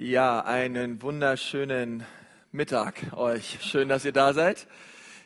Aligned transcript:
Ja, 0.00 0.44
einen 0.44 1.02
wunderschönen 1.02 2.06
Mittag 2.52 3.12
euch. 3.16 3.58
Schön, 3.60 3.88
dass 3.88 4.04
ihr 4.04 4.12
da 4.12 4.32
seid. 4.32 4.68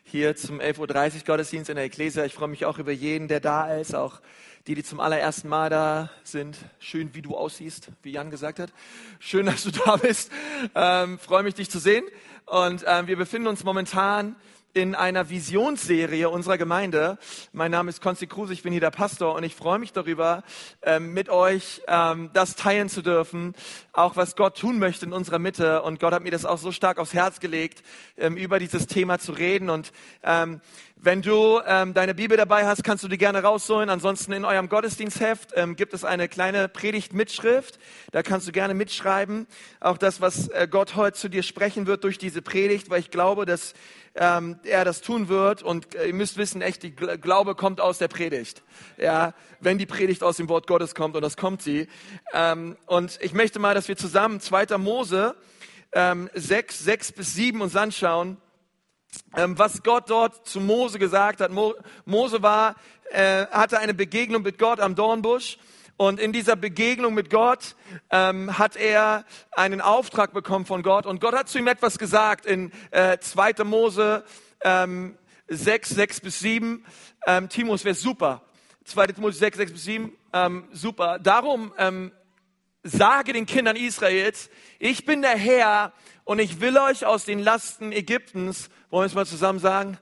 Hier 0.03 0.35
zum 0.35 0.61
11.30 0.61 0.79
Uhr 0.79 1.25
Gottesdienst 1.27 1.69
in 1.69 1.77
der 1.77 1.85
Ecclesia. 1.85 2.25
Ich 2.25 2.33
freue 2.33 2.49
mich 2.49 2.65
auch 2.65 2.79
über 2.79 2.91
jeden, 2.91 3.29
der 3.29 3.41
da 3.41 3.75
ist, 3.75 3.95
auch 3.95 4.23
die, 4.67 4.75
die 4.75 4.83
zum 4.83 4.99
allerersten 4.99 5.51
Mal 5.51 5.69
da 5.69 6.09
sind. 6.25 6.57
Schön, 6.79 7.15
wie 7.15 7.21
du 7.21 7.37
aussiehst, 7.37 7.89
wie 8.03 8.13
Jan 8.13 8.31
gesagt 8.31 8.61
hat. 8.61 8.73
Schön, 9.19 9.45
dass 9.45 9.65
du 9.65 9.73
da 9.73 9.97
bist. 9.97 10.33
Ähm, 10.75 11.19
freue 11.19 11.43
mich, 11.43 11.53
dich 11.53 11.69
zu 11.69 11.79
sehen. 11.79 12.07
Und 12.47 12.83
ähm, 12.87 13.09
wir 13.09 13.17
befinden 13.19 13.49
uns 13.49 13.65
momentan 13.65 14.37
in 14.75 14.95
einer 14.95 15.29
Visionsserie 15.29 16.31
unserer 16.31 16.57
Gemeinde. 16.57 17.19
Mein 17.53 17.71
Name 17.71 17.91
ist 17.91 18.01
Konsti 18.01 18.27
Kruse, 18.27 18.55
ich 18.55 18.63
bin 18.63 18.73
hier 18.73 18.81
der 18.81 18.91
Pastor 18.91 19.35
und 19.35 19.45
ich 19.45 19.55
freue 19.55 19.79
mich 19.79 19.93
darüber, 19.93 20.45
ähm, 20.83 21.13
mit 21.13 21.29
euch 21.29 21.83
ähm, 21.89 22.31
das 22.33 22.57
teilen 22.57 22.89
zu 22.89 23.03
dürfen, 23.03 23.55
auch 23.93 24.17
was 24.17 24.35
Gott 24.35 24.57
tun 24.57 24.79
möchte 24.79 25.05
in 25.05 25.13
unserer 25.13 25.39
Mitte. 25.39 25.83
Und 25.83 26.01
Gott 26.01 26.15
hat 26.15 26.23
mir 26.23 26.31
das 26.31 26.47
auch 26.47 26.57
so 26.57 26.73
stark 26.73 26.99
aufs 26.99 27.13
Herz 27.13 27.39
gelegt, 27.39 27.83
ähm, 28.17 28.37
über 28.37 28.59
dieses 28.59 28.87
Thema 28.87 29.19
zu 29.19 29.33
reden. 29.33 29.69
Und 29.69 29.93
wenn 31.05 31.21
du 31.21 31.61
ähm, 31.67 31.95
deine 31.95 32.15
Bibel 32.15 32.37
dabei 32.37 32.65
hast, 32.65 32.85
kannst 32.85 33.03
du 33.03 33.09
die 33.09 33.19
gerne 33.19 33.43
rausholen. 33.43 33.91
Ansonsten 33.91 34.31
in 34.31 34.45
eurem 34.45 34.69
Gottesdienstheft 34.69 35.51
ähm, 35.57 35.75
gibt 35.75 35.95
es 35.95 36.05
eine 36.05 36.29
kleine 36.29 36.69
Predigt-Mitschrift. 36.69 37.81
Da 38.13 38.23
kannst 38.23 38.47
du 38.47 38.53
gerne 38.53 38.73
mitschreiben. 38.73 39.49
Auch 39.81 39.99
das, 39.99 40.21
was 40.21 40.47
äh, 40.47 40.69
Gott 40.71 40.95
heute 40.95 41.19
zu 41.19 41.29
dir 41.29 41.43
sprechen 41.43 41.89
wird 41.89 42.05
durch 42.05 42.19
diese 42.19 42.41
Predigt, 42.41 42.89
weil 42.89 43.01
ich 43.01 43.11
glaube, 43.11 43.47
dass 43.47 43.75
ähm, 44.15 44.61
er 44.63 44.85
das 44.85 45.01
tun 45.01 45.27
wird. 45.27 45.65
Und 45.65 45.93
äh, 45.97 46.07
ihr 46.07 46.15
müsst 46.15 46.37
wissen, 46.37 46.63
echt, 46.63 46.85
die 46.85 46.95
Glaube 46.95 47.57
kommt 47.57 47.81
aus 47.81 47.99
der 47.99 48.07
Predigt. 48.07 48.63
Ja, 48.97 49.35
wenn 49.59 49.79
die 49.79 49.87
Predigt 49.87 50.23
aus 50.23 50.37
dem 50.37 50.49
Wort 50.49 50.69
Gottes 50.69 50.95
kommt, 50.95 51.17
und 51.17 51.23
das 51.23 51.37
kommt 51.37 51.63
sie. 51.63 51.89
Ähm, 52.33 52.77
und 52.87 53.19
ich 53.21 53.33
möchte 53.33 53.59
mal, 53.59 53.75
dass 53.75 53.89
wir 53.89 53.97
zusammen 53.97 54.39
2. 54.39 54.79
Mose 54.79 55.35
ähm, 55.95 56.31
6, 56.33 56.79
6 56.79 57.11
bis 57.11 57.35
7 57.35 57.61
uns 57.61 57.75
anschauen 57.75 58.37
was 59.33 59.83
Gott 59.83 60.11
dort 60.11 60.47
zu 60.47 60.61
Mose 60.61 60.99
gesagt 60.99 61.41
hat. 61.41 61.51
Mo, 61.51 61.75
Mose 62.05 62.43
war, 62.43 62.77
äh, 63.11 63.47
hatte 63.47 63.79
eine 63.79 63.95
Begegnung 63.95 64.43
mit 64.43 64.59
Gott 64.59 64.81
am 64.81 64.95
Dornbusch. 64.95 65.59
Und 65.97 66.19
in 66.19 66.33
dieser 66.33 66.57
Begegnung 66.57 67.15
mit 67.15 67.31
Gott 67.31 67.77
ähm, 68.11 68.59
hat 68.59 68.77
er 68.77 69.25
einen 69.53 69.81
Auftrag 69.81 70.33
bekommen 70.33 70.67
von 70.67 70.83
Gott. 70.83 71.07
Und 71.07 71.21
Gott 71.21 71.35
hat 71.35 71.49
zu 71.49 71.59
ihm 71.59 71.69
etwas 71.69 71.99
gesagt 71.99 72.47
in 72.47 72.73
äh, 72.91 73.19
2. 73.19 73.65
Mose 73.65 74.25
ähm, 74.63 75.17
6, 75.49 75.91
6 75.91 76.21
bis 76.21 76.41
7. 76.41 76.85
Ähm, 77.27 77.49
Timus 77.49 77.85
wäre 77.85 77.95
super. 77.95 78.43
2. 78.85 79.09
Mose 79.19 79.39
6, 79.39 79.57
6 79.59 79.73
bis 79.73 79.85
7. 79.85 80.13
Ähm, 80.33 80.69
super. 80.73 81.19
Darum 81.19 81.73
ähm, 81.79 82.11
sage 82.83 83.33
den 83.33 83.47
Kindern 83.47 83.77
Israels, 83.77 84.51
ich 84.79 85.05
bin 85.05 85.23
der 85.23 85.37
Herr 85.37 85.93
und 86.25 86.39
ich 86.39 86.61
will 86.61 86.77
euch 86.79 87.05
aus 87.07 87.25
den 87.25 87.39
Lasten 87.39 87.93
Ägyptens 87.93 88.71
wollen 88.93 89.05
wir 89.05 89.07
es 89.07 89.15
mal 89.15 89.25
zusammen 89.25 89.59
sagen? 89.59 89.97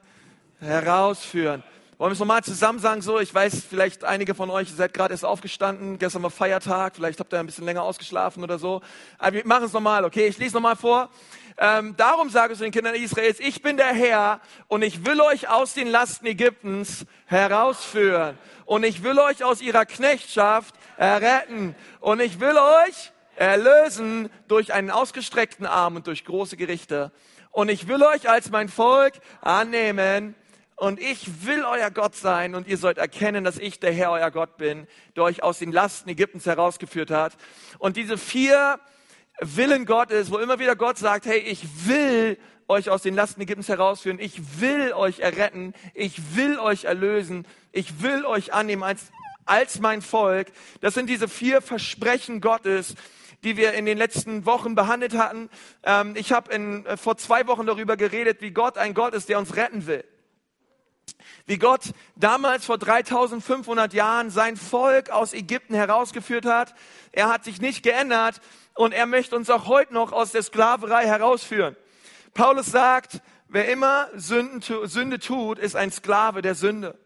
Herausführen. 0.59 1.63
Wollen 1.97 2.09
wir 2.09 2.13
es 2.13 2.19
nochmal 2.19 2.43
zusammen 2.43 2.77
sagen? 2.77 3.01
So, 3.01 3.21
ich 3.21 3.33
weiß, 3.33 3.63
vielleicht 3.63 4.03
einige 4.03 4.35
von 4.35 4.49
euch 4.49 4.69
seid 4.69 4.93
gerade 4.93 5.13
erst 5.13 5.23
aufgestanden. 5.23 5.97
Gestern 5.97 6.23
war 6.23 6.29
Feiertag. 6.29 6.97
Vielleicht 6.97 7.21
habt 7.21 7.31
ihr 7.31 7.39
ein 7.39 7.45
bisschen 7.45 7.63
länger 7.63 7.83
ausgeschlafen 7.83 8.43
oder 8.43 8.59
so. 8.59 8.81
Aber 9.17 9.31
wir 9.31 9.47
machen 9.47 9.63
es 9.63 9.71
nochmal, 9.71 10.03
okay? 10.03 10.27
Ich 10.27 10.37
lese 10.39 10.55
nochmal 10.55 10.75
vor. 10.75 11.09
Ähm, 11.57 11.95
darum 11.95 12.29
sage 12.29 12.51
ich 12.51 12.59
zu 12.59 12.65
den 12.65 12.73
Kindern 12.73 12.95
Israels, 12.95 13.39
ich 13.39 13.61
bin 13.61 13.77
der 13.77 13.93
Herr 13.93 14.41
und 14.67 14.81
ich 14.81 15.05
will 15.05 15.21
euch 15.21 15.47
aus 15.47 15.73
den 15.73 15.87
Lasten 15.87 16.25
Ägyptens 16.25 17.05
herausführen. 17.27 18.37
Und 18.65 18.83
ich 18.83 19.03
will 19.03 19.17
euch 19.19 19.45
aus 19.45 19.61
ihrer 19.61 19.85
Knechtschaft 19.85 20.75
erretten. 20.97 21.75
Und 22.01 22.19
ich 22.19 22.41
will 22.41 22.57
euch 22.57 23.13
erlösen 23.37 24.29
durch 24.49 24.73
einen 24.73 24.91
ausgestreckten 24.91 25.65
Arm 25.65 25.95
und 25.95 26.07
durch 26.07 26.25
große 26.25 26.57
Gerichte 26.57 27.13
und 27.51 27.69
ich 27.69 27.87
will 27.87 28.01
euch 28.03 28.29
als 28.29 28.49
mein 28.49 28.69
Volk 28.69 29.13
annehmen. 29.41 30.35
Und 30.75 30.99
ich 30.99 31.45
will 31.45 31.63
euer 31.63 31.91
Gott 31.91 32.15
sein. 32.15 32.55
Und 32.55 32.67
ihr 32.67 32.77
sollt 32.77 32.97
erkennen, 32.97 33.43
dass 33.43 33.59
ich 33.59 33.79
der 33.79 33.93
Herr 33.93 34.09
euer 34.09 34.31
Gott 34.31 34.57
bin, 34.57 34.87
der 35.15 35.23
euch 35.23 35.43
aus 35.43 35.59
den 35.59 35.71
Lasten 35.71 36.09
Ägyptens 36.09 36.47
herausgeführt 36.47 37.11
hat. 37.11 37.33
Und 37.77 37.97
diese 37.97 38.17
vier 38.17 38.79
Willen 39.39 39.85
Gottes, 39.85 40.31
wo 40.31 40.39
immer 40.39 40.57
wieder 40.57 40.75
Gott 40.75 40.97
sagt, 40.97 41.27
hey, 41.27 41.37
ich 41.37 41.87
will 41.87 42.39
euch 42.67 42.89
aus 42.89 43.03
den 43.03 43.13
Lasten 43.13 43.41
Ägyptens 43.41 43.69
herausführen, 43.69 44.17
ich 44.19 44.59
will 44.59 44.93
euch 44.93 45.19
erretten, 45.19 45.73
ich 45.93 46.35
will 46.35 46.57
euch 46.57 46.85
erlösen, 46.85 47.45
ich 47.71 48.01
will 48.01 48.25
euch 48.25 48.53
annehmen 48.53 48.81
als, 48.81 49.11
als 49.45 49.79
mein 49.81 50.01
Volk. 50.01 50.47
Das 50.79 50.95
sind 50.95 51.09
diese 51.09 51.27
vier 51.27 51.61
Versprechen 51.61 52.41
Gottes, 52.41 52.95
die 53.43 53.57
wir 53.57 53.73
in 53.73 53.85
den 53.85 53.97
letzten 53.97 54.45
Wochen 54.45 54.75
behandelt 54.75 55.17
hatten. 55.17 55.49
Ähm, 55.83 56.15
ich 56.15 56.31
habe 56.31 56.51
äh, 56.51 56.97
vor 56.97 57.17
zwei 57.17 57.47
Wochen 57.47 57.65
darüber 57.65 57.97
geredet, 57.97 58.41
wie 58.41 58.51
Gott 58.51 58.77
ein 58.77 58.93
Gott 58.93 59.13
ist, 59.13 59.29
der 59.29 59.39
uns 59.39 59.55
retten 59.55 59.87
will. 59.87 60.03
Wie 61.45 61.57
Gott 61.57 61.81
damals 62.15 62.65
vor 62.65 62.77
3500 62.77 63.93
Jahren 63.93 64.29
sein 64.29 64.57
Volk 64.57 65.09
aus 65.09 65.33
Ägypten 65.33 65.73
herausgeführt 65.73 66.45
hat. 66.45 66.73
Er 67.11 67.29
hat 67.29 67.43
sich 67.43 67.59
nicht 67.59 67.83
geändert 67.83 68.39
und 68.75 68.93
er 68.93 69.05
möchte 69.05 69.35
uns 69.35 69.49
auch 69.49 69.67
heute 69.67 69.93
noch 69.93 70.11
aus 70.11 70.31
der 70.31 70.43
Sklaverei 70.43 71.05
herausführen. 71.05 71.75
Paulus 72.33 72.67
sagt, 72.67 73.21
wer 73.47 73.67
immer 73.69 74.07
Sünde 74.15 75.19
tut, 75.19 75.59
ist 75.59 75.75
ein 75.75 75.91
Sklave 75.91 76.41
der 76.41 76.55
Sünde. 76.55 76.97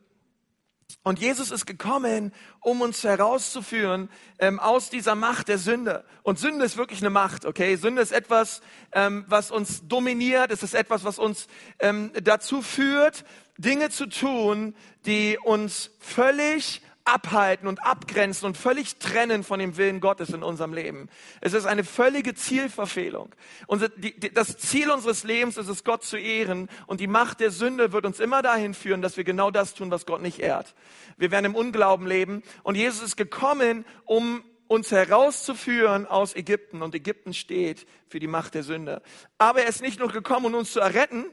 Und 1.03 1.19
Jesus 1.19 1.51
ist 1.51 1.65
gekommen, 1.65 2.33
um 2.61 2.81
uns 2.81 3.03
herauszuführen 3.03 4.09
ähm, 4.39 4.59
aus 4.59 4.89
dieser 4.89 5.15
Macht 5.15 5.47
der 5.47 5.57
Sünde. 5.57 6.03
Und 6.23 6.39
Sünde 6.39 6.65
ist 6.65 6.77
wirklich 6.77 7.01
eine 7.01 7.09
Macht, 7.09 7.45
okay? 7.45 7.75
Sünde 7.75 8.01
ist 8.01 8.11
etwas, 8.11 8.61
ähm, 8.91 9.23
was 9.27 9.51
uns 9.51 9.87
dominiert. 9.87 10.51
Es 10.51 10.63
ist 10.63 10.73
etwas, 10.73 11.03
was 11.03 11.19
uns 11.19 11.47
ähm, 11.79 12.11
dazu 12.23 12.61
führt, 12.61 13.23
Dinge 13.57 13.89
zu 13.89 14.07
tun, 14.07 14.75
die 15.05 15.37
uns 15.43 15.91
völlig 15.99 16.81
abhalten 17.05 17.67
und 17.67 17.83
abgrenzen 17.85 18.47
und 18.47 18.57
völlig 18.57 18.97
trennen 18.97 19.43
von 19.43 19.59
dem 19.59 19.77
Willen 19.77 19.99
Gottes 19.99 20.29
in 20.29 20.43
unserem 20.43 20.73
Leben. 20.73 21.07
Es 21.39 21.53
ist 21.53 21.65
eine 21.65 21.83
völlige 21.83 22.33
Zielverfehlung. 22.33 23.33
Unser, 23.67 23.89
die, 23.89 24.19
die, 24.19 24.33
das 24.33 24.57
Ziel 24.57 24.89
unseres 24.89 25.23
Lebens 25.23 25.57
ist 25.57 25.69
es, 25.69 25.83
Gott 25.83 26.03
zu 26.03 26.17
ehren 26.17 26.67
und 26.87 26.99
die 26.99 27.07
Macht 27.07 27.39
der 27.39 27.51
Sünde 27.51 27.91
wird 27.91 28.05
uns 28.05 28.19
immer 28.19 28.41
dahin 28.41 28.73
führen, 28.73 29.03
dass 29.03 29.17
wir 29.17 29.23
genau 29.23 29.51
das 29.51 29.75
tun, 29.75 29.91
was 29.91 30.05
Gott 30.05 30.21
nicht 30.21 30.39
ehrt. 30.39 30.73
Wir 31.17 31.29
werden 31.29 31.45
im 31.45 31.55
Unglauben 31.55 32.07
leben 32.07 32.41
und 32.63 32.75
Jesus 32.75 33.03
ist 33.03 33.17
gekommen, 33.17 33.85
um 34.05 34.43
uns 34.67 34.91
herauszuführen 34.91 36.07
aus 36.07 36.35
Ägypten 36.35 36.81
und 36.81 36.95
Ägypten 36.95 37.33
steht 37.35 37.85
für 38.07 38.19
die 38.19 38.27
Macht 38.27 38.55
der 38.55 38.63
Sünde. 38.63 39.03
Aber 39.37 39.61
er 39.61 39.69
ist 39.69 39.81
nicht 39.81 39.99
nur 39.99 40.09
gekommen, 40.09 40.47
um 40.47 40.55
uns 40.55 40.73
zu 40.73 40.79
erretten, 40.79 41.25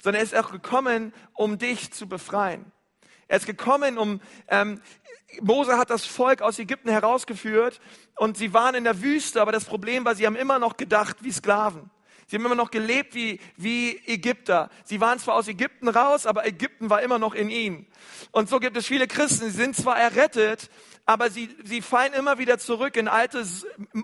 sondern 0.00 0.20
er 0.20 0.24
ist 0.24 0.36
auch 0.36 0.52
gekommen, 0.52 1.12
um 1.34 1.58
dich 1.58 1.92
zu 1.92 2.08
befreien. 2.08 2.70
Er 3.28 3.36
ist 3.36 3.46
gekommen, 3.46 3.98
um 3.98 4.20
ähm, 4.48 4.80
Mose 5.40 5.76
hat 5.76 5.90
das 5.90 6.06
Volk 6.06 6.40
aus 6.40 6.58
Ägypten 6.58 6.88
herausgeführt 6.88 7.80
und 8.16 8.36
sie 8.38 8.54
waren 8.54 8.74
in 8.74 8.84
der 8.84 9.02
Wüste, 9.02 9.42
aber 9.42 9.52
das 9.52 9.66
Problem 9.66 10.04
war, 10.04 10.14
sie 10.14 10.26
haben 10.26 10.36
immer 10.36 10.58
noch 10.58 10.76
gedacht 10.76 11.18
wie 11.20 11.30
Sklaven. 11.30 11.90
Sie 12.28 12.36
haben 12.36 12.44
immer 12.44 12.54
noch 12.54 12.70
gelebt 12.70 13.14
wie, 13.14 13.40
wie 13.56 13.96
Ägypter. 14.06 14.68
Sie 14.84 15.00
waren 15.00 15.18
zwar 15.18 15.34
aus 15.34 15.48
Ägypten 15.48 15.88
raus, 15.88 16.26
aber 16.26 16.46
Ägypten 16.46 16.90
war 16.90 17.00
immer 17.00 17.18
noch 17.18 17.34
in 17.34 17.48
ihnen. 17.48 17.86
Und 18.32 18.50
so 18.50 18.60
gibt 18.60 18.76
es 18.76 18.86
viele 18.86 19.08
Christen, 19.08 19.46
sie 19.46 19.56
sind 19.56 19.74
zwar 19.74 19.98
errettet, 19.98 20.68
aber 21.06 21.30
sie, 21.30 21.48
sie 21.64 21.80
fallen 21.80 22.12
immer 22.12 22.36
wieder 22.36 22.58
zurück 22.58 22.96
in 22.98 23.08
alte, 23.08 23.42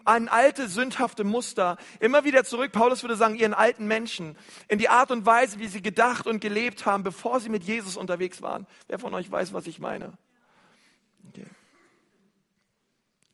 ein 0.07 0.31
alte 0.31 0.69
sündhafte 0.69 1.23
Muster. 1.23 1.77
Immer 2.01 2.25
wieder 2.25 2.45
zurück, 2.45 2.73
Paulus 2.73 3.03
würde 3.03 3.15
sagen, 3.15 3.35
ihren 3.35 3.53
alten 3.53 3.87
Menschen. 3.87 4.39
In 4.69 4.79
die 4.79 4.89
Art 4.89 5.11
und 5.11 5.27
Weise, 5.27 5.59
wie 5.59 5.67
sie 5.67 5.83
gedacht 5.83 6.27
und 6.27 6.41
gelebt 6.41 6.87
haben, 6.87 7.03
bevor 7.03 7.41
sie 7.41 7.51
mit 7.51 7.65
Jesus 7.65 7.99
unterwegs 7.99 8.41
waren. 8.41 8.67
Wer 8.89 8.99
von 8.99 9.13
euch 9.13 9.31
weiß, 9.31 9.53
was 9.53 9.67
ich 9.67 9.81
meine? 9.81 10.15
Okay. 11.29 11.45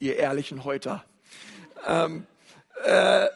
Ihr 0.01 0.17
ehrlichen 0.17 0.65
Häuter. 0.65 1.05
Ähm, 1.87 2.27
äh, 2.83 3.29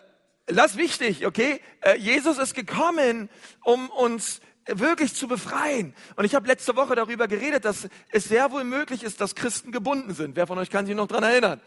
das 0.46 0.76
wichtig, 0.76 1.26
okay? 1.26 1.61
Äh, 1.81 1.96
Jesus 1.99 2.38
ist 2.38 2.55
gekommen, 2.55 3.29
um 3.62 3.88
uns 3.91 4.41
wirklich 4.67 5.14
zu 5.14 5.29
befreien. 5.29 5.94
Und 6.17 6.25
ich 6.25 6.35
habe 6.35 6.46
letzte 6.46 6.76
Woche 6.76 6.94
darüber 6.94 7.29
geredet, 7.29 7.64
dass 7.64 7.88
es 8.11 8.25
sehr 8.25 8.50
wohl 8.50 8.64
möglich 8.64 9.02
ist, 9.02 9.20
dass 9.20 9.35
Christen 9.35 9.73
gebunden 9.73 10.14
sind. 10.14 10.37
Wer 10.37 10.46
von 10.46 10.58
euch 10.58 10.70
kann 10.70 10.87
sich 10.87 10.94
noch 10.94 11.08
dran 11.08 11.23
erinnern? 11.23 11.61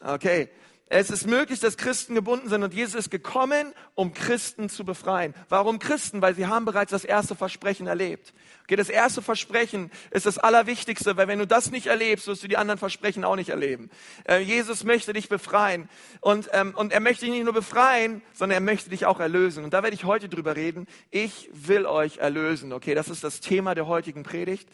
Okay. 0.00 0.48
Es 0.86 1.08
ist 1.08 1.26
möglich, 1.26 1.60
dass 1.60 1.78
Christen 1.78 2.14
gebunden 2.14 2.50
sind 2.50 2.62
und 2.62 2.74
Jesus 2.74 2.94
ist 2.94 3.10
gekommen, 3.10 3.72
um 3.94 4.12
Christen 4.12 4.68
zu 4.68 4.84
befreien. 4.84 5.34
Warum 5.48 5.78
Christen? 5.78 6.20
Weil 6.20 6.34
sie 6.34 6.46
haben 6.46 6.66
bereits 6.66 6.90
das 6.90 7.04
erste 7.04 7.34
Versprechen 7.34 7.86
erlebt. 7.86 8.34
Okay, 8.64 8.76
das 8.76 8.90
erste 8.90 9.22
Versprechen 9.22 9.90
ist 10.10 10.26
das 10.26 10.38
Allerwichtigste, 10.38 11.16
weil 11.16 11.26
wenn 11.26 11.38
du 11.38 11.46
das 11.46 11.70
nicht 11.70 11.86
erlebst, 11.86 12.26
wirst 12.26 12.42
du 12.42 12.48
die 12.48 12.58
anderen 12.58 12.78
Versprechen 12.78 13.24
auch 13.24 13.36
nicht 13.36 13.48
erleben. 13.48 13.90
Äh, 14.28 14.40
Jesus 14.40 14.84
möchte 14.84 15.14
dich 15.14 15.30
befreien 15.30 15.88
und, 16.20 16.50
ähm, 16.52 16.74
und 16.74 16.92
er 16.92 17.00
möchte 17.00 17.24
dich 17.24 17.34
nicht 17.34 17.44
nur 17.44 17.54
befreien, 17.54 18.22
sondern 18.34 18.56
er 18.56 18.60
möchte 18.60 18.90
dich 18.90 19.06
auch 19.06 19.20
erlösen. 19.20 19.64
Und 19.64 19.72
da 19.72 19.82
werde 19.82 19.94
ich 19.94 20.04
heute 20.04 20.28
drüber 20.28 20.54
reden. 20.54 20.86
Ich 21.10 21.48
will 21.52 21.86
euch 21.86 22.18
erlösen. 22.18 22.74
Okay, 22.74 22.94
das 22.94 23.08
ist 23.08 23.24
das 23.24 23.40
Thema 23.40 23.74
der 23.74 23.86
heutigen 23.86 24.22
Predigt. 24.22 24.68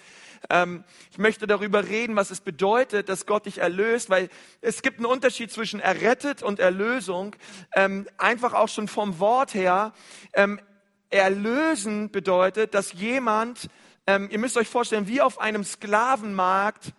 Ähm, 0.49 0.85
ich 1.11 1.19
möchte 1.19 1.47
darüber 1.47 1.87
reden, 1.87 2.17
was 2.17 2.31
es 2.31 2.41
bedeutet, 2.41 3.09
dass 3.09 3.27
Gott 3.27 3.47
dich 3.47 3.59
erlöst, 3.59 4.09
weil 4.09 4.31
es 4.61 4.83
gibt 4.83 4.99
einen 4.99 5.07
Unterschied 5.07 5.53
zwischen 5.53 5.81
errettet 5.81 6.43
und 6.43 6.61
Erlösung, 6.61 7.37
ähm, 7.75 8.09
einfach 8.17 8.55
auch 8.55 8.69
schon 8.69 8.89
vom 8.89 9.19
Wort 9.19 9.55
her, 9.55 9.93
ähm, 10.33 10.61
erlösen 11.11 12.11
bedeutet, 12.11 12.75
dass 12.75 12.93
jemand, 12.93 13.69
ähm, 14.07 14.29
ihr 14.31 14.39
müsst 14.39 14.57
euch 14.57 14.69
vorstellen, 14.69 15.09
wie 15.09 15.21
auf 15.21 15.41
einem 15.41 15.65
Sklavenmarkt 15.65 16.95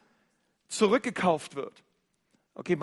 zurückgekauft 0.68 1.56
wird. 1.56 1.84
Okay, 2.54 2.78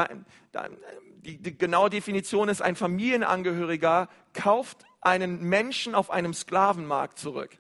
die, 1.18 1.40
die 1.40 1.56
genaue 1.56 1.90
Definition 1.90 2.48
ist, 2.48 2.62
ein 2.62 2.74
Familienangehöriger 2.74 4.08
kauft 4.32 4.84
einen 5.00 5.42
Menschen 5.42 5.94
auf 5.94 6.10
einem 6.10 6.34
Sklavenmarkt 6.34 7.18
zurück. 7.18 7.58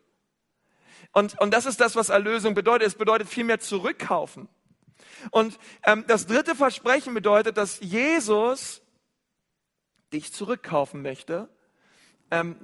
Und, 1.12 1.40
und 1.40 1.52
das 1.52 1.66
ist 1.66 1.80
das, 1.80 1.96
was 1.96 2.08
Erlösung 2.08 2.54
bedeutet. 2.54 2.86
Es 2.86 2.94
bedeutet 2.94 3.28
vielmehr 3.28 3.60
zurückkaufen. 3.60 4.48
Und 5.30 5.58
ähm, 5.84 6.04
das 6.06 6.26
dritte 6.26 6.54
Versprechen 6.54 7.14
bedeutet, 7.14 7.56
dass 7.56 7.80
Jesus 7.80 8.82
dich 10.12 10.32
zurückkaufen 10.32 11.02
möchte 11.02 11.48
ähm, 12.30 12.56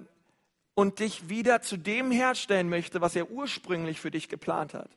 und 0.75 0.99
dich 0.99 1.29
wieder 1.29 1.63
zu 1.63 1.77
dem 1.77 2.11
herstellen 2.11 2.69
möchte, 2.69 3.01
was 3.01 3.17
er 3.17 3.31
ursprünglich 3.31 4.01
für 4.01 4.11
dich 4.11 4.29
geplant 4.29 4.75
hat 4.75 4.91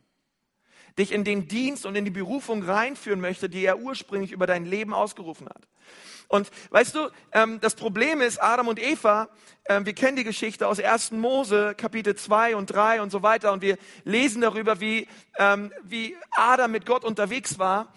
dich 0.97 1.11
in 1.11 1.23
den 1.23 1.47
Dienst 1.47 1.85
und 1.85 1.95
in 1.95 2.05
die 2.05 2.11
Berufung 2.11 2.63
reinführen 2.63 3.21
möchte, 3.21 3.49
die 3.49 3.63
er 3.63 3.79
ursprünglich 3.79 4.31
über 4.31 4.47
dein 4.47 4.65
Leben 4.65 4.93
ausgerufen 4.93 5.47
hat. 5.47 5.67
Und 6.27 6.51
weißt 6.71 6.95
du, 6.95 7.09
ähm, 7.31 7.59
das 7.61 7.75
Problem 7.75 8.19
ist, 8.19 8.41
Adam 8.41 8.67
und 8.67 8.81
Eva, 8.81 9.29
ähm, 9.69 9.85
wir 9.85 9.93
kennen 9.93 10.17
die 10.17 10.25
Geschichte 10.25 10.67
aus 10.67 10.79
1. 10.79 11.11
Mose, 11.11 11.73
Kapitel 11.75 12.15
2 12.15 12.55
und 12.55 12.67
3 12.67 13.01
und 13.01 13.11
so 13.11 13.23
weiter, 13.23 13.53
und 13.53 13.61
wir 13.61 13.77
lesen 14.03 14.41
darüber, 14.41 14.81
wie, 14.81 15.07
ähm, 15.37 15.71
wie 15.83 16.17
Adam 16.31 16.71
mit 16.71 16.85
Gott 16.85 17.05
unterwegs 17.05 17.59
war 17.59 17.93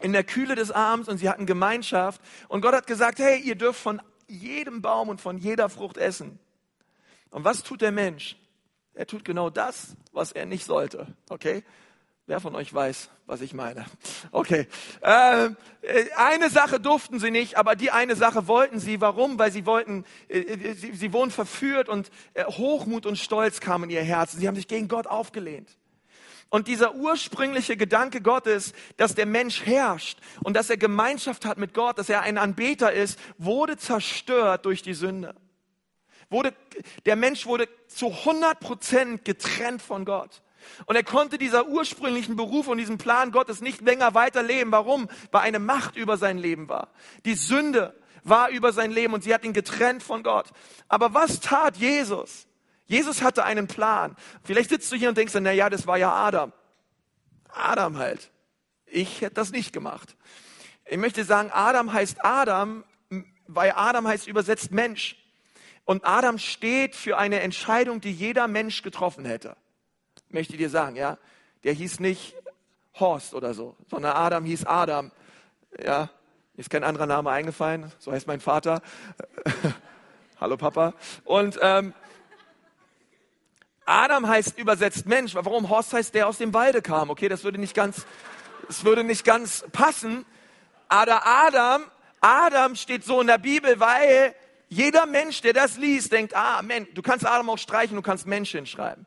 in 0.00 0.12
der 0.12 0.24
Kühle 0.24 0.54
des 0.54 0.70
Abends 0.70 1.08
und 1.08 1.18
sie 1.18 1.28
hatten 1.28 1.46
Gemeinschaft. 1.46 2.20
Und 2.48 2.60
Gott 2.60 2.74
hat 2.74 2.86
gesagt, 2.86 3.18
hey, 3.18 3.40
ihr 3.40 3.54
dürft 3.54 3.80
von 3.80 4.00
jedem 4.28 4.82
Baum 4.82 5.08
und 5.08 5.20
von 5.20 5.38
jeder 5.38 5.68
Frucht 5.68 5.96
essen. 5.96 6.38
Und 7.30 7.44
was 7.44 7.62
tut 7.62 7.80
der 7.80 7.92
Mensch? 7.92 8.36
Er 8.94 9.06
tut 9.06 9.24
genau 9.24 9.50
das, 9.50 9.96
was 10.12 10.30
er 10.30 10.46
nicht 10.46 10.64
sollte. 10.64 11.08
Okay? 11.28 11.64
Wer 12.26 12.40
von 12.40 12.54
euch 12.54 12.72
weiß, 12.72 13.10
was 13.26 13.42
ich 13.42 13.52
meine? 13.52 13.84
Okay. 14.32 14.66
Ähm, 15.02 15.58
äh, 15.82 16.06
eine 16.16 16.48
Sache 16.48 16.80
durften 16.80 17.20
sie 17.20 17.30
nicht, 17.30 17.58
aber 17.58 17.76
die 17.76 17.90
eine 17.90 18.16
Sache 18.16 18.48
wollten 18.48 18.80
sie. 18.80 19.02
Warum? 19.02 19.38
Weil 19.38 19.52
sie 19.52 19.66
wollten, 19.66 20.06
äh, 20.28 20.38
äh, 20.38 20.74
sie, 20.74 21.12
wurden 21.12 21.30
verführt 21.30 21.90
und 21.90 22.10
Hochmut 22.46 23.04
und 23.04 23.18
Stolz 23.18 23.60
kamen 23.60 23.90
in 23.90 23.96
ihr 23.96 24.02
Herz. 24.02 24.32
Sie 24.32 24.48
haben 24.48 24.56
sich 24.56 24.68
gegen 24.68 24.88
Gott 24.88 25.06
aufgelehnt. 25.06 25.76
Und 26.48 26.66
dieser 26.66 26.94
ursprüngliche 26.94 27.76
Gedanke 27.76 28.22
Gottes, 28.22 28.72
dass 28.96 29.14
der 29.14 29.26
Mensch 29.26 29.66
herrscht 29.66 30.18
und 30.42 30.54
dass 30.54 30.70
er 30.70 30.78
Gemeinschaft 30.78 31.44
hat 31.44 31.58
mit 31.58 31.74
Gott, 31.74 31.98
dass 31.98 32.08
er 32.08 32.22
ein 32.22 32.38
Anbeter 32.38 32.92
ist, 32.92 33.18
wurde 33.36 33.76
zerstört 33.76 34.64
durch 34.64 34.80
die 34.80 34.94
Sünde. 34.94 35.34
Wurde, 36.30 36.54
der 37.04 37.16
Mensch 37.16 37.44
wurde 37.44 37.68
zu 37.88 38.06
100 38.06 38.60
Prozent 38.60 39.24
getrennt 39.26 39.82
von 39.82 40.06
Gott. 40.06 40.40
Und 40.86 40.96
er 40.96 41.04
konnte 41.04 41.38
dieser 41.38 41.68
ursprünglichen 41.68 42.36
Beruf 42.36 42.68
und 42.68 42.78
diesem 42.78 42.98
Plan 42.98 43.32
Gottes 43.32 43.60
nicht 43.60 43.80
länger 43.80 44.14
weiterleben. 44.14 44.72
Warum? 44.72 45.08
Weil 45.30 45.42
eine 45.42 45.58
Macht 45.58 45.96
über 45.96 46.16
sein 46.16 46.38
Leben 46.38 46.68
war. 46.68 46.88
Die 47.24 47.34
Sünde 47.34 47.94
war 48.22 48.48
über 48.50 48.72
sein 48.72 48.90
Leben 48.90 49.14
und 49.14 49.22
sie 49.22 49.34
hat 49.34 49.44
ihn 49.44 49.52
getrennt 49.52 50.02
von 50.02 50.22
Gott. 50.22 50.50
Aber 50.88 51.14
was 51.14 51.40
tat 51.40 51.76
Jesus? 51.76 52.46
Jesus 52.86 53.22
hatte 53.22 53.44
einen 53.44 53.66
Plan. 53.66 54.16
Vielleicht 54.42 54.70
sitzt 54.70 54.90
du 54.92 54.96
hier 54.96 55.08
und 55.08 55.18
denkst, 55.18 55.34
na 55.40 55.52
ja, 55.52 55.70
das 55.70 55.86
war 55.86 55.96
ja 55.96 56.12
Adam. 56.12 56.52
Adam 57.48 57.98
halt. 57.98 58.30
Ich 58.86 59.20
hätte 59.20 59.34
das 59.34 59.50
nicht 59.50 59.72
gemacht. 59.72 60.16
Ich 60.86 60.98
möchte 60.98 61.24
sagen, 61.24 61.50
Adam 61.52 61.92
heißt 61.92 62.24
Adam, 62.24 62.84
weil 63.46 63.72
Adam 63.74 64.06
heißt 64.06 64.26
übersetzt 64.26 64.70
Mensch. 64.70 65.16
Und 65.84 66.04
Adam 66.04 66.38
steht 66.38 66.94
für 66.94 67.18
eine 67.18 67.40
Entscheidung, 67.40 68.00
die 68.00 68.12
jeder 68.12 68.48
Mensch 68.48 68.82
getroffen 68.82 69.24
hätte 69.24 69.56
möchte 70.34 70.56
dir 70.58 70.68
sagen, 70.68 70.96
ja. 70.96 71.16
Der 71.62 71.72
hieß 71.72 72.00
nicht 72.00 72.34
Horst 73.00 73.32
oder 73.32 73.54
so, 73.54 73.74
sondern 73.88 74.12
Adam 74.14 74.44
hieß 74.44 74.66
Adam. 74.66 75.10
Ja, 75.82 76.10
ist 76.56 76.68
kein 76.68 76.84
anderer 76.84 77.06
Name 77.06 77.30
eingefallen, 77.30 77.90
so 77.98 78.12
heißt 78.12 78.26
mein 78.26 78.40
Vater. 78.40 78.82
Hallo 80.40 80.58
Papa. 80.58 80.92
Und 81.24 81.58
ähm, 81.62 81.94
Adam 83.86 84.28
heißt 84.28 84.58
übersetzt 84.58 85.06
Mensch. 85.06 85.34
Warum 85.34 85.70
Horst 85.70 85.92
heißt 85.92 86.14
der 86.14 86.28
aus 86.28 86.38
dem 86.38 86.52
Walde 86.52 86.82
kam? 86.82 87.10
Okay, 87.10 87.28
das 87.28 87.44
würde 87.44 87.58
nicht 87.58 87.74
ganz, 87.74 88.04
das 88.66 88.84
würde 88.84 89.04
nicht 89.04 89.24
ganz 89.24 89.64
passen. 89.72 90.26
Aber 90.88 91.26
Adam, 91.26 91.84
Adam 92.20 92.76
steht 92.76 93.04
so 93.04 93.20
in 93.20 93.26
der 93.26 93.38
Bibel, 93.38 93.80
weil 93.80 94.34
jeder 94.68 95.06
Mensch, 95.06 95.40
der 95.40 95.54
das 95.54 95.76
liest, 95.76 96.12
denkt, 96.12 96.36
ah, 96.36 96.60
Mensch, 96.62 96.90
du 96.94 97.02
kannst 97.02 97.24
Adam 97.24 97.48
auch 97.50 97.58
streichen, 97.58 97.96
du 97.96 98.02
kannst 98.02 98.26
Mensch 98.26 98.50
hinschreiben. 98.50 99.06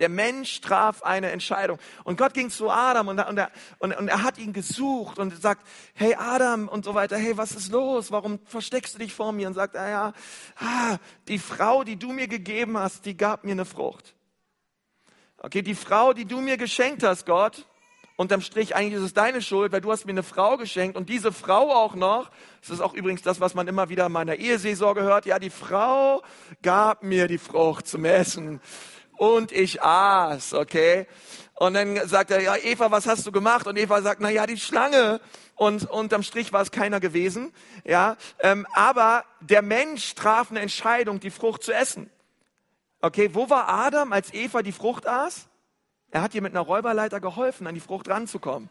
Der 0.00 0.08
Mensch 0.08 0.60
traf 0.60 1.02
eine 1.04 1.30
Entscheidung. 1.30 1.78
Und 2.02 2.18
Gott 2.18 2.34
ging 2.34 2.50
zu 2.50 2.68
Adam 2.68 3.06
und, 3.08 3.20
und, 3.20 3.38
er, 3.38 3.50
und, 3.78 3.96
und 3.96 4.08
er 4.08 4.24
hat 4.24 4.38
ihn 4.38 4.52
gesucht 4.52 5.20
und 5.20 5.40
sagt, 5.40 5.64
hey 5.94 6.16
Adam 6.18 6.68
und 6.68 6.84
so 6.84 6.94
weiter, 6.94 7.16
hey, 7.16 7.36
was 7.36 7.52
ist 7.52 7.70
los? 7.70 8.10
Warum 8.10 8.40
versteckst 8.44 8.94
du 8.94 8.98
dich 8.98 9.14
vor 9.14 9.32
mir? 9.32 9.46
Und 9.46 9.54
sagt, 9.54 9.76
ah, 9.76 9.88
ja, 9.88 10.12
ah, 10.58 10.98
die 11.28 11.38
Frau, 11.38 11.84
die 11.84 11.96
du 11.96 12.12
mir 12.12 12.26
gegeben 12.26 12.76
hast, 12.76 13.06
die 13.06 13.16
gab 13.16 13.44
mir 13.44 13.52
eine 13.52 13.64
Frucht. 13.64 14.16
Okay, 15.38 15.62
die 15.62 15.76
Frau, 15.76 16.12
die 16.12 16.24
du 16.24 16.40
mir 16.40 16.56
geschenkt 16.56 17.04
hast, 17.04 17.26
Gott, 17.26 17.64
unterm 18.16 18.40
Strich, 18.40 18.74
eigentlich 18.74 18.94
ist 18.94 19.06
es 19.06 19.14
deine 19.14 19.42
Schuld, 19.42 19.72
weil 19.72 19.80
du 19.80 19.92
hast 19.92 20.06
mir 20.06 20.12
eine 20.12 20.22
Frau 20.22 20.56
geschenkt 20.56 20.96
und 20.96 21.08
diese 21.08 21.32
Frau 21.32 21.70
auch 21.72 21.94
noch, 21.94 22.30
das 22.60 22.70
ist 22.70 22.80
auch 22.80 22.94
übrigens 22.94 23.22
das, 23.22 23.40
was 23.40 23.54
man 23.54 23.68
immer 23.68 23.88
wieder 23.88 24.06
in 24.06 24.12
meiner 24.12 24.36
Eheseelsorge 24.36 25.02
hört, 25.02 25.26
ja, 25.26 25.38
die 25.38 25.50
Frau 25.50 26.22
gab 26.62 27.02
mir 27.02 27.28
die 27.28 27.38
Frucht 27.38 27.86
zum 27.86 28.04
Essen 28.04 28.60
und 29.16 29.52
ich 29.52 29.82
aß, 29.82 30.54
okay? 30.54 31.06
Und 31.54 31.74
dann 31.74 32.08
sagt 32.08 32.30
er, 32.30 32.40
ja, 32.40 32.56
Eva, 32.56 32.90
was 32.90 33.06
hast 33.06 33.26
du 33.26 33.32
gemacht? 33.32 33.66
Und 33.66 33.78
Eva 33.78 34.02
sagt, 34.02 34.20
na 34.20 34.30
ja, 34.30 34.46
die 34.46 34.58
Schlange. 34.58 35.20
Und 35.56 35.88
unterm 35.88 36.24
Strich 36.24 36.52
war 36.52 36.62
es 36.62 36.72
keiner 36.72 36.98
gewesen, 36.98 37.52
ja. 37.84 38.16
Ähm, 38.40 38.66
aber 38.74 39.24
der 39.40 39.62
Mensch 39.62 40.14
traf 40.16 40.50
eine 40.50 40.60
Entscheidung, 40.60 41.20
die 41.20 41.30
Frucht 41.30 41.62
zu 41.62 41.72
essen. 41.72 42.10
Okay, 43.00 43.30
wo 43.34 43.48
war 43.50 43.68
Adam, 43.68 44.12
als 44.12 44.34
Eva 44.34 44.62
die 44.62 44.72
Frucht 44.72 45.06
aß? 45.06 45.46
Er 46.10 46.22
hat 46.22 46.34
ihr 46.34 46.42
mit 46.42 46.52
einer 46.52 46.60
Räuberleiter 46.60 47.20
geholfen, 47.20 47.66
an 47.66 47.74
die 47.74 47.80
Frucht 47.80 48.08
ranzukommen. 48.08 48.68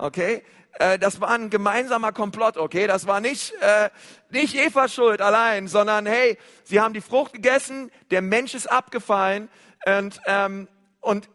Okay, 0.00 0.42
äh, 0.78 0.98
das 0.98 1.20
war 1.20 1.28
ein 1.28 1.50
gemeinsamer 1.50 2.12
Komplott. 2.12 2.56
Okay, 2.56 2.86
das 2.86 3.06
war 3.06 3.20
nicht 3.20 3.52
äh, 3.60 3.90
nicht 4.30 4.56
Eva 4.56 4.88
Schuld 4.88 5.20
allein, 5.20 5.68
sondern 5.68 6.06
hey, 6.06 6.38
sie 6.64 6.80
haben 6.80 6.94
die 6.94 7.02
Frucht 7.02 7.34
gegessen, 7.34 7.90
der 8.10 8.22
Mensch 8.22 8.54
ist 8.54 8.66
abgefallen 8.66 9.50
und 9.84 10.22
ähm, 10.24 10.68
und 11.00 11.28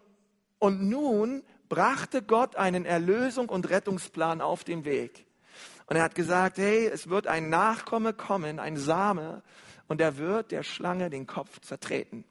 und 0.57 0.81
nun 0.81 1.43
brachte 1.69 2.23
Gott 2.23 2.55
einen 2.55 2.85
Erlösung 2.85 3.49
und 3.49 3.69
Rettungsplan 3.69 4.41
auf 4.41 4.63
den 4.63 4.83
Weg. 4.83 5.27
Und 5.85 5.97
er 5.97 6.03
hat 6.03 6.15
gesagt, 6.15 6.57
hey, 6.57 6.87
es 6.87 7.07
wird 7.09 7.27
ein 7.27 7.49
Nachkomme 7.49 8.13
kommen, 8.13 8.59
ein 8.59 8.77
Same, 8.77 9.43
und 9.87 10.01
er 10.01 10.17
wird 10.17 10.51
der 10.51 10.63
Schlange 10.63 11.11
den 11.11 11.27
Kopf 11.27 11.59
zertreten. 11.61 12.25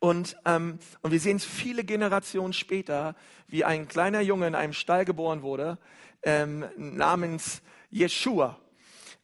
Und, 0.00 0.36
ähm, 0.46 0.78
und 1.02 1.12
wir 1.12 1.20
sehen 1.20 1.36
es 1.36 1.44
viele 1.44 1.84
Generationen 1.84 2.54
später, 2.54 3.14
wie 3.46 3.64
ein 3.64 3.86
kleiner 3.86 4.22
Junge 4.22 4.46
in 4.46 4.54
einem 4.54 4.72
Stall 4.72 5.04
geboren 5.04 5.42
wurde, 5.42 5.78
ähm, 6.22 6.64
namens 6.76 7.60
Jeshua. 7.90 8.58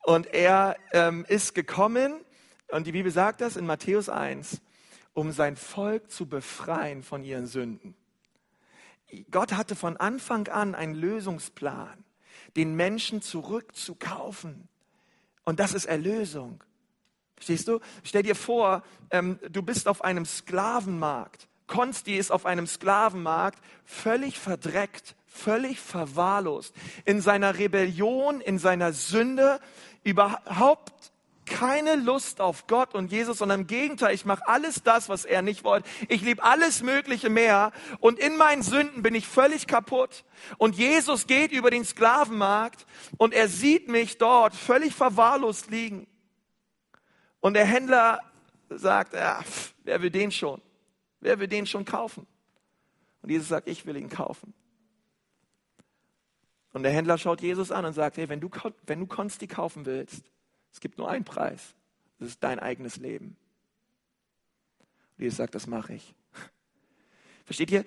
Und 0.04 0.32
er 0.32 0.76
ähm, 0.92 1.24
ist 1.28 1.54
gekommen, 1.54 2.20
und 2.68 2.86
die 2.86 2.92
Bibel 2.92 3.10
sagt 3.10 3.40
das 3.40 3.56
in 3.56 3.64
Matthäus 3.64 4.08
1, 4.08 4.60
um 5.14 5.32
sein 5.32 5.56
Volk 5.56 6.10
zu 6.10 6.28
befreien 6.28 7.02
von 7.02 7.24
ihren 7.24 7.46
Sünden. 7.46 7.96
Gott 9.30 9.52
hatte 9.54 9.76
von 9.76 9.96
Anfang 9.96 10.48
an 10.48 10.74
einen 10.74 10.94
Lösungsplan, 10.94 12.04
den 12.54 12.74
Menschen 12.74 13.22
zurückzukaufen. 13.22 14.68
Und 15.44 15.58
das 15.58 15.72
ist 15.72 15.86
Erlösung. 15.86 16.62
Verstehst 17.36 17.68
du? 17.68 17.80
Stell 18.02 18.22
dir 18.22 18.34
vor, 18.34 18.82
ähm, 19.10 19.38
du 19.50 19.62
bist 19.62 19.88
auf 19.88 20.02
einem 20.02 20.24
Sklavenmarkt. 20.24 21.48
Konsti 21.66 22.16
ist 22.16 22.30
auf 22.30 22.46
einem 22.46 22.66
Sklavenmarkt 22.66 23.58
völlig 23.84 24.38
verdreckt, 24.38 25.16
völlig 25.26 25.80
verwahrlost. 25.80 26.74
In 27.04 27.20
seiner 27.20 27.58
Rebellion, 27.58 28.40
in 28.40 28.58
seiner 28.58 28.92
Sünde, 28.92 29.60
überhaupt 30.02 31.12
keine 31.44 31.94
Lust 31.94 32.40
auf 32.40 32.66
Gott 32.66 32.94
und 32.94 33.12
Jesus, 33.12 33.38
sondern 33.38 33.60
im 33.60 33.66
Gegenteil, 33.66 34.14
ich 34.14 34.24
mache 34.24 34.46
alles 34.48 34.82
das, 34.82 35.08
was 35.08 35.24
er 35.24 35.42
nicht 35.42 35.62
wollte. 35.62 35.88
Ich 36.08 36.20
liebe 36.22 36.42
alles 36.42 36.82
Mögliche 36.82 37.30
mehr 37.30 37.72
und 38.00 38.18
in 38.18 38.36
meinen 38.36 38.62
Sünden 38.62 39.02
bin 39.02 39.14
ich 39.14 39.26
völlig 39.26 39.66
kaputt. 39.66 40.24
Und 40.58 40.76
Jesus 40.76 41.26
geht 41.26 41.52
über 41.52 41.70
den 41.70 41.84
Sklavenmarkt 41.84 42.84
und 43.16 43.32
er 43.32 43.48
sieht 43.48 43.88
mich 43.88 44.18
dort 44.18 44.54
völlig 44.54 44.94
verwahrlost 44.94 45.70
liegen. 45.70 46.06
Und 47.46 47.54
der 47.54 47.64
Händler 47.64 48.20
sagt, 48.70 49.14
ja, 49.14 49.40
pff, 49.40 49.72
wer 49.84 50.02
will 50.02 50.10
den 50.10 50.32
schon? 50.32 50.60
Wer 51.20 51.38
will 51.38 51.46
den 51.46 51.64
schon 51.64 51.84
kaufen? 51.84 52.26
Und 53.22 53.30
Jesus 53.30 53.46
sagt, 53.46 53.68
ich 53.68 53.86
will 53.86 53.96
ihn 53.96 54.08
kaufen. 54.08 54.52
Und 56.72 56.82
der 56.82 56.90
Händler 56.90 57.18
schaut 57.18 57.40
Jesus 57.40 57.70
an 57.70 57.84
und 57.84 57.92
sagt, 57.92 58.16
hey, 58.16 58.28
wenn 58.28 58.40
du, 58.40 58.50
wenn 58.84 58.98
du 58.98 59.06
Konsti 59.06 59.46
kaufen 59.46 59.86
willst, 59.86 60.24
es 60.72 60.80
gibt 60.80 60.98
nur 60.98 61.08
einen 61.08 61.24
Preis. 61.24 61.76
Das 62.18 62.30
ist 62.30 62.42
dein 62.42 62.58
eigenes 62.58 62.96
Leben. 62.96 63.36
Und 65.16 65.22
Jesus 65.22 65.36
sagt, 65.36 65.54
das 65.54 65.68
mache 65.68 65.94
ich. 65.94 66.16
Versteht 67.44 67.70
ihr? 67.70 67.84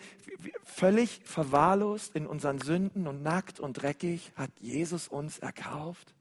Völlig 0.64 1.20
verwahrlost 1.26 2.16
in 2.16 2.28
unseren 2.28 2.62
Sünden 2.62 3.08
und 3.08 3.24
nackt 3.24 3.60
und 3.60 3.74
dreckig 3.74 4.32
hat 4.38 4.52
Jesus 4.62 5.10
uns 5.10 5.38
erkauft. 5.38 6.16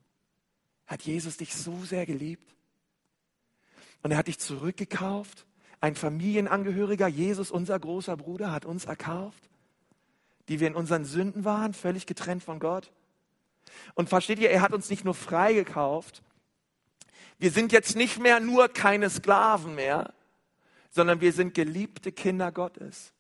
Hat 0.89 1.03
Jesus 1.03 1.37
dich 1.37 1.55
so 1.55 1.85
sehr 1.85 2.05
geliebt. 2.05 2.58
Und 4.03 4.11
er 4.11 4.19
hat 4.19 4.29
dich 4.29 4.39
zurückgekauft. 4.39 5.47
Ein 5.81 5.95
Familienangehöriger, 5.95 7.07
Jesus, 7.07 7.51
unser 7.51 7.79
großer 7.79 8.17
Bruder, 8.17 8.53
hat 8.53 8.65
uns 8.65 8.85
erkauft, 8.85 9.49
die 10.49 10.61
wir 10.61 10.69
in 10.69 10.75
unseren 10.75 11.05
Sünden 11.05 11.45
waren, 11.45 11.73
völlig 11.73 12.07
getrennt 12.07 12.43
von 12.43 12.59
Gott. 12.59 12.91
Und 13.95 14.09
versteht 14.09 14.39
ihr, 14.39 14.51
er 14.51 14.63
hat 14.63 14.73
uns 14.73 14.91
nicht 14.91 15.05
nur 15.05 15.15
freigekauft, 15.15 16.23
wir 17.39 17.53
sind 17.53 17.71
jetzt 17.71 17.95
nicht 17.95 18.19
mehr 18.19 18.41
nur 18.41 18.69
keine 18.69 19.09
Sklaven 19.11 19.77
mehr, 19.77 20.13
sondern 20.91 21.21
wir 21.21 21.33
sind 21.33 21.55
geliebte 21.55 22.11
Kinder 22.11 22.51
Gottes. 22.51 23.13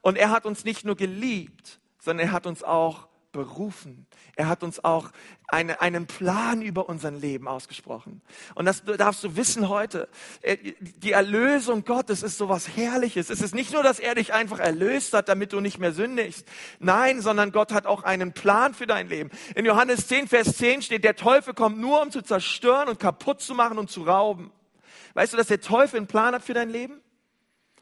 Und 0.00 0.18
er 0.18 0.30
hat 0.30 0.44
uns 0.44 0.64
nicht 0.64 0.84
nur 0.84 0.96
geliebt, 0.96 1.80
sondern 2.00 2.28
er 2.28 2.32
hat 2.32 2.46
uns 2.46 2.64
auch 2.64 3.08
berufen. 3.32 4.06
Er 4.36 4.48
hat 4.48 4.62
uns 4.62 4.82
auch 4.84 5.10
eine, 5.48 5.80
einen 5.80 6.06
Plan 6.06 6.62
über 6.62 6.88
unser 6.88 7.10
Leben 7.10 7.48
ausgesprochen. 7.48 8.22
Und 8.54 8.64
das 8.64 8.84
darfst 8.84 9.22
du 9.24 9.36
wissen 9.36 9.68
heute. 9.68 10.08
Äh, 10.42 10.74
die 10.80 11.12
Erlösung 11.12 11.84
Gottes 11.84 12.22
ist 12.22 12.38
sowas 12.38 12.76
Herrliches. 12.76 13.30
Es 13.30 13.40
ist 13.40 13.54
nicht 13.54 13.72
nur, 13.72 13.82
dass 13.82 13.98
er 13.98 14.14
dich 14.14 14.32
einfach 14.32 14.58
erlöst 14.58 15.12
hat, 15.12 15.28
damit 15.28 15.52
du 15.52 15.60
nicht 15.60 15.78
mehr 15.78 15.92
sündigst. 15.92 16.46
Nein, 16.78 17.20
sondern 17.20 17.52
Gott 17.52 17.72
hat 17.72 17.86
auch 17.86 18.02
einen 18.02 18.32
Plan 18.32 18.74
für 18.74 18.86
dein 18.86 19.08
Leben. 19.08 19.30
In 19.54 19.64
Johannes 19.64 20.08
10, 20.08 20.28
Vers 20.28 20.56
10 20.56 20.82
steht, 20.82 21.04
der 21.04 21.16
Teufel 21.16 21.54
kommt 21.54 21.78
nur, 21.78 22.02
um 22.02 22.10
zu 22.10 22.22
zerstören 22.22 22.88
und 22.88 22.98
kaputt 22.98 23.40
zu 23.40 23.54
machen 23.54 23.78
und 23.78 23.90
zu 23.90 24.02
rauben. 24.02 24.52
Weißt 25.14 25.32
du, 25.32 25.36
dass 25.36 25.48
der 25.48 25.60
Teufel 25.60 25.98
einen 25.98 26.06
Plan 26.06 26.34
hat 26.34 26.42
für 26.42 26.54
dein 26.54 26.70
Leben? 26.70 27.00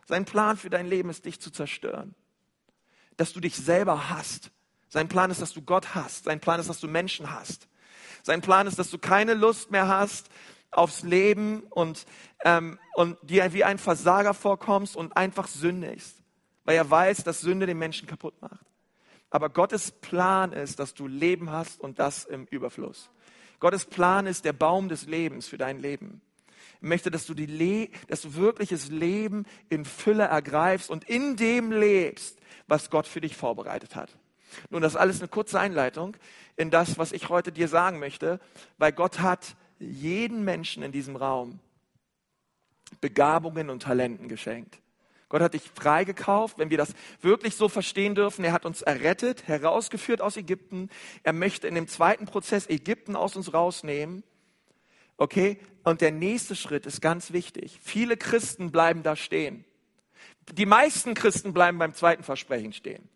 Sein 0.07 0.25
Plan 0.25 0.57
für 0.57 0.71
dein 0.71 0.87
Leben 0.87 1.11
ist, 1.11 1.27
dich 1.27 1.41
zu 1.41 1.51
zerstören. 1.51 2.15
Dass 3.17 3.33
du 3.33 3.41
dich 3.41 3.57
selber 3.57 4.09
hast. 4.09 4.51
Sein 4.89 5.09
Plan 5.09 5.31
ist, 5.31 5.43
dass 5.43 5.53
du 5.53 5.63
Gott 5.63 5.95
hast. 5.95 6.25
Sein 6.25 6.41
Plan 6.41 6.61
ist, 6.61 6.69
dass 6.69 6.81
du 6.81 6.89
Menschen 6.89 7.31
hast. 7.33 7.69
Sein 8.23 8.41
Plan 8.41 8.67
ist, 8.67 8.79
dass 8.79 8.91
du 8.91 8.99
keine 8.99 9.35
Lust 9.35 9.71
mehr 9.71 9.89
hast 9.89 10.29
aufs 10.71 11.03
Leben 11.03 11.61
und, 11.71 12.07
ähm, 12.45 12.79
und 12.95 13.17
dir 13.23 13.53
wie 13.53 13.65
ein 13.65 13.79
Versager 13.79 14.35
vorkommst 14.35 14.97
und 14.97 15.17
einfach 15.17 15.49
sündigst. 15.49 16.23
Weil 16.65 16.77
er 16.77 16.91
weiß, 16.91 17.25
dass 17.25 17.41
Sünde 17.41 17.67
den 17.67 17.79
Menschen 17.79 18.07
kaputt 18.07 18.41
macht. 18.43 18.67
Aber 19.31 19.49
Gottes 19.51 19.91
Plan 19.91 20.53
ist, 20.53 20.79
dass 20.79 20.95
du 20.95 21.07
Leben 21.07 21.51
hast 21.51 21.81
und 21.81 21.99
das 21.99 22.25
im 22.25 22.47
Überfluss. 22.47 23.11
Gottes 23.61 23.85
Plan 23.85 24.27
ist 24.27 24.45
der 24.45 24.53
Baum 24.53 24.89
des 24.89 25.07
Lebens 25.07 25.49
für 25.49 25.59
dein 25.59 25.81
Leben 25.81 26.23
möchte, 26.81 27.11
dass 27.11 27.27
du, 27.27 27.35
die 27.35 27.47
Le 27.47 27.89
dass 28.09 28.23
du 28.23 28.35
wirkliches 28.35 28.89
Leben 28.89 29.47
in 29.69 29.85
Fülle 29.85 30.25
ergreifst 30.25 30.91
und 30.91 31.05
in 31.09 31.37
dem 31.37 31.73
lebst, 31.73 32.39
was 32.67 32.91
Gott 32.91 33.07
für 33.07 33.21
dich 33.21 33.37
vorbereitet 33.37 33.97
hat. 33.97 34.17
Nun, 34.71 34.83
das 34.83 34.95
ist 34.95 35.01
alles 35.01 35.21
eine 35.21 35.29
kurze 35.29 35.61
Einleitung 35.61 36.17
in 36.57 36.71
das, 36.71 36.99
was 36.99 37.13
ich 37.13 37.29
heute 37.29 37.53
dir 37.53 37.69
sagen 37.69 37.99
möchte, 37.99 38.41
weil 38.79 38.93
Gott 38.93 39.21
hat 39.21 39.57
jeden 39.79 40.45
Menschen 40.45 40.83
in 40.83 40.93
diesem 40.93 41.17
Raum 41.17 41.61
Begabungen 43.01 43.71
und 43.71 43.83
Talenten 43.83 44.29
geschenkt. 44.29 44.79
Gott 45.29 45.43
hat 45.43 45.53
dich 45.53 45.71
freigekauft, 45.75 46.59
wenn 46.59 46.71
wir 46.71 46.79
das 46.79 46.95
wirklich 47.21 47.55
so 47.55 47.69
verstehen 47.69 48.15
dürfen. 48.15 48.45
Er 48.45 48.53
hat 48.53 48.65
uns 48.65 48.81
errettet, 48.81 49.47
herausgeführt 49.47 50.23
aus 50.23 50.39
Ägypten. 50.39 50.89
Er 51.23 51.35
möchte 51.35 51.69
in 51.69 51.75
dem 51.75 51.87
zweiten 51.87 52.25
Prozess 52.25 52.67
Ägypten 52.67 53.15
aus 53.15 53.37
uns 53.37 53.53
rausnehmen 53.53 54.23
Okay? 55.19 55.59
Und 55.83 56.01
der 56.01 56.13
nächste 56.13 56.57
Schritt 56.57 56.87
ist 56.87 57.03
ganz 57.03 57.33
wichtig. 57.33 57.79
Viele 57.83 58.17
Christen 58.17 58.71
bleiben 58.71 59.03
da 59.03 59.17
stehen. 59.17 59.65
Die 60.53 60.67
meisten 60.67 61.13
Christen 61.13 61.53
bleiben 61.53 61.79
beim 61.79 61.93
zweiten 61.93 62.23
Versprechen 62.23 62.73
stehen. 62.73 63.09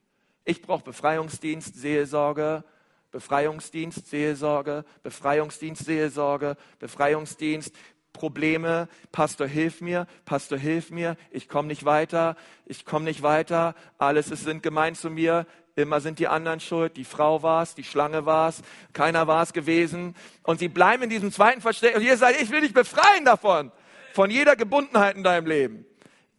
Ich 0.45 0.63
brauche 0.63 0.85
Befreiungsdienst, 0.85 1.75
Seelsorge, 1.77 2.65
Befreiungsdienst, 3.11 4.09
Seelsorge, 4.09 4.85
Befreiungsdienst, 5.03 5.85
Seelsorge, 5.85 6.57
Befreiungsdienst, 6.79 7.75
Probleme, 8.13 8.89
Pastor, 9.11 9.47
hilf 9.47 9.81
mir, 9.81 10.07
Pastor, 10.25 10.59
hilf 10.59 10.91
mir, 10.91 11.17
ich 11.31 11.49
komme 11.49 11.69
nicht 11.69 11.85
weiter, 11.85 12.37
ich 12.67 12.85
komme 12.85 13.05
nicht 13.07 13.23
weiter, 13.23 13.75
alles 13.99 14.31
ist, 14.31 14.45
sind 14.45 14.63
gemein 14.63 14.95
zu 14.95 15.11
mir, 15.11 15.47
immer 15.77 16.01
sind 16.01 16.19
die 16.19 16.29
anderen 16.29 16.61
schuld, 16.61 16.97
die 16.97 17.05
Frau 17.05 17.43
war 17.43 17.63
es, 17.63 17.75
die 17.75 17.85
Schlange 17.85 18.27
war 18.27 18.51
es, 18.51 18.63
keiner 18.93 19.27
war 19.27 19.43
es 19.43 19.53
gewesen. 19.53 20.15
Und 20.43 20.59
sie 20.59 20.69
bleiben 20.69 21.05
in 21.05 21.11
diesem 21.11 21.33
zweiten 21.33 21.61
Versteck. 21.61 21.97
Und 21.97 22.03
ihr 22.03 22.17
sagt, 22.17 22.41
ich 22.41 22.51
will 22.51 22.61
dich 22.61 22.75
befreien 22.75 23.25
davon, 23.25 23.73
von 24.13 24.31
jeder 24.31 24.57
Gebundenheit 24.57 25.17
in 25.17 25.23
deinem 25.23 25.47
Leben. 25.47 25.87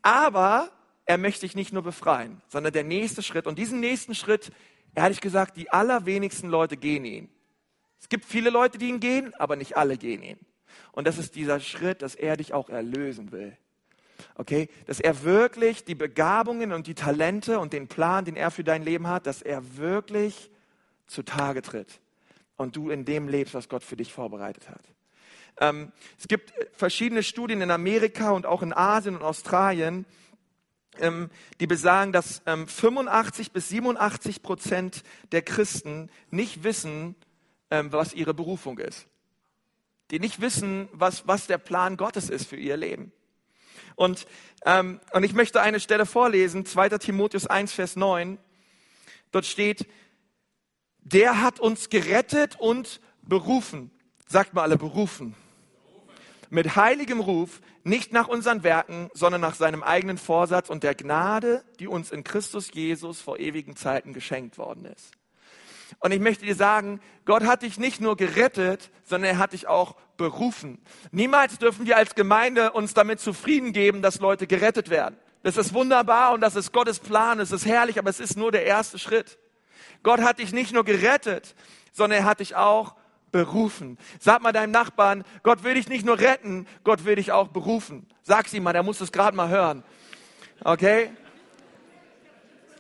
Aber 0.04 0.70
er 1.06 1.18
möchte 1.18 1.42
dich 1.42 1.56
nicht 1.56 1.74
nur 1.74 1.84
befreien, 1.84 2.42
sondern 2.48 2.74
der 2.74 2.84
nächste 2.84 3.22
Schritt. 3.22 3.48
Und 3.48 3.60
diesen 3.60 3.80
nächsten 3.80 4.16
Schritt, 4.16 4.52
ehrlich 4.96 5.22
gesagt, 5.22 5.58
die 5.58 5.70
allerwenigsten 5.70 6.50
Leute 6.50 6.78
gehen 6.78 7.06
ihn. 7.06 7.30
Es 8.00 8.10
gibt 8.10 8.26
viele 8.26 8.50
Leute, 8.50 8.78
die 8.78 8.90
ihn 8.90 9.00
gehen, 9.00 9.34
aber 9.36 9.56
nicht 9.56 9.78
alle 9.78 9.98
gehen 9.98 10.24
ihn. 10.24 10.40
Und 10.92 11.08
das 11.08 11.18
ist 11.18 11.36
dieser 11.36 11.60
Schritt, 11.60 12.02
dass 12.02 12.16
er 12.16 12.38
dich 12.38 12.54
auch 12.54 12.70
erlösen 12.70 13.32
will. 13.32 13.58
Okay, 14.36 14.70
dass 14.86 15.00
er 15.00 15.24
wirklich 15.24 15.84
die 15.84 15.96
Begabungen 15.96 16.72
und 16.72 16.88
die 16.88 16.96
Talente 16.96 17.60
und 17.60 17.74
den 17.74 17.88
Plan, 17.88 18.26
den 18.26 18.36
er 18.36 18.52
für 18.52 18.64
dein 18.64 18.84
Leben 18.84 19.08
hat, 19.08 19.26
dass 19.26 19.42
er 19.42 19.78
wirklich 19.78 20.52
zutage 21.08 21.62
tritt 21.62 22.00
und 22.56 22.76
du 22.76 22.90
in 22.90 23.06
dem 23.06 23.28
lebst, 23.28 23.54
was 23.54 23.70
Gott 23.70 23.84
für 23.84 23.98
dich 23.98 24.14
vorbereitet 24.14 24.70
hat. 24.70 24.82
Ähm, 25.60 25.92
es 26.18 26.28
gibt 26.28 26.54
verschiedene 26.74 27.24
Studien 27.24 27.62
in 27.62 27.72
Amerika 27.72 28.32
und 28.32 28.46
auch 28.46 28.62
in 28.62 28.74
Asien 28.74 29.16
und 29.16 29.24
Australien, 29.24 30.06
ähm, 31.00 31.30
die 31.60 31.68
besagen, 31.68 32.12
dass 32.12 32.42
ähm, 32.46 32.68
85 32.68 33.52
bis 33.52 33.70
87 33.70 34.42
Prozent 34.42 35.04
der 35.32 35.42
Christen 35.42 36.10
nicht 36.30 36.64
wissen, 36.64 37.16
ähm, 37.72 37.92
was 37.92 38.14
ihre 38.14 38.34
Berufung 38.34 38.80
ist. 38.80 39.08
Die 40.12 40.20
nicht 40.20 40.42
wissen, 40.42 40.90
was, 40.92 41.28
was 41.28 41.48
der 41.48 41.58
Plan 41.58 41.98
Gottes 41.98 42.30
ist 42.30 42.48
für 42.48 42.58
ihr 42.58 42.78
Leben. 42.78 43.12
Und, 43.96 44.28
ähm, 44.66 45.00
und 45.12 45.24
ich 45.24 45.34
möchte 45.34 45.62
eine 45.62 45.80
Stelle 45.80 46.06
vorlesen, 46.06 46.66
2. 46.66 46.90
Timotheus 46.90 47.48
1, 47.48 47.74
Vers 47.74 47.96
9. 47.96 48.38
Dort 49.32 49.46
steht, 49.46 49.88
der 51.00 51.42
hat 51.42 51.60
uns 51.60 51.90
gerettet 51.90 52.56
und 52.60 53.02
berufen. 53.22 53.92
Sagt 54.28 54.54
mal 54.54 54.64
alle, 54.64 54.78
berufen. 54.78 55.36
Mit 56.54 56.76
heiligem 56.76 57.20
Ruf, 57.20 57.62
nicht 57.84 58.14
nach 58.14 58.28
unseren 58.28 58.62
Werken, 58.62 59.10
sondern 59.16 59.42
nach 59.42 59.56
seinem 59.56 59.82
eigenen 59.82 60.20
Vorsatz 60.20 60.70
und 60.70 60.84
der 60.84 60.94
Gnade, 60.94 61.64
die 61.80 61.88
uns 61.88 62.12
in 62.12 62.24
Christus 62.24 62.70
Jesus 62.72 63.20
vor 63.20 63.40
ewigen 63.40 63.76
Zeiten 63.76 64.14
geschenkt 64.14 64.60
worden 64.60 64.86
ist. 64.86 65.14
Und 65.98 66.12
ich 66.12 66.20
möchte 66.20 66.46
dir 66.46 66.54
sagen, 66.54 67.00
Gott 67.26 67.44
hat 67.44 67.64
dich 67.64 67.80
nicht 67.80 68.02
nur 68.02 68.16
gerettet, 68.16 68.92
sondern 69.04 69.32
er 69.32 69.38
hat 69.40 69.54
dich 69.54 69.66
auch 69.66 69.96
berufen. 70.16 70.80
Niemals 71.10 71.58
dürfen 71.58 71.88
wir 71.88 71.98
als 71.98 72.14
Gemeinde 72.14 72.72
uns 72.74 72.94
damit 72.94 73.20
zufrieden 73.20 73.74
geben, 73.74 74.04
dass 74.04 74.20
Leute 74.20 74.46
gerettet 74.46 74.92
werden. 74.92 75.18
Das 75.42 75.58
ist 75.58 75.74
wunderbar 75.74 76.34
und 76.34 76.42
das 76.42 76.56
ist 76.56 76.72
Gottes 76.72 77.00
Plan, 77.00 77.40
es 77.40 77.52
ist 77.52 77.66
herrlich, 77.66 77.98
aber 77.98 78.12
es 78.12 78.20
ist 78.20 78.38
nur 78.38 78.52
der 78.52 78.68
erste 78.68 79.00
Schritt. 79.00 79.40
Gott 80.04 80.22
hat 80.22 80.38
dich 80.38 80.54
nicht 80.54 80.72
nur 80.72 80.84
gerettet, 80.84 81.56
sondern 81.94 82.20
er 82.20 82.26
hat 82.26 82.42
dich 82.42 82.56
auch 82.56 82.94
berufen. 83.34 83.98
Sag 84.22 84.42
mal 84.42 84.54
deinem 84.54 84.72
Nachbarn, 84.72 85.26
Gott 85.42 85.66
will 85.66 85.74
dich 85.74 85.90
nicht 85.90 86.06
nur 86.06 86.20
retten, 86.20 86.66
Gott 86.86 87.04
will 87.04 87.16
dich 87.16 87.34
auch 87.34 87.50
berufen. 87.50 88.08
Sag's 88.22 88.54
ihm 88.54 88.64
mal, 88.64 88.72
der 88.72 88.84
muss 88.84 89.02
es 89.02 89.12
gerade 89.12 89.36
mal 89.36 89.50
hören. 89.50 89.84
Okay? 90.64 91.12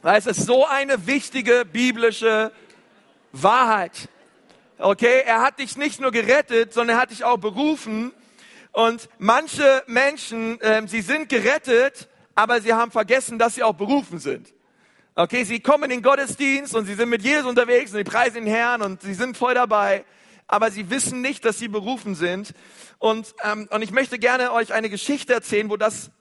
Weil 0.01 0.17
es 0.17 0.27
ist 0.27 0.45
so 0.45 0.65
eine 0.65 1.05
wichtige 1.05 1.65
biblische 1.65 2.53
Wahrheit. 3.33 4.07
Okay, 4.77 5.23
er 5.25 5.41
hat 5.41 5.59
dich 5.59 5.75
nicht 5.75 5.99
nur 5.99 6.11
gerettet, 6.11 6.73
sondern 6.73 6.97
er 6.97 7.01
hat 7.01 7.11
dich 7.11 7.25
auch 7.25 7.37
berufen. 7.37 8.13
Und 8.71 9.09
manche 9.17 9.83
Menschen, 9.87 10.59
äh, 10.61 10.87
sie 10.87 11.01
sind 11.01 11.29
gerettet, 11.29 12.09
aber 12.35 12.61
sie 12.61 12.73
haben 12.73 12.91
vergessen, 12.91 13.37
dass 13.39 13.55
sie 13.55 13.63
auch 13.63 13.75
berufen 13.75 14.19
sind. 14.19 14.53
Okay, 15.15 15.43
sie 15.43 15.59
kommen 15.59 15.85
in 15.85 15.89
den 15.91 16.01
Gottesdienst 16.01 16.75
und 16.75 16.85
sie 16.85 16.95
sind 16.95 17.09
mit 17.09 17.21
Jesus 17.21 17.45
unterwegs 17.45 17.91
und 17.91 17.97
sie 17.97 18.03
preisen 18.03 18.45
den 18.45 18.47
Herrn 18.47 18.81
und 18.81 19.01
sie 19.03 19.13
sind 19.13 19.37
voll 19.37 19.53
dabei, 19.53 20.05
aber 20.47 20.71
sie 20.71 20.89
wissen 20.89 21.21
nicht, 21.21 21.45
dass 21.45 21.59
sie 21.59 21.67
berufen 21.67 22.15
sind. 22.15 22.53
Und, 22.99 23.33
ähm, 23.43 23.67
und 23.71 23.81
ich 23.81 23.91
möchte 23.91 24.19
gerne 24.19 24.51
euch 24.51 24.73
eine 24.73 24.89
Geschichte 24.89 25.33
erzählen, 25.33 25.69
wo 25.69 25.77
das, 25.77 26.11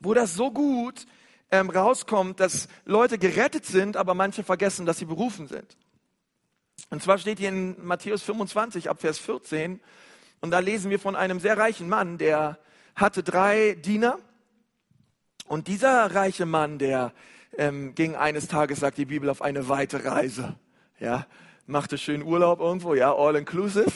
wo 0.00 0.14
das 0.14 0.34
so 0.34 0.50
gut 0.50 1.06
ähm, 1.50 1.70
rauskommt, 1.70 2.40
dass 2.40 2.68
Leute 2.84 3.18
gerettet 3.18 3.66
sind, 3.66 3.96
aber 3.96 4.14
manche 4.14 4.44
vergessen, 4.44 4.86
dass 4.86 4.98
sie 4.98 5.06
berufen 5.06 5.48
sind. 5.48 5.76
Und 6.90 7.02
zwar 7.02 7.18
steht 7.18 7.38
hier 7.38 7.48
in 7.48 7.84
Matthäus 7.84 8.22
25 8.22 8.88
ab 8.88 9.00
Vers 9.00 9.18
14, 9.18 9.80
und 10.40 10.50
da 10.52 10.60
lesen 10.60 10.90
wir 10.90 11.00
von 11.00 11.16
einem 11.16 11.40
sehr 11.40 11.58
reichen 11.58 11.88
Mann, 11.88 12.18
der 12.18 12.58
hatte 12.94 13.22
drei 13.22 13.74
Diener. 13.74 14.18
Und 15.46 15.66
dieser 15.66 16.14
reiche 16.14 16.46
Mann, 16.46 16.78
der 16.78 17.12
ähm, 17.56 17.94
ging 17.94 18.14
eines 18.14 18.48
Tages, 18.48 18.80
sagt 18.80 18.98
die 18.98 19.06
Bibel, 19.06 19.30
auf 19.30 19.42
eine 19.42 19.68
weite 19.68 20.04
Reise. 20.04 20.56
Ja, 21.00 21.26
machte 21.68 21.98
schön 21.98 22.22
Urlaub 22.22 22.60
irgendwo, 22.60 22.94
ja, 22.94 23.14
all 23.14 23.36
inclusive. 23.36 23.92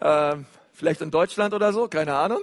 Ähm, 0.00 0.46
vielleicht 0.72 1.02
in 1.02 1.10
Deutschland 1.10 1.52
oder 1.54 1.72
so, 1.72 1.86
keine 1.86 2.16
Ahnung. 2.16 2.42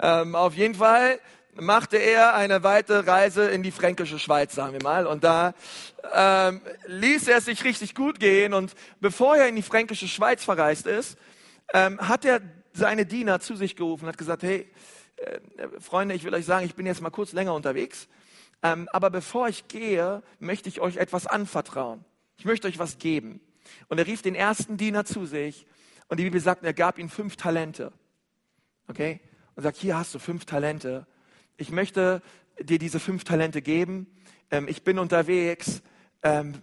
Ähm, 0.00 0.34
auf 0.34 0.54
jeden 0.54 0.74
Fall 0.74 1.20
machte 1.54 1.96
er 1.96 2.34
eine 2.34 2.62
weite 2.62 3.06
Reise 3.06 3.48
in 3.48 3.62
die 3.62 3.70
fränkische 3.70 4.18
Schweiz, 4.18 4.54
sagen 4.54 4.72
wir 4.72 4.82
mal. 4.82 5.06
Und 5.06 5.22
da 5.22 5.54
ähm, 6.12 6.60
ließ 6.86 7.28
er 7.28 7.38
es 7.38 7.44
sich 7.44 7.64
richtig 7.64 7.94
gut 7.94 8.18
gehen. 8.18 8.54
Und 8.54 8.74
bevor 9.00 9.36
er 9.36 9.48
in 9.48 9.56
die 9.56 9.62
fränkische 9.62 10.08
Schweiz 10.08 10.44
verreist 10.44 10.86
ist, 10.86 11.16
ähm, 11.72 12.00
hat 12.00 12.24
er 12.24 12.40
seine 12.72 13.06
Diener 13.06 13.40
zu 13.40 13.54
sich 13.54 13.76
gerufen 13.76 14.04
und 14.04 14.08
hat 14.08 14.18
gesagt, 14.18 14.42
hey, 14.42 14.68
äh, 15.16 15.38
Freunde, 15.80 16.14
ich 16.14 16.24
will 16.24 16.34
euch 16.34 16.44
sagen, 16.44 16.66
ich 16.66 16.74
bin 16.74 16.86
jetzt 16.86 17.02
mal 17.02 17.10
kurz 17.10 17.32
länger 17.32 17.54
unterwegs. 17.54 18.08
Ähm, 18.64 18.88
aber 18.92 19.10
bevor 19.10 19.48
ich 19.48 19.68
gehe, 19.68 20.22
möchte 20.40 20.68
ich 20.68 20.80
euch 20.80 20.96
etwas 20.96 21.28
anvertrauen. 21.28 22.04
Ich 22.36 22.44
möchte 22.44 22.66
euch 22.66 22.80
was 22.80 22.98
geben. 22.98 23.40
Und 23.88 23.98
er 23.98 24.06
rief 24.06 24.22
den 24.22 24.34
ersten 24.34 24.76
Diener 24.76 25.04
zu 25.04 25.26
sich 25.26 25.66
und 26.08 26.18
die 26.18 26.24
Bibel 26.24 26.40
sagt, 26.40 26.64
er 26.64 26.74
gab 26.74 26.98
ihm 26.98 27.08
fünf 27.08 27.36
Talente. 27.36 27.92
Okay? 28.88 29.20
Und 29.54 29.62
sagt, 29.62 29.76
hier 29.76 29.96
hast 29.96 30.14
du 30.14 30.18
fünf 30.18 30.44
Talente 30.44 31.06
ich 31.58 31.70
möchte 31.72 32.22
dir 32.60 32.78
diese 32.78 33.00
fünf 33.00 33.24
Talente 33.24 33.60
geben. 33.60 34.06
Ähm, 34.50 34.68
ich 34.68 34.84
bin 34.84 34.98
unterwegs. 34.98 35.82
Ähm, 36.22 36.62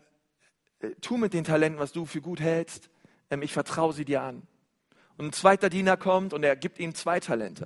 äh, 0.79 0.91
tu 1.01 1.17
mit 1.17 1.33
den 1.33 1.43
Talenten, 1.43 1.79
was 1.79 1.91
du 1.91 2.05
für 2.05 2.21
gut 2.21 2.39
hältst. 2.39 2.89
Ähm, 3.29 3.41
ich 3.41 3.53
vertraue 3.53 3.93
sie 3.93 4.05
dir 4.05 4.21
an. 4.21 4.47
Und 5.17 5.27
ein 5.27 5.33
zweiter 5.33 5.69
Diener 5.69 5.97
kommt 5.97 6.33
und 6.33 6.43
er 6.43 6.55
gibt 6.55 6.79
ihm 6.79 6.95
zwei 6.95 7.19
Talente. 7.19 7.65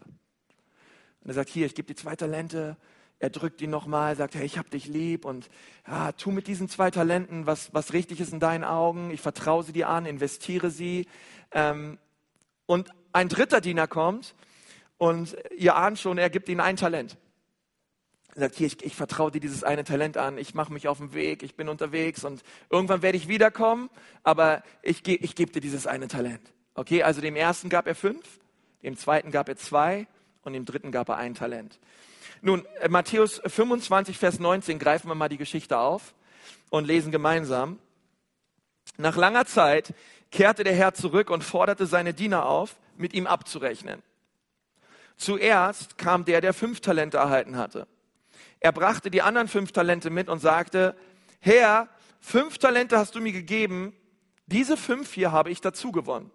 Und 1.21 1.29
er 1.29 1.33
sagt, 1.35 1.49
hier, 1.49 1.67
ich 1.67 1.75
gebe 1.75 1.87
dir 1.87 1.95
zwei 1.95 2.15
Talente. 2.15 2.77
Er 3.19 3.29
drückt 3.29 3.61
ihn 3.61 3.69
nochmal, 3.69 4.15
sagt, 4.15 4.35
hey, 4.35 4.45
ich 4.45 4.57
hab 4.57 4.69
dich 4.69 4.87
lieb 4.87 5.25
und 5.25 5.49
ja, 5.85 6.13
tu 6.13 6.31
mit 6.31 6.47
diesen 6.47 6.69
zwei 6.69 6.89
Talenten, 6.89 7.45
was, 7.45 7.73
was 7.73 7.91
richtig 7.91 8.21
ist 8.21 8.31
in 8.31 8.39
deinen 8.39 8.63
Augen. 8.63 9.11
Ich 9.11 9.19
vertraue 9.19 9.63
sie 9.63 9.73
dir 9.73 9.89
an, 9.89 10.05
investiere 10.05 10.69
sie. 10.69 11.05
Ähm, 11.51 11.97
und 12.65 12.89
ein 13.11 13.27
dritter 13.27 13.59
Diener 13.59 13.87
kommt 13.87 14.35
und 14.97 15.35
ihr 15.57 15.75
ahnt 15.75 15.99
schon, 15.99 16.17
er 16.17 16.29
gibt 16.29 16.47
ihnen 16.47 16.61
ein 16.61 16.77
Talent. 16.77 17.17
Er 18.35 18.41
sagt, 18.41 18.55
hier, 18.55 18.67
ich, 18.67 18.83
ich 18.85 18.95
vertraue 18.95 19.31
dir 19.31 19.41
dieses 19.41 19.63
eine 19.63 19.83
Talent 19.83 20.15
an, 20.15 20.37
ich 20.37 20.53
mache 20.53 20.71
mich 20.71 20.87
auf 20.87 20.99
den 20.99 21.13
Weg, 21.13 21.43
ich 21.43 21.55
bin 21.55 21.67
unterwegs 21.67 22.23
und 22.23 22.43
irgendwann 22.69 23.01
werde 23.01 23.17
ich 23.17 23.27
wiederkommen, 23.27 23.89
aber 24.23 24.63
ich, 24.81 25.05
ich 25.05 25.35
gebe 25.35 25.51
dir 25.51 25.61
dieses 25.61 25.87
eine 25.87 26.07
Talent. 26.07 26.53
Okay, 26.73 27.03
also 27.03 27.19
dem 27.19 27.35
ersten 27.35 27.67
gab 27.67 27.87
er 27.87 27.95
fünf, 27.95 28.39
dem 28.83 28.95
zweiten 28.95 29.31
gab 29.31 29.49
er 29.49 29.57
zwei 29.57 30.07
und 30.43 30.53
dem 30.53 30.63
dritten 30.63 30.91
gab 30.91 31.09
er 31.09 31.17
ein 31.17 31.33
Talent. 31.33 31.79
Nun, 32.41 32.65
äh, 32.79 32.89
Matthäus 32.89 33.41
25, 33.45 34.17
Vers 34.17 34.39
19, 34.39 34.79
greifen 34.79 35.07
wir 35.07 35.15
mal 35.15 35.29
die 35.29 35.37
Geschichte 35.37 35.77
auf 35.77 36.13
und 36.69 36.85
lesen 36.85 37.11
gemeinsam. 37.11 37.79
Nach 38.97 39.15
langer 39.15 39.45
Zeit 39.45 39.93
kehrte 40.31 40.63
der 40.63 40.73
Herr 40.75 40.93
zurück 40.93 41.29
und 41.29 41.43
forderte 41.43 41.85
seine 41.85 42.13
Diener 42.13 42.45
auf, 42.45 42.77
mit 42.97 43.13
ihm 43.13 43.27
abzurechnen. 43.27 44.03
Zuerst 45.15 45.97
kam 45.97 46.25
der, 46.25 46.41
der 46.41 46.53
fünf 46.53 46.81
Talente 46.81 47.17
erhalten 47.17 47.57
hatte. 47.57 47.87
Er 48.59 48.71
brachte 48.71 49.09
die 49.09 49.21
anderen 49.21 49.47
fünf 49.47 49.71
Talente 49.71 50.09
mit 50.09 50.29
und 50.29 50.39
sagte, 50.39 50.95
Herr, 51.39 51.87
fünf 52.19 52.57
Talente 52.57 52.97
hast 52.97 53.15
du 53.15 53.21
mir 53.21 53.31
gegeben, 53.31 53.95
diese 54.47 54.75
fünf 54.77 55.13
hier 55.13 55.31
habe 55.31 55.49
ich 55.49 55.61
dazu 55.61 55.91
gewonnen. 55.91 56.31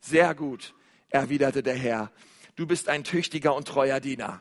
Sehr 0.00 0.34
gut, 0.34 0.74
erwiderte 1.10 1.62
der 1.62 1.74
Herr, 1.74 2.10
du 2.56 2.66
bist 2.66 2.88
ein 2.88 3.04
tüchtiger 3.04 3.54
und 3.54 3.68
treuer 3.68 4.00
Diener. 4.00 4.40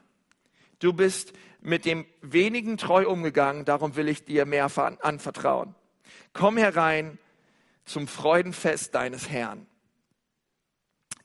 Du 0.79 0.93
bist 0.93 1.33
mit 1.61 1.85
dem 1.85 2.05
wenigen 2.21 2.77
treu 2.77 3.07
umgegangen, 3.07 3.65
darum 3.65 3.95
will 3.95 4.07
ich 4.07 4.25
dir 4.25 4.45
mehr 4.45 4.69
anvertrauen. 5.01 5.75
Komm 6.33 6.57
herein 6.57 7.17
zum 7.85 8.07
Freudenfest 8.07 8.93
deines 8.93 9.29
Herrn. 9.29 9.65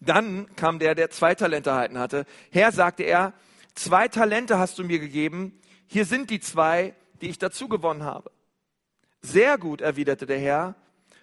Dann 0.00 0.54
kam 0.56 0.78
der, 0.78 0.94
der 0.94 1.10
zwei 1.10 1.34
Talente 1.34 1.70
erhalten 1.70 1.98
hatte. 1.98 2.24
Herr, 2.50 2.72
sagte 2.72 3.04
er, 3.04 3.34
zwei 3.74 4.08
Talente 4.08 4.58
hast 4.58 4.78
du 4.78 4.84
mir 4.84 4.98
gegeben. 4.98 5.60
Hier 5.86 6.06
sind 6.06 6.30
die 6.30 6.40
zwei, 6.40 6.94
die 7.20 7.28
ich 7.28 7.38
dazu 7.38 7.68
gewonnen 7.68 8.02
habe. 8.02 8.30
Sehr 9.20 9.58
gut, 9.58 9.80
erwiderte 9.80 10.26
der 10.26 10.38
Herr. 10.38 10.74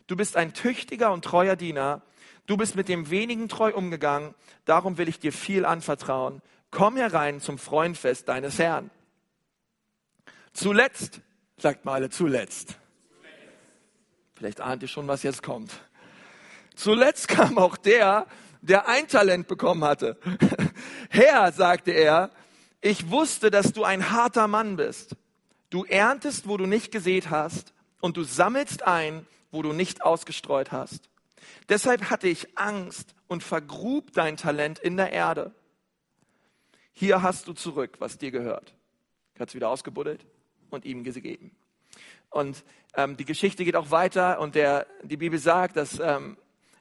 Du 0.07 0.15
bist 0.15 0.37
ein 0.37 0.53
tüchtiger 0.53 1.11
und 1.11 1.25
treuer 1.25 1.55
Diener. 1.57 2.01
Du 2.45 2.55
bist 2.55 2.75
mit 2.75 2.87
dem 2.87 3.09
wenigen 3.09 3.49
treu 3.49 3.73
umgegangen. 3.73 4.33
Darum 4.65 4.97
will 4.97 5.09
ich 5.09 5.19
dir 5.19 5.33
viel 5.33 5.65
anvertrauen. 5.65 6.41
Komm 6.71 6.97
herein 6.97 7.41
zum 7.41 7.57
Freundfest 7.57 8.27
deines 8.27 8.59
Herrn. 8.59 8.91
Zuletzt, 10.53 11.21
sagt 11.57 11.85
mal 11.85 11.93
alle, 11.93 12.09
zuletzt. 12.09 12.75
Vielleicht 14.35 14.61
ahnt 14.61 14.81
ihr 14.81 14.87
schon, 14.87 15.07
was 15.07 15.23
jetzt 15.23 15.43
kommt. 15.43 15.71
Zuletzt 16.75 17.27
kam 17.27 17.57
auch 17.57 17.75
der, 17.75 18.25
der 18.61 18.87
ein 18.87 19.07
Talent 19.07 19.47
bekommen 19.47 19.83
hatte. 19.83 20.17
Herr, 21.09 21.51
sagte 21.51 21.91
er, 21.91 22.31
ich 22.81 23.09
wusste, 23.09 23.51
dass 23.51 23.73
du 23.73 23.83
ein 23.83 24.11
harter 24.11 24.47
Mann 24.47 24.77
bist. 24.77 25.15
Du 25.69 25.83
erntest, 25.83 26.47
wo 26.47 26.57
du 26.57 26.65
nicht 26.65 26.91
gesät 26.91 27.29
hast, 27.29 27.73
und 28.01 28.17
du 28.17 28.23
sammelst 28.23 28.87
ein, 28.87 29.25
wo 29.51 29.61
du 29.61 29.73
nicht 29.73 30.03
ausgestreut 30.03 30.71
hast. 30.71 31.09
Deshalb 31.67 32.09
hatte 32.09 32.27
ich 32.27 32.57
Angst 32.57 33.13
und 33.27 33.43
vergrub 33.43 34.13
dein 34.13 34.37
Talent 34.37 34.79
in 34.79 34.97
der 34.97 35.11
Erde. 35.11 35.53
Hier 36.99 37.21
hast 37.21 37.47
du 37.47 37.53
zurück, 37.53 37.95
was 37.99 38.17
dir 38.17 38.31
gehört. 38.31 38.75
Er 39.35 39.41
hat 39.41 39.49
es 39.49 39.55
wieder 39.55 39.69
ausgebuddelt 39.69 40.25
und 40.69 40.83
ihm 40.83 41.03
gegeben. 41.03 41.55
Und 42.29 42.63
ähm, 42.93 43.15
die 43.15 43.25
Geschichte 43.25 43.63
geht 43.63 43.77
auch 43.77 43.89
weiter 43.89 44.39
und 44.39 44.53
der, 44.53 44.85
die 45.03 45.17
Bibel 45.17 45.39
sagt, 45.39 45.77
dass 45.77 45.99
ähm, 45.99 46.37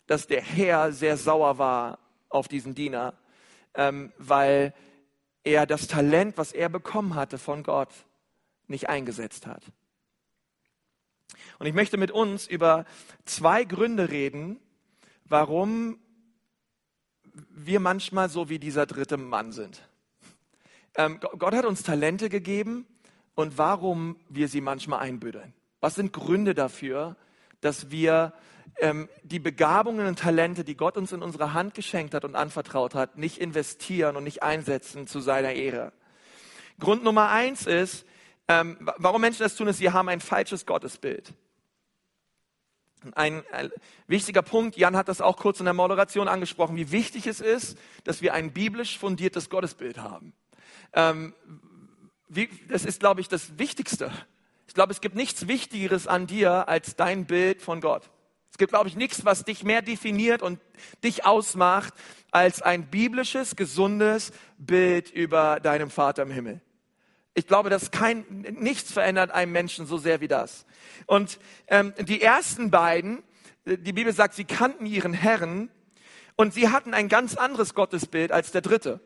dass 0.09 0.27
der 0.27 0.43
Herr 0.43 0.91
sehr 0.91 1.17
sauer 1.17 1.59
war 1.59 2.01
auf 2.29 2.49
diesen 2.49 2.75
Diener, 2.75 3.15
ähm, 3.75 4.13
weil 4.19 4.75
er 5.45 5.67
das 5.67 5.87
Talent, 5.87 6.37
was 6.37 6.53
er 6.53 6.69
bekommen 6.69 7.15
hatte 7.15 7.39
von 7.39 7.63
Gott, 7.63 7.93
nicht 8.67 8.89
eingesetzt 8.89 9.47
hat. 9.47 9.63
Und 11.59 11.67
ich 11.67 11.75
möchte 11.75 11.99
mit 11.99 12.11
uns 12.11 12.47
über 12.47 12.87
zwei 13.25 13.65
Gründe 13.65 14.11
reden, 14.11 14.59
warum 15.25 15.99
wir 17.51 17.79
manchmal 17.79 18.29
so 18.29 18.49
wie 18.49 18.59
dieser 18.59 18.87
dritte 18.87 19.19
Mann 19.19 19.53
sind. 19.53 19.88
Ähm, 20.99 21.21
Gott 21.21 21.55
hat 21.55 21.65
uns 21.65 21.85
Talente 21.85 22.29
gegeben 22.29 22.85
und 23.37 23.57
warum 23.57 24.17
wir 24.29 24.49
sie 24.49 24.61
manchmal 24.61 24.99
einbüdeln. 24.99 25.55
Was 25.81 25.95
sind 25.95 26.13
Gründe 26.13 26.55
dafür, 26.55 27.17
dass 27.61 27.93
wir 27.93 28.33
ähm, 28.81 29.09
die 29.23 29.39
Begabungen 29.39 30.09
und 30.09 30.19
Talente, 30.19 30.65
die 30.65 30.77
Gott 30.77 30.97
uns 30.97 31.13
in 31.13 31.23
unsere 31.23 31.55
Hand 31.55 31.75
geschenkt 31.75 32.15
hat 32.15 32.25
und 32.25 32.35
anvertraut 32.35 32.97
hat, 32.97 33.17
nicht 33.17 33.39
investieren 33.39 34.17
und 34.17 34.25
nicht 34.25 34.43
einsetzen 34.43 35.07
zu 35.07 35.21
seiner 35.21 35.53
Ehre. 35.53 35.93
Grund 36.81 37.05
Nummer 37.05 37.31
eins 37.31 37.67
ist, 37.67 38.05
ähm, 38.49 38.77
warum 38.97 39.21
Menschen 39.21 39.45
das 39.45 39.55
tun, 39.55 39.69
ist, 39.69 39.79
sie 39.79 39.93
haben 39.93 40.09
ein 40.09 40.21
falsches 40.21 40.67
Gottesbild. 40.67 41.33
Ein, 43.15 43.45
ein, 43.53 43.71
wichtiger 44.09 44.43
Punkt, 44.43 44.77
Jan 44.77 44.97
hat 44.97 45.07
das 45.07 45.21
auch 45.21 45.37
kurz 45.37 45.61
in 45.61 45.65
der 45.65 45.75
Moderation 45.75 46.27
angesprochen, 46.27 46.75
wie 46.75 46.91
wichtig 46.91 47.29
es 47.29 47.41
ist, 47.41 47.79
dass 48.03 48.21
wir 48.21 48.35
ein 48.35 48.53
biblisch 48.53 48.99
fundiertes 48.99 49.49
Gottesbild 49.49 49.99
haben. 49.99 50.33
Ähm, 50.93 51.35
wie, 52.29 52.49
das 52.69 52.85
ist, 52.85 53.01
glaube 53.01 53.21
ich, 53.21 53.29
das 53.29 53.59
Wichtigste. 53.59 54.11
Ich 54.67 54.75
glaube, 54.75 54.93
es 54.93 55.01
gibt 55.01 55.15
nichts 55.15 55.49
Wichtigeres 55.49 56.07
an 56.07 56.27
dir 56.27 56.69
als 56.69 56.95
dein 56.97 57.25
Bild 57.25 57.63
von 57.63 57.81
Gott. 57.81 58.11
Es 58.51 58.59
gibt, 58.59 58.73
glaube 58.73 58.89
ich, 58.89 58.97
nichts, 58.97 59.25
was 59.25 59.45
dich 59.45 59.63
mehr 59.63 59.83
definiert 59.83 60.43
und 60.43 60.61
dich 61.05 61.25
ausmacht, 61.25 61.95
als 62.31 62.61
ein 62.61 62.87
biblisches, 62.87 63.57
gesundes 63.57 64.33
Bild 64.59 65.11
über 65.11 65.61
deinem 65.61 65.91
Vater 65.91 66.23
im 66.23 66.31
Himmel. 66.31 66.61
Ich 67.35 67.47
glaube, 67.47 67.71
dass 67.71 67.91
kein, 67.91 68.25
nichts 68.59 68.93
verändert 68.93 69.31
einem 69.31 69.53
Menschen 69.53 69.87
so 69.87 69.97
sehr 69.97 70.21
wie 70.21 70.29
das. 70.29 70.67
Und 71.07 71.39
ähm, 71.69 71.95
die 72.01 72.21
ersten 72.21 72.71
beiden, 72.71 73.23
die 73.65 73.93
Bibel 73.93 74.13
sagt, 74.13 74.35
sie 74.35 74.45
kannten 74.45 74.87
ihren 74.87 75.13
Herrn 75.13 75.71
und 76.37 76.53
sie 76.53 76.69
hatten 76.69 76.95
ein 76.95 77.09
ganz 77.09 77.37
anderes 77.37 77.75
Gottesbild 77.75 78.33
als 78.33 78.51
der 78.51 78.61
dritte. 78.61 79.01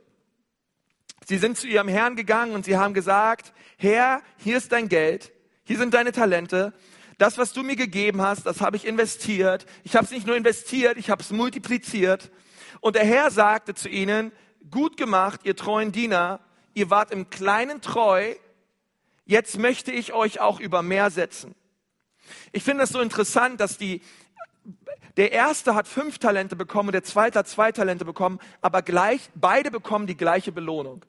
Sie 1.26 1.38
sind 1.38 1.56
zu 1.56 1.66
ihrem 1.66 1.88
Herrn 1.88 2.16
gegangen 2.16 2.54
und 2.54 2.64
sie 2.64 2.76
haben 2.76 2.94
gesagt, 2.94 3.52
Herr, 3.76 4.22
hier 4.38 4.56
ist 4.56 4.72
dein 4.72 4.88
Geld, 4.88 5.32
hier 5.64 5.78
sind 5.78 5.94
deine 5.94 6.12
Talente, 6.12 6.72
das, 7.18 7.38
was 7.38 7.52
du 7.52 7.62
mir 7.62 7.76
gegeben 7.76 8.20
hast, 8.20 8.46
das 8.46 8.60
habe 8.60 8.76
ich 8.76 8.84
investiert. 8.84 9.66
Ich 9.84 9.94
habe 9.94 10.04
es 10.04 10.10
nicht 10.10 10.26
nur 10.26 10.36
investiert, 10.36 10.98
ich 10.98 11.08
habe 11.08 11.22
es 11.22 11.30
multipliziert. 11.30 12.32
Und 12.80 12.96
der 12.96 13.04
Herr 13.04 13.30
sagte 13.30 13.74
zu 13.74 13.88
ihnen, 13.88 14.32
gut 14.70 14.96
gemacht, 14.96 15.42
ihr 15.44 15.54
treuen 15.54 15.92
Diener, 15.92 16.40
ihr 16.74 16.90
wart 16.90 17.12
im 17.12 17.30
Kleinen 17.30 17.80
treu, 17.80 18.34
jetzt 19.24 19.56
möchte 19.56 19.92
ich 19.92 20.12
euch 20.12 20.40
auch 20.40 20.58
über 20.58 20.82
mehr 20.82 21.10
setzen. 21.10 21.54
Ich 22.50 22.64
finde 22.64 22.84
es 22.84 22.90
so 22.90 23.00
interessant, 23.00 23.60
dass 23.60 23.78
die, 23.78 24.00
der 25.16 25.32
erste 25.32 25.74
hat 25.74 25.88
fünf 25.88 26.18
Talente 26.18 26.56
bekommen, 26.56 26.92
der 26.92 27.04
zweite 27.04 27.40
hat 27.40 27.48
zwei 27.48 27.72
Talente 27.72 28.04
bekommen, 28.04 28.38
aber 28.60 28.82
gleich, 28.82 29.30
beide 29.34 29.70
bekommen 29.70 30.06
die 30.06 30.16
gleiche 30.16 30.52
Belohnung. 30.52 31.04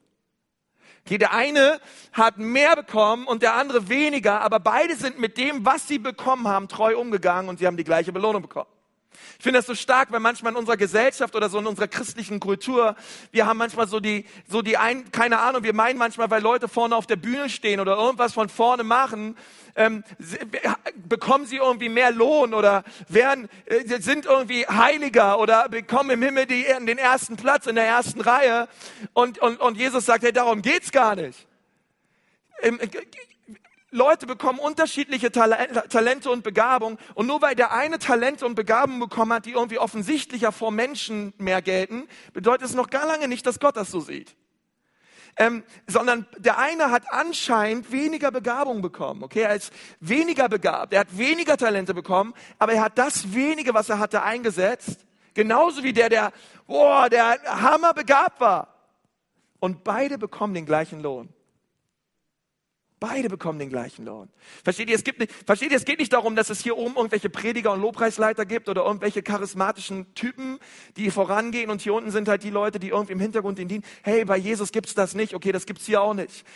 Okay, 1.06 1.18
der 1.18 1.34
eine 1.34 1.80
hat 2.12 2.38
mehr 2.38 2.76
bekommen 2.76 3.26
und 3.26 3.42
der 3.42 3.54
andere 3.54 3.88
weniger, 3.88 4.40
aber 4.40 4.58
beide 4.58 4.96
sind 4.96 5.18
mit 5.18 5.36
dem, 5.36 5.66
was 5.66 5.86
sie 5.86 5.98
bekommen 5.98 6.48
haben, 6.48 6.68
treu 6.68 6.98
umgegangen 6.98 7.50
und 7.50 7.58
sie 7.58 7.66
haben 7.66 7.76
die 7.76 7.84
gleiche 7.84 8.12
Belohnung 8.12 8.42
bekommen. 8.42 8.70
Ich 9.38 9.42
finde 9.42 9.58
das 9.58 9.66
so 9.66 9.74
stark, 9.74 10.12
weil 10.12 10.20
manchmal 10.20 10.52
in 10.52 10.58
unserer 10.58 10.76
Gesellschaft 10.76 11.34
oder 11.34 11.48
so 11.48 11.58
in 11.58 11.66
unserer 11.66 11.88
christlichen 11.88 12.40
Kultur, 12.40 12.96
wir 13.32 13.46
haben 13.46 13.58
manchmal 13.58 13.88
so 13.88 14.00
die, 14.00 14.26
so 14.48 14.62
die 14.62 14.76
ein, 14.76 15.10
keine 15.12 15.40
Ahnung, 15.40 15.62
wir 15.62 15.74
meinen 15.74 15.98
manchmal, 15.98 16.30
weil 16.30 16.42
Leute 16.42 16.68
vorne 16.68 16.96
auf 16.96 17.06
der 17.06 17.16
Bühne 17.16 17.48
stehen 17.48 17.80
oder 17.80 17.96
irgendwas 17.96 18.32
von 18.32 18.48
vorne 18.48 18.84
machen, 18.84 19.36
ähm, 19.76 20.04
bekommen 20.94 21.46
sie 21.46 21.56
irgendwie 21.56 21.88
mehr 21.88 22.12
Lohn 22.12 22.54
oder 22.54 22.84
werden, 23.08 23.48
äh, 23.66 24.00
sind 24.00 24.26
irgendwie 24.26 24.66
heiliger 24.66 25.38
oder 25.38 25.68
bekommen 25.68 26.10
im 26.10 26.22
Himmel 26.22 26.46
die, 26.46 26.64
den 26.64 26.98
ersten 26.98 27.36
Platz 27.36 27.66
in 27.66 27.74
der 27.74 27.86
ersten 27.86 28.20
Reihe. 28.20 28.68
Und, 29.12 29.38
und, 29.38 29.60
und 29.60 29.76
Jesus 29.76 30.06
sagt, 30.06 30.24
hey, 30.24 30.32
darum 30.32 30.62
geht's 30.62 30.92
gar 30.92 31.16
nicht. 31.16 31.46
Leute 33.94 34.26
bekommen 34.26 34.58
unterschiedliche 34.58 35.30
Talente 35.30 36.28
und 36.28 36.42
Begabung 36.42 36.98
und 37.14 37.28
nur 37.28 37.40
weil 37.42 37.54
der 37.54 37.72
eine 37.72 38.00
Talente 38.00 38.44
und 38.44 38.56
Begabung 38.56 38.98
bekommen 38.98 39.32
hat, 39.32 39.46
die 39.46 39.52
irgendwie 39.52 39.78
offensichtlicher 39.78 40.50
vor 40.50 40.72
Menschen 40.72 41.32
mehr 41.38 41.62
gelten, 41.62 42.08
bedeutet 42.32 42.66
es 42.68 42.74
noch 42.74 42.90
gar 42.90 43.06
lange 43.06 43.28
nicht, 43.28 43.46
dass 43.46 43.60
Gott 43.60 43.76
das 43.76 43.92
so 43.92 44.00
sieht. 44.00 44.34
Ähm, 45.36 45.62
sondern 45.86 46.26
der 46.38 46.58
eine 46.58 46.90
hat 46.90 47.04
anscheinend 47.10 47.92
weniger 47.92 48.32
Begabung 48.32 48.82
bekommen, 48.82 49.22
okay, 49.22 49.42
er 49.42 49.54
ist 49.54 49.72
weniger 50.00 50.48
begabt, 50.48 50.92
er 50.92 51.00
hat 51.00 51.16
weniger 51.16 51.56
Talente 51.56 51.94
bekommen, 51.94 52.34
aber 52.58 52.72
er 52.72 52.82
hat 52.82 52.98
das 52.98 53.32
wenige, 53.32 53.74
was 53.74 53.88
er 53.88 54.00
hatte, 54.00 54.22
eingesetzt, 54.22 55.06
genauso 55.34 55.84
wie 55.84 55.92
der, 55.92 56.08
der, 56.08 56.32
boah, 56.66 57.08
der 57.08 57.40
Hammer 57.46 57.94
begabt 57.94 58.40
war. 58.40 58.74
Und 59.60 59.84
beide 59.84 60.18
bekommen 60.18 60.52
den 60.52 60.66
gleichen 60.66 61.00
Lohn. 61.00 61.32
Beide 63.06 63.28
bekommen 63.28 63.58
den 63.58 63.68
gleichen 63.68 64.06
Lohn. 64.06 64.30
Versteht 64.64 64.88
ihr, 64.88 64.96
es 64.96 65.04
gibt 65.04 65.20
nicht, 65.20 65.30
versteht 65.44 65.72
ihr, 65.72 65.76
es 65.76 65.84
geht 65.84 65.98
nicht 65.98 66.14
darum, 66.14 66.36
dass 66.36 66.48
es 66.48 66.62
hier 66.62 66.78
oben 66.78 66.96
irgendwelche 66.96 67.28
Prediger 67.28 67.70
und 67.72 67.82
Lobpreisleiter 67.82 68.46
gibt 68.46 68.66
oder 68.70 68.86
irgendwelche 68.86 69.22
charismatischen 69.22 70.14
Typen, 70.14 70.58
die 70.96 71.10
vorangehen 71.10 71.68
und 71.68 71.82
hier 71.82 71.92
unten 71.92 72.10
sind 72.10 72.28
halt 72.28 72.44
die 72.44 72.50
Leute, 72.50 72.78
die 72.78 72.88
irgendwie 72.88 73.12
im 73.12 73.20
Hintergrund 73.20 73.58
den 73.58 73.68
dienen. 73.68 73.84
Hey, 74.02 74.24
bei 74.24 74.38
Jesus 74.38 74.72
gibt's 74.72 74.94
das 74.94 75.14
nicht. 75.14 75.34
Okay, 75.34 75.52
das 75.52 75.66
gibt's 75.66 75.84
hier 75.84 76.00
auch 76.00 76.14
nicht. 76.14 76.46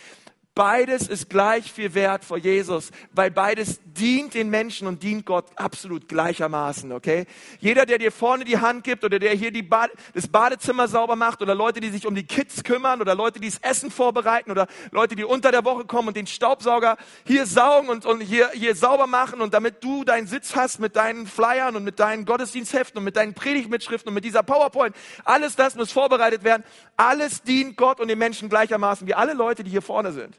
Beides 0.59 1.07
ist 1.07 1.29
gleich 1.29 1.71
viel 1.71 1.93
wert 1.93 2.25
vor 2.25 2.37
Jesus, 2.37 2.91
weil 3.13 3.31
beides 3.31 3.79
dient 3.85 4.33
den 4.33 4.49
Menschen 4.49 4.87
und 4.87 5.03
dient 5.03 5.25
Gott 5.25 5.45
absolut 5.55 6.09
gleichermaßen, 6.09 6.91
okay? 6.91 7.27
Jeder, 7.59 7.85
der 7.85 7.97
dir 7.97 8.11
vorne 8.11 8.43
die 8.43 8.57
Hand 8.57 8.83
gibt 8.83 9.05
oder 9.05 9.19
der 9.19 9.33
hier 9.35 9.53
Bade, 9.63 9.93
das 10.13 10.27
Badezimmer 10.27 10.89
sauber 10.89 11.15
macht 11.15 11.41
oder 11.41 11.55
Leute, 11.55 11.79
die 11.79 11.89
sich 11.89 12.05
um 12.05 12.13
die 12.13 12.25
Kids 12.25 12.65
kümmern 12.65 12.99
oder 12.99 13.15
Leute, 13.15 13.39
die 13.39 13.49
das 13.49 13.59
Essen 13.59 13.89
vorbereiten 13.89 14.51
oder 14.51 14.67
Leute, 14.91 15.15
die 15.15 15.23
unter 15.23 15.53
der 15.53 15.63
Woche 15.63 15.85
kommen 15.85 16.09
und 16.09 16.17
den 16.17 16.27
Staubsauger 16.27 16.97
hier 17.25 17.45
saugen 17.45 17.87
und, 17.87 18.05
und 18.05 18.19
hier, 18.19 18.49
hier 18.53 18.75
sauber 18.75 19.07
machen 19.07 19.39
und 19.39 19.53
damit 19.53 19.81
du 19.81 20.03
deinen 20.03 20.27
Sitz 20.27 20.57
hast 20.57 20.81
mit 20.81 20.97
deinen 20.97 21.25
Flyern 21.25 21.77
und 21.77 21.85
mit 21.85 22.01
deinen 22.01 22.25
Gottesdienstheften 22.25 22.97
und 22.97 23.05
mit 23.05 23.15
deinen 23.15 23.33
Predigtmitschriften 23.33 24.09
und 24.09 24.13
mit 24.13 24.25
dieser 24.25 24.43
PowerPoint, 24.43 24.93
alles 25.23 25.55
das 25.55 25.75
muss 25.75 25.93
vorbereitet 25.93 26.43
werden. 26.43 26.65
Alles 26.97 27.43
dient 27.43 27.77
Gott 27.77 28.01
und 28.01 28.09
den 28.09 28.19
Menschen 28.19 28.49
gleichermaßen 28.49 29.07
wie 29.07 29.13
alle 29.13 29.31
Leute, 29.31 29.63
die 29.63 29.71
hier 29.71 29.81
vorne 29.81 30.11
sind. 30.11 30.35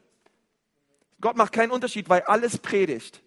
Gott 1.21 1.37
macht 1.37 1.53
keinen 1.53 1.71
Unterschied, 1.71 2.09
weil 2.09 2.23
alles 2.23 2.59
predigt. 2.59 3.21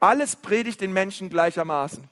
Alles 0.00 0.36
predigt 0.36 0.80
den 0.80 0.92
Menschen 0.92 1.30
gleichermaßen. 1.30 2.08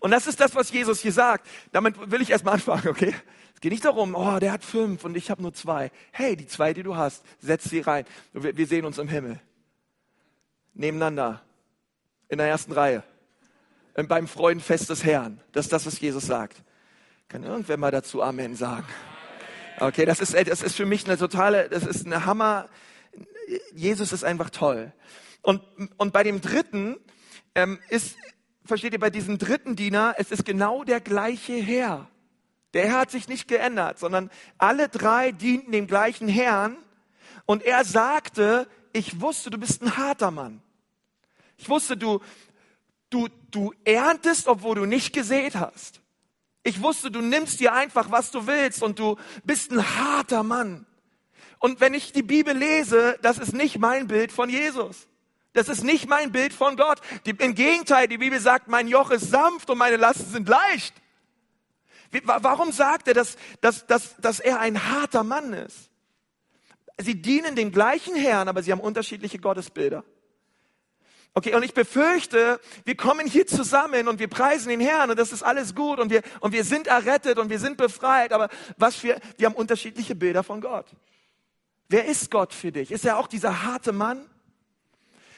Und 0.00 0.10
das 0.10 0.26
ist 0.26 0.40
das, 0.40 0.54
was 0.54 0.72
Jesus 0.72 1.00
hier 1.00 1.12
sagt. 1.12 1.46
Damit 1.70 2.10
will 2.10 2.22
ich 2.22 2.30
erstmal 2.30 2.54
anfangen, 2.54 2.88
okay? 2.88 3.14
Es 3.54 3.60
geht 3.60 3.72
nicht 3.72 3.84
darum, 3.84 4.14
oh, 4.14 4.38
der 4.40 4.52
hat 4.52 4.64
fünf 4.64 5.04
und 5.04 5.16
ich 5.16 5.30
habe 5.30 5.42
nur 5.42 5.54
zwei. 5.54 5.90
Hey, 6.10 6.36
die 6.36 6.46
zwei, 6.46 6.74
die 6.74 6.82
du 6.82 6.96
hast, 6.96 7.24
setz 7.38 7.64
sie 7.64 7.80
rein. 7.80 8.04
Wir, 8.32 8.66
sehen 8.66 8.84
uns 8.84 8.98
im 8.98 9.08
Himmel. 9.08 9.40
Nebeneinander. 10.74 11.42
In 12.28 12.38
der 12.38 12.48
ersten 12.48 12.72
Reihe. 12.72 13.04
Beim 13.94 14.26
Freudenfest 14.26 14.90
des 14.90 15.04
Herrn. 15.04 15.40
Das 15.52 15.66
ist 15.66 15.72
das, 15.72 15.86
was 15.86 16.00
Jesus 16.00 16.26
sagt. 16.26 16.56
Kann 17.28 17.44
irgendwer 17.44 17.76
mal 17.76 17.90
dazu 17.90 18.22
Amen 18.22 18.56
sagen? 18.56 18.86
Okay, 19.78 20.04
das 20.04 20.20
ist, 20.20 20.34
das 20.34 20.62
ist 20.62 20.76
für 20.76 20.86
mich 20.86 21.06
eine 21.06 21.16
totale, 21.16 21.68
das 21.68 21.84
ist 21.84 22.06
eine 22.06 22.26
Hammer, 22.26 22.68
Jesus 23.74 24.12
ist 24.12 24.24
einfach 24.24 24.50
toll. 24.50 24.92
Und, 25.42 25.62
und 25.96 26.12
bei 26.12 26.22
dem 26.22 26.40
dritten 26.40 26.96
ähm, 27.54 27.78
ist, 27.88 28.16
versteht 28.64 28.92
ihr, 28.92 29.00
bei 29.00 29.10
diesem 29.10 29.38
dritten 29.38 29.76
Diener, 29.76 30.14
es 30.18 30.30
ist 30.30 30.44
genau 30.44 30.84
der 30.84 31.00
gleiche 31.00 31.54
Herr. 31.54 32.08
Der 32.74 32.86
Herr 32.88 33.00
hat 33.00 33.10
sich 33.10 33.28
nicht 33.28 33.48
geändert, 33.48 33.98
sondern 33.98 34.30
alle 34.58 34.88
drei 34.88 35.32
dienten 35.32 35.72
dem 35.72 35.86
gleichen 35.86 36.28
Herrn. 36.28 36.76
Und 37.44 37.62
er 37.62 37.84
sagte, 37.84 38.68
ich 38.92 39.20
wusste, 39.20 39.50
du 39.50 39.58
bist 39.58 39.82
ein 39.82 39.96
harter 39.96 40.30
Mann. 40.30 40.62
Ich 41.58 41.68
wusste, 41.68 41.96
du, 41.96 42.20
du, 43.10 43.28
du 43.50 43.74
erntest, 43.84 44.48
obwohl 44.48 44.76
du 44.76 44.86
nicht 44.86 45.12
gesät 45.12 45.56
hast. 45.56 46.00
Ich 46.62 46.82
wusste, 46.82 47.10
du 47.10 47.20
nimmst 47.20 47.60
dir 47.60 47.72
einfach, 47.74 48.10
was 48.10 48.30
du 48.30 48.46
willst 48.46 48.82
und 48.82 48.98
du 48.98 49.16
bist 49.44 49.72
ein 49.72 49.84
harter 49.96 50.42
Mann. 50.42 50.86
Und 51.62 51.80
wenn 51.80 51.94
ich 51.94 52.10
die 52.10 52.24
Bibel 52.24 52.56
lese, 52.56 53.16
das 53.22 53.38
ist 53.38 53.52
nicht 53.54 53.78
mein 53.78 54.08
Bild 54.08 54.32
von 54.32 54.50
Jesus. 54.50 55.06
Das 55.52 55.68
ist 55.68 55.84
nicht 55.84 56.08
mein 56.08 56.32
Bild 56.32 56.52
von 56.52 56.76
Gott. 56.76 57.00
Die, 57.24 57.30
Im 57.30 57.54
Gegenteil, 57.54 58.08
die 58.08 58.18
Bibel 58.18 58.40
sagt, 58.40 58.66
mein 58.66 58.88
Joch 58.88 59.12
ist 59.12 59.30
sanft 59.30 59.70
und 59.70 59.78
meine 59.78 59.96
Lasten 59.96 60.28
sind 60.28 60.48
leicht. 60.48 60.92
Wie, 62.10 62.20
warum 62.24 62.72
sagt 62.72 63.06
er, 63.06 63.14
dass, 63.14 63.36
dass, 63.60 63.86
dass, 63.86 64.16
dass 64.16 64.40
er 64.40 64.58
ein 64.58 64.90
harter 64.90 65.22
Mann 65.22 65.52
ist? 65.52 65.88
Sie 66.98 67.22
dienen 67.22 67.54
dem 67.54 67.70
gleichen 67.70 68.16
Herrn, 68.16 68.48
aber 68.48 68.64
sie 68.64 68.72
haben 68.72 68.80
unterschiedliche 68.80 69.38
Gottesbilder. 69.38 70.02
Okay, 71.32 71.54
und 71.54 71.62
ich 71.62 71.74
befürchte, 71.74 72.58
wir 72.84 72.96
kommen 72.96 73.28
hier 73.28 73.46
zusammen 73.46 74.08
und 74.08 74.18
wir 74.18 74.28
preisen 74.28 74.68
den 74.68 74.80
Herrn 74.80 75.10
und 75.10 75.16
das 75.16 75.30
ist 75.30 75.44
alles 75.44 75.76
gut 75.76 76.00
und 76.00 76.10
wir, 76.10 76.22
und 76.40 76.52
wir 76.52 76.64
sind 76.64 76.88
errettet 76.88 77.38
und 77.38 77.50
wir 77.50 77.60
sind 77.60 77.76
befreit, 77.76 78.32
aber 78.32 78.48
was 78.78 79.00
wir, 79.04 79.20
wir 79.38 79.46
haben 79.46 79.54
unterschiedliche 79.54 80.16
Bilder 80.16 80.42
von 80.42 80.60
Gott. 80.60 80.86
Wer 81.92 82.06
ist 82.06 82.30
Gott 82.30 82.54
für 82.54 82.72
dich? 82.72 82.90
Ist 82.90 83.04
er 83.04 83.18
auch 83.18 83.26
dieser 83.26 83.64
harte 83.64 83.92
Mann? 83.92 84.26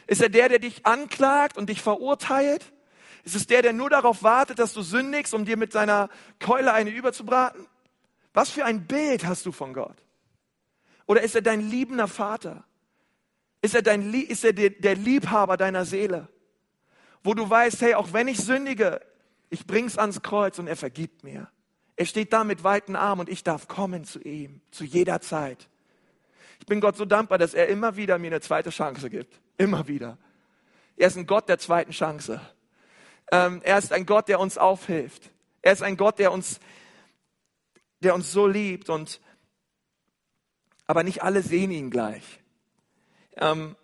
Ist 0.06 0.22
er 0.22 0.28
der, 0.28 0.48
der 0.48 0.60
dich 0.60 0.86
anklagt 0.86 1.58
und 1.58 1.68
dich 1.68 1.82
verurteilt? 1.82 2.72
Ist 3.24 3.34
es 3.34 3.48
der, 3.48 3.60
der 3.62 3.72
nur 3.72 3.90
darauf 3.90 4.22
wartet, 4.22 4.60
dass 4.60 4.72
du 4.72 4.82
sündigst, 4.82 5.34
um 5.34 5.44
dir 5.44 5.56
mit 5.56 5.72
seiner 5.72 6.10
Keule 6.38 6.72
eine 6.72 6.90
überzubraten? 6.90 7.66
Was 8.34 8.50
für 8.50 8.64
ein 8.64 8.86
Bild 8.86 9.26
hast 9.26 9.46
du 9.46 9.50
von 9.50 9.74
Gott? 9.74 9.96
Oder 11.06 11.22
ist 11.22 11.34
er 11.34 11.42
dein 11.42 11.60
liebender 11.60 12.06
Vater? 12.06 12.62
Ist 13.60 13.74
er, 13.74 13.82
dein, 13.82 14.14
ist 14.14 14.44
er 14.44 14.52
der, 14.52 14.94
Liebhaber 14.94 15.56
deiner 15.56 15.84
Seele? 15.84 16.28
Wo 17.24 17.34
du 17.34 17.50
weißt, 17.50 17.82
hey, 17.82 17.94
auch 17.94 18.12
wenn 18.12 18.28
ich 18.28 18.38
sündige, 18.38 19.00
ich 19.50 19.66
bring's 19.66 19.98
ans 19.98 20.22
Kreuz 20.22 20.60
und 20.60 20.68
er 20.68 20.76
vergibt 20.76 21.24
mir. 21.24 21.50
Er 21.96 22.06
steht 22.06 22.32
da 22.32 22.44
mit 22.44 22.62
weiten 22.62 22.94
Armen 22.94 23.22
und 23.22 23.28
ich 23.28 23.42
darf 23.42 23.66
kommen 23.66 24.04
zu 24.04 24.20
ihm, 24.20 24.60
zu 24.70 24.84
jeder 24.84 25.20
Zeit. 25.20 25.68
Ich 26.64 26.66
bin 26.66 26.80
Gott 26.80 26.96
so 26.96 27.04
dankbar, 27.04 27.36
dass 27.36 27.52
er 27.52 27.68
immer 27.68 27.94
wieder 27.96 28.18
mir 28.18 28.28
eine 28.28 28.40
zweite 28.40 28.70
Chance 28.70 29.10
gibt. 29.10 29.38
Immer 29.58 29.86
wieder. 29.86 30.16
Er 30.96 31.08
ist 31.08 31.18
ein 31.18 31.26
Gott 31.26 31.46
der 31.46 31.58
zweiten 31.58 31.90
Chance. 31.90 32.40
Ähm, 33.30 33.60
er 33.62 33.76
ist 33.76 33.92
ein 33.92 34.06
Gott, 34.06 34.28
der 34.28 34.40
uns 34.40 34.56
aufhilft. 34.56 35.30
Er 35.60 35.74
ist 35.74 35.82
ein 35.82 35.98
Gott, 35.98 36.18
der 36.18 36.32
uns, 36.32 36.60
der 38.00 38.14
uns 38.14 38.32
so 38.32 38.46
liebt 38.46 38.88
und, 38.88 39.20
aber 40.86 41.02
nicht 41.02 41.22
alle 41.22 41.42
sehen 41.42 41.70
ihn 41.70 41.90
gleich. 41.90 42.40
Ähm, 43.36 43.76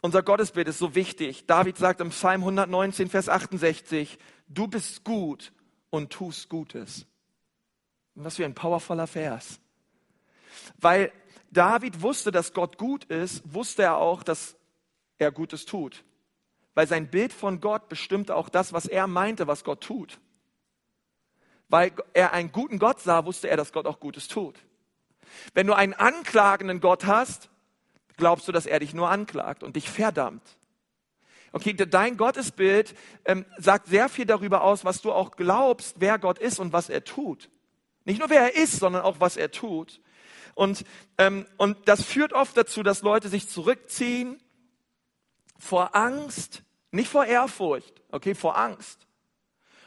unser 0.00 0.22
Gottesbild 0.22 0.68
ist 0.68 0.78
so 0.78 0.94
wichtig. 0.94 1.44
David 1.44 1.76
sagt 1.76 2.00
im 2.00 2.08
Psalm 2.08 2.40
119, 2.40 3.10
Vers 3.10 3.28
68, 3.28 4.18
du 4.48 4.66
bist 4.66 5.04
gut 5.04 5.52
und 5.90 6.10
tust 6.10 6.48
Gutes. 6.48 7.04
Was 8.14 8.36
für 8.36 8.46
ein 8.46 8.54
powervoller 8.54 9.06
Vers. 9.06 9.60
Weil 10.78 11.12
David 11.52 12.00
wusste, 12.00 12.32
dass 12.32 12.54
Gott 12.54 12.78
gut 12.78 13.04
ist, 13.04 13.42
wusste 13.44 13.82
er 13.82 13.98
auch, 13.98 14.22
dass 14.22 14.56
er 15.18 15.30
Gutes 15.30 15.66
tut. 15.66 16.02
Weil 16.74 16.88
sein 16.88 17.10
Bild 17.10 17.32
von 17.32 17.60
Gott 17.60 17.88
bestimmte 17.88 18.34
auch 18.34 18.48
das, 18.48 18.72
was 18.72 18.86
er 18.86 19.06
meinte, 19.06 19.46
was 19.46 19.62
Gott 19.62 19.82
tut. 19.82 20.18
Weil 21.68 21.92
er 22.14 22.32
einen 22.32 22.52
guten 22.52 22.78
Gott 22.78 23.00
sah, 23.00 23.26
wusste 23.26 23.48
er, 23.48 23.56
dass 23.56 23.72
Gott 23.72 23.86
auch 23.86 24.00
Gutes 24.00 24.28
tut. 24.28 24.58
Wenn 25.54 25.66
du 25.66 25.74
einen 25.74 25.94
anklagenden 25.94 26.80
Gott 26.80 27.06
hast, 27.06 27.50
glaubst 28.16 28.48
du, 28.48 28.52
dass 28.52 28.66
er 28.66 28.80
dich 28.80 28.94
nur 28.94 29.10
anklagt 29.10 29.62
und 29.62 29.76
dich 29.76 29.90
verdammt. 29.90 30.42
Okay, 31.52 31.74
dein 31.74 32.16
Gottesbild 32.16 32.94
ähm, 33.26 33.44
sagt 33.58 33.88
sehr 33.88 34.08
viel 34.08 34.24
darüber 34.24 34.62
aus, 34.62 34.86
was 34.86 35.02
du 35.02 35.12
auch 35.12 35.32
glaubst, 35.32 35.96
wer 35.98 36.18
Gott 36.18 36.38
ist 36.38 36.58
und 36.58 36.72
was 36.72 36.88
er 36.88 37.04
tut. 37.04 37.50
Nicht 38.04 38.20
nur 38.20 38.30
wer 38.30 38.40
er 38.40 38.56
ist, 38.56 38.78
sondern 38.78 39.02
auch 39.02 39.20
was 39.20 39.36
er 39.36 39.50
tut. 39.50 40.00
Und, 40.54 40.84
ähm, 41.18 41.46
und 41.56 41.76
das 41.88 42.02
führt 42.02 42.32
oft 42.32 42.56
dazu, 42.56 42.82
dass 42.82 43.02
Leute 43.02 43.28
sich 43.28 43.48
zurückziehen 43.48 44.40
vor 45.58 45.94
Angst, 45.94 46.62
nicht 46.90 47.08
vor 47.08 47.24
Ehrfurcht, 47.24 48.02
okay, 48.10 48.34
vor 48.34 48.58
Angst. 48.58 49.06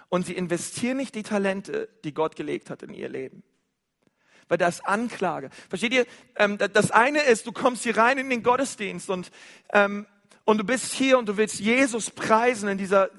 Und 0.10 0.25
sie 0.25 0.34
investieren 0.34 0.97
nicht 0.97 1.15
die 1.15 1.23
Talente, 1.23 1.89
die 2.04 2.13
Gott 2.13 2.36
gelegt 2.36 2.69
hat 2.69 2.84
in 2.84 2.93
ihr 2.93 3.10
Leben. 3.10 3.43
weil 4.47 4.60
da 4.60 4.67
ist 4.67 4.86
Anklage. 4.86 5.49
Versteht 5.69 5.93
ihr? 5.93 6.06
Ähm, 6.36 6.58
das 6.58 6.91
eine 6.91 7.21
ist, 7.23 7.47
du 7.47 7.51
kommst 7.51 7.84
hier 7.84 7.97
rein 7.97 8.17
in 8.17 8.30
den 8.30 8.43
Gottesdienst 8.43 9.10
und 9.10 9.32
ähm, 9.73 10.06
und 10.45 10.60
du 10.60 10.63
bist 10.63 10.93
hier 10.93 11.17
und 11.17 11.28
du 11.28 11.38
willst 11.38 11.60
Jesus 11.60 12.12
preisen 12.12 12.69
in 12.69 12.78
dieser, 12.78 13.10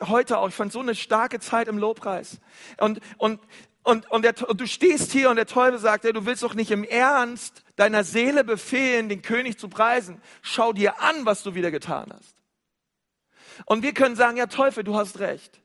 heute 0.00 0.38
auch, 0.38 0.48
ich 0.48 0.54
fand 0.54 0.72
so 0.72 0.80
eine 0.80 0.94
starke 0.94 1.38
Zeit 1.38 1.68
im 1.68 1.76
Lobpreis. 1.76 2.40
Und, 2.78 3.00
und, 3.18 3.40
und, 3.84 4.08
und, 4.10 4.22
der, 4.22 4.48
und 4.48 4.60
du 4.60 4.66
stehst 4.66 5.10
hier 5.10 5.28
und 5.30 5.36
der 5.36 5.46
Teufel 5.46 5.78
sagt, 5.78 6.04
ja, 6.04 6.12
du 6.12 6.24
willst 6.24 6.42
doch 6.42 6.54
nicht 6.54 6.70
im 6.70 6.84
Ernst 6.84 7.64
deiner 7.74 8.04
Seele 8.04 8.44
befehlen, 8.44 9.08
den 9.08 9.22
König 9.22 9.58
zu 9.58 9.68
preisen. 9.68 10.22
Schau 10.40 10.72
dir 10.72 11.00
an, 11.00 11.26
was 11.26 11.42
du 11.42 11.54
wieder 11.54 11.70
getan 11.70 12.12
hast. 12.12 12.36
Und 13.66 13.82
wir 13.82 13.92
können 13.92 14.14
sagen, 14.14 14.36
ja 14.36 14.46
Teufel, 14.46 14.84
du 14.84 14.94
hast 14.94 15.18
recht. 15.18 15.60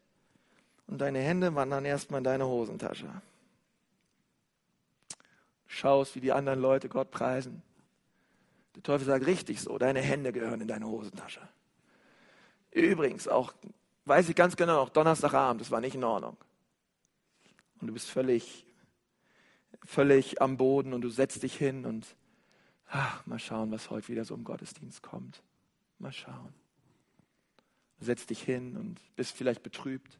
Und 0.87 0.99
deine 0.99 1.19
Hände 1.19 1.53
wandern 1.53 1.85
erstmal 1.85 2.19
in 2.19 2.23
deine 2.23 2.47
Hosentasche. 2.47 3.09
Schaust, 5.67 6.15
wie 6.15 6.21
die 6.21 6.31
anderen 6.31 6.59
Leute 6.59 6.89
Gott 6.89 7.11
preisen. 7.11 7.61
Der 8.75 8.83
Teufel 8.83 9.05
sagt, 9.05 9.25
richtig 9.27 9.61
so, 9.61 9.77
deine 9.77 10.01
Hände 10.01 10.31
gehören 10.31 10.61
in 10.61 10.67
deine 10.67 10.87
Hosentasche. 10.87 11.41
Übrigens, 12.71 13.27
auch, 13.27 13.53
weiß 14.05 14.29
ich 14.29 14.35
ganz 14.35 14.55
genau, 14.55 14.79
auch 14.79 14.89
Donnerstagabend, 14.89 15.61
das 15.61 15.71
war 15.71 15.81
nicht 15.81 15.95
in 15.95 16.03
Ordnung. 16.03 16.37
Und 17.79 17.87
du 17.87 17.93
bist 17.93 18.09
völlig, 18.09 18.65
völlig 19.83 20.41
am 20.41 20.57
Boden 20.57 20.93
und 20.93 21.01
du 21.01 21.09
setzt 21.09 21.43
dich 21.43 21.55
hin 21.55 21.85
und 21.85 22.15
ach, 22.87 23.25
mal 23.25 23.39
schauen, 23.39 23.71
was 23.71 23.89
heute 23.89 24.07
wieder 24.09 24.25
so 24.25 24.35
im 24.35 24.43
Gottesdienst 24.43 25.01
kommt. 25.01 25.43
Mal 25.99 26.11
schauen. 26.11 26.53
Du 27.99 28.05
setzt 28.05 28.29
dich 28.29 28.41
hin 28.41 28.77
und 28.77 28.99
bist 29.15 29.35
vielleicht 29.35 29.63
betrübt. 29.63 30.19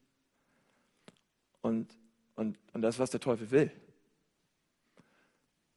Und, 1.62 1.94
und, 2.36 2.58
und 2.74 2.82
das, 2.82 3.00
was 3.00 3.12
der 3.12 3.20
Teufel 3.20 3.52
will. 3.52 3.72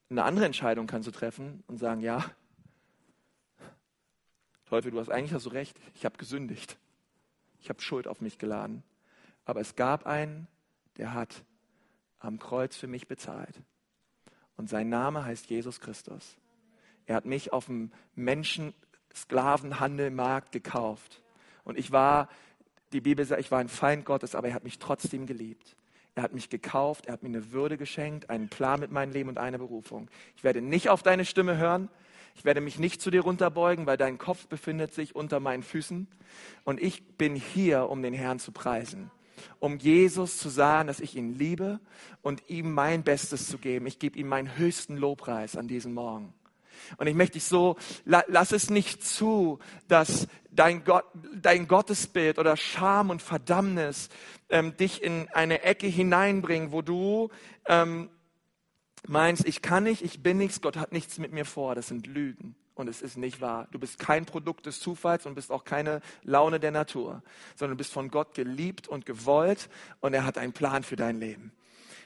Eine 0.09 0.25
andere 0.25 0.47
Entscheidung 0.47 0.87
kannst 0.87 1.07
du 1.07 1.13
treffen 1.13 1.63
und 1.67 1.79
sagen, 1.79 2.01
ja, 2.01 2.25
Teufel, 4.65 4.93
du 4.93 5.01
hast 5.01 5.11
eigentlich 5.11 5.43
du 5.43 5.49
recht, 5.51 5.79
ich 5.95 6.05
habe 6.05 6.17
gesündigt. 6.17 6.79
Ich 7.61 7.69
habe 7.69 7.81
Schuld 7.81 8.07
auf 8.07 8.21
mich 8.21 8.39
geladen. 8.39 8.83
Aber 9.45 9.61
es 9.61 9.75
gab 9.75 10.07
einen, 10.07 10.47
der 10.97 11.13
hat 11.13 11.45
am 12.21 12.39
Kreuz 12.39 12.77
für 12.77 12.87
mich 12.87 13.09
bezahlt. 13.09 13.61
Und 14.57 14.69
sein 14.69 14.89
Name 14.89 15.25
heißt 15.25 15.51
Jesus 15.51 15.81
Christus. 15.81 16.37
Er 17.07 17.17
hat 17.17 17.25
mich 17.25 17.53
auf 17.53 17.67
dem 17.67 17.91
Menschen-Sklavenhandelmarkt 18.15 20.53
gekauft. 20.53 21.21
Und 21.65 21.77
ich 21.79 21.91
war, 21.91 22.29
die 22.93 23.01
Bibel 23.01 23.25
sagt, 23.25 23.41
ich 23.41 23.51
war 23.51 23.59
ein 23.59 23.69
Feind 23.69 24.05
Gottes, 24.05 24.37
aber 24.37 24.49
er 24.49 24.55
hat 24.55 24.65
mich 24.65 24.79
trotzdem 24.79 25.25
geliebt. 25.27 25.77
Er 26.15 26.23
hat 26.23 26.35
mich 26.35 26.51
gekauft, 26.51 27.07
er 27.07 27.15
hat 27.15 27.23
mir 27.23 27.29
eine 27.29 27.53
Würde 27.53 27.79
geschenkt, 27.79 28.29
einen 28.31 28.49
Plan 28.49 28.81
mit 28.81 28.91
meinem 28.91 29.13
Leben 29.13 29.29
und 29.29 29.39
eine 29.39 29.59
Berufung. 29.59 30.11
Ich 30.37 30.45
werde 30.45 30.61
nicht 30.61 30.89
auf 30.89 31.03
deine 31.03 31.25
Stimme 31.25 31.57
hören, 31.57 31.89
ich 32.35 32.45
werde 32.45 32.61
mich 32.61 32.79
nicht 32.79 33.03
zu 33.03 33.11
dir 33.11 33.23
runterbeugen, 33.23 33.87
weil 33.87 33.97
dein 33.97 34.19
Kopf 34.19 34.47
befindet 34.47 34.95
sich 34.95 35.15
unter 35.15 35.41
meinen 35.41 35.63
Füßen. 35.63 36.07
Und 36.65 36.81
ich 36.81 37.17
bin 37.17 37.35
hier, 37.35 37.89
um 37.89 38.03
den 38.03 38.15
Herrn 38.15 38.39
zu 38.39 38.53
preisen. 38.53 39.11
Um 39.59 39.79
Jesus 39.79 40.39
zu 40.39 40.49
sagen, 40.49 40.89
dass 40.89 41.01
ich 41.01 41.17
ihn 41.17 41.39
liebe 41.39 41.81
und 42.23 42.43
ihm 42.49 42.73
mein 42.73 43.03
Bestes 43.03 43.49
zu 43.49 43.59
geben. 43.59 43.87
Ich 43.87 43.99
gebe 43.99 44.19
ihm 44.19 44.29
meinen 44.29 44.57
höchsten 44.57 44.97
Lobpreis 44.97 45.57
an 45.57 45.69
diesem 45.69 45.95
Morgen. 45.95 46.33
Und 46.97 47.07
ich 47.07 47.15
möchte 47.15 47.35
dich 47.35 47.45
so, 47.45 47.77
lass 48.05 48.53
es 48.53 48.71
nicht 48.71 49.05
zu, 49.05 49.59
dass 49.87 50.29
dein, 50.51 50.85
Gott, 50.85 51.05
dein 51.35 51.69
Gottesbild 51.69 52.39
oder 52.39 52.57
Scham 52.57 53.11
und 53.11 53.23
Verdammnis 53.23 54.09
ähm, 54.49 54.77
dich 54.77 55.03
in 55.03 55.29
eine 55.29 55.63
Ecke 55.63 55.87
hineinbringen, 55.87 56.73
wo 56.73 56.83
du 56.83 57.29
ähm, 57.67 58.09
meinst, 59.07 59.47
ich 59.47 59.63
kann 59.63 59.85
nicht, 59.85 60.03
ich 60.03 60.23
bin 60.23 60.39
nichts, 60.39 60.63
Gott 60.63 60.77
hat 60.77 60.93
nichts 60.93 61.19
mit 61.19 61.33
mir 61.33 61.45
vor, 61.45 61.75
das 61.75 61.89
sind 61.89 62.07
Lügen 62.07 62.57
und 62.81 62.89
es 62.89 63.03
ist 63.03 63.17
nicht 63.17 63.41
wahr. 63.41 63.69
Du 63.71 63.79
bist 63.79 63.99
kein 63.99 64.27
Produkt 64.27 64.67
des 64.67 64.81
Zufalls 64.81 65.27
und 65.27 65.35
bist 65.35 65.53
auch 65.53 65.65
keine 65.65 66.01
Laune 66.23 66.59
der 66.59 66.71
Natur, 66.71 67.23
sondern 67.57 67.77
du 67.77 67.79
bist 67.79 67.93
von 67.93 68.11
Gott 68.11 68.35
geliebt 68.35 68.89
und 68.89 69.07
gewollt 69.07 69.69
und 70.01 70.15
er 70.15 70.25
hat 70.25 70.39
einen 70.39 70.53
Plan 70.53 70.83
für 70.83 70.97
dein 70.97 71.21
Leben. 71.21 71.53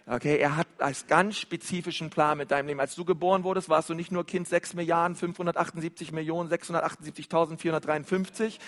Okay, 0.06 0.36
er 0.36 0.56
hat 0.56 0.66
einen 0.80 0.94
ganz 1.08 1.38
spezifischen 1.38 2.10
Plan 2.10 2.36
mit 2.36 2.50
deinem 2.50 2.66
Leben. 2.66 2.78
Als 2.78 2.94
du 2.94 3.06
geboren 3.06 3.42
wurdest, 3.42 3.70
warst 3.70 3.88
du 3.88 3.94
nicht 3.94 4.12
nur 4.12 4.26
Kind 4.26 4.46
6 4.46 4.74
Milliarden 4.74 5.16
578 5.16 6.12
Millionen 6.12 6.50
678.453 6.50 8.58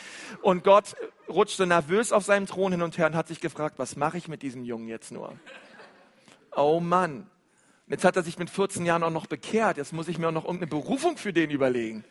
und 0.40 0.64
Gott 0.64 0.96
rutschte 1.28 1.66
nervös 1.66 2.12
auf 2.12 2.24
seinem 2.24 2.46
Thron 2.46 2.72
hin 2.72 2.80
und 2.80 2.96
her 2.96 3.06
und 3.06 3.16
hat 3.16 3.28
sich 3.28 3.42
gefragt, 3.42 3.78
was 3.78 3.96
mache 3.96 4.16
ich 4.16 4.28
mit 4.28 4.42
diesem 4.42 4.64
Jungen 4.64 4.88
jetzt 4.88 5.12
nur? 5.12 5.34
Oh 6.54 6.80
Mann, 6.80 7.26
Jetzt 7.88 8.04
hat 8.04 8.16
er 8.16 8.22
sich 8.22 8.38
mit 8.38 8.50
14 8.50 8.84
Jahren 8.84 9.02
auch 9.04 9.10
noch 9.10 9.26
bekehrt. 9.26 9.76
Jetzt 9.76 9.92
muss 9.92 10.08
ich 10.08 10.18
mir 10.18 10.28
auch 10.28 10.32
noch 10.32 10.44
irgendeine 10.44 10.70
Berufung 10.70 11.16
für 11.16 11.32
den 11.32 11.50
überlegen. 11.50 12.04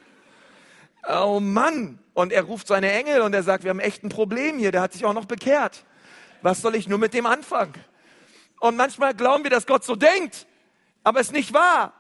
Oh 1.07 1.39
Mann. 1.41 1.99
Und 2.13 2.31
er 2.31 2.43
ruft 2.43 2.67
seine 2.67 2.91
Engel 2.91 3.21
und 3.21 3.33
er 3.33 3.43
sagt, 3.43 3.63
wir 3.63 3.71
haben 3.71 3.79
echt 3.79 4.03
ein 4.03 4.09
Problem 4.09 4.57
hier. 4.57 4.71
Der 4.71 4.81
hat 4.81 4.93
sich 4.93 5.03
auch 5.03 5.13
noch 5.13 5.25
bekehrt. 5.25 5.83
Was 6.41 6.61
soll 6.61 6.75
ich 6.75 6.87
nur 6.87 6.97
mit 6.97 7.13
dem 7.13 7.25
anfangen? 7.25 7.73
Und 8.61 8.77
manchmal 8.77 9.13
glauben 9.13 9.43
wir, 9.43 9.51
dass 9.51 9.67
Gott 9.67 9.83
so 9.83 9.95
denkt. 9.95 10.47
Aber 11.03 11.19
es 11.19 11.27
ist 11.27 11.33
nicht 11.33 11.53
wahr. 11.53 11.93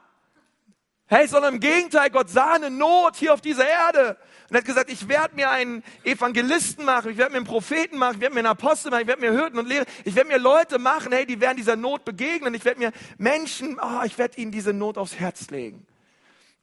Hey, 1.07 1.27
sondern 1.27 1.55
im 1.55 1.59
Gegenteil, 1.59 2.09
Gott 2.09 2.29
sah 2.29 2.53
eine 2.53 2.69
Not 2.69 3.17
hier 3.17 3.33
auf 3.33 3.41
dieser 3.41 3.67
Erde 3.67 4.17
und 4.49 4.57
hat 4.57 4.65
gesagt, 4.65 4.91
ich 4.91 5.07
werde 5.07 5.35
mir 5.35 5.49
einen 5.49 5.83
Evangelisten 6.03 6.85
machen, 6.85 7.11
ich 7.11 7.17
werde 7.17 7.31
mir 7.31 7.37
einen 7.37 7.47
Propheten 7.47 7.97
machen, 7.97 8.15
ich 8.15 8.21
werde 8.21 8.35
mir 8.35 8.41
einen 8.41 8.47
Apostel 8.47 8.91
machen, 8.91 9.01
ich 9.01 9.07
werde 9.07 9.21
mir 9.21 9.31
Hürden 9.31 9.59
und 9.59 9.67
Lehrer, 9.67 9.85
ich 10.03 10.15
werde 10.15 10.29
mir 10.29 10.37
Leute 10.37 10.77
machen, 10.77 11.11
hey, 11.11 11.25
die 11.25 11.41
werden 11.41 11.57
dieser 11.57 11.75
Not 11.75 12.05
begegnen, 12.05 12.53
ich 12.53 12.63
werde 12.65 12.79
mir 12.79 12.91
Menschen, 13.17 13.79
oh, 13.81 14.03
ich 14.05 14.17
werde 14.17 14.39
ihnen 14.39 14.51
diese 14.51 14.73
Not 14.73 14.97
aufs 14.97 15.15
Herz 15.15 15.49
legen. 15.49 15.85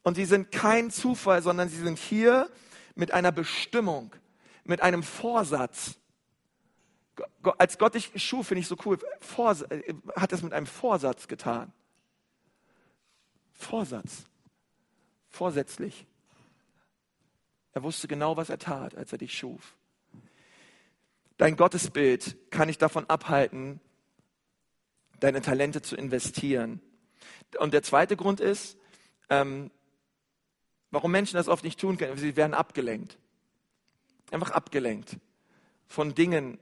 Und 0.03 0.15
sie 0.15 0.25
sind 0.25 0.51
kein 0.53 0.91
Zufall, 0.91 1.43
sondern 1.43 1.69
sie 1.69 1.81
sind 1.83 1.99
hier 1.99 2.49
mit 2.95 3.13
einer 3.13 3.33
Bestimmung, 3.33 4.15
mit 4.65 4.81
einem 4.81 5.03
Vorsatz. 5.03 5.97
Als 7.59 7.79
Gott 7.79 7.95
dich 7.95 8.11
schuf, 8.17 8.49
finde 8.49 8.61
ich 8.61 8.69
so 8.69 8.77
cool, 8.85 8.99
hat 10.17 10.33
es 10.33 10.43
mit 10.43 10.53
einem 10.53 10.67
Vorsatz 10.67 11.29
getan. 11.29 11.73
Vorsatz 13.53 14.25
vorsätzlich. 15.33 16.07
Er 17.73 17.83
wusste 17.83 18.09
genau, 18.09 18.37
was 18.37 18.51
er 18.51 18.59
tat, 18.59 18.95
als 18.97 19.13
er 19.13 19.19
dich 19.19 19.37
schuf. 19.37 19.77
Dein 21.39 21.57
Gottesbild 21.57 22.37
kann 22.51 22.69
dich 22.69 22.79
davon 22.79 23.09
abhalten, 23.09 23.81
deine 25.21 25.41
Talente 25.41 25.83
zu 25.83 25.97
investieren. 25.97 26.81
Und 27.59 27.75
der 27.75 27.83
zweite 27.83 28.17
Grund 28.17 28.41
ist, 28.41 28.77
ähm, 29.31 29.71
warum 30.91 31.11
Menschen 31.11 31.37
das 31.37 31.49
oft 31.49 31.65
nicht 31.65 31.81
tun 31.81 31.97
können. 31.97 32.17
Sie 32.17 32.37
werden 32.37 32.55
abgelenkt. 32.55 33.19
Einfach 34.31 34.51
abgelenkt 34.51 35.17
von 35.87 36.15
Dingen 36.15 36.59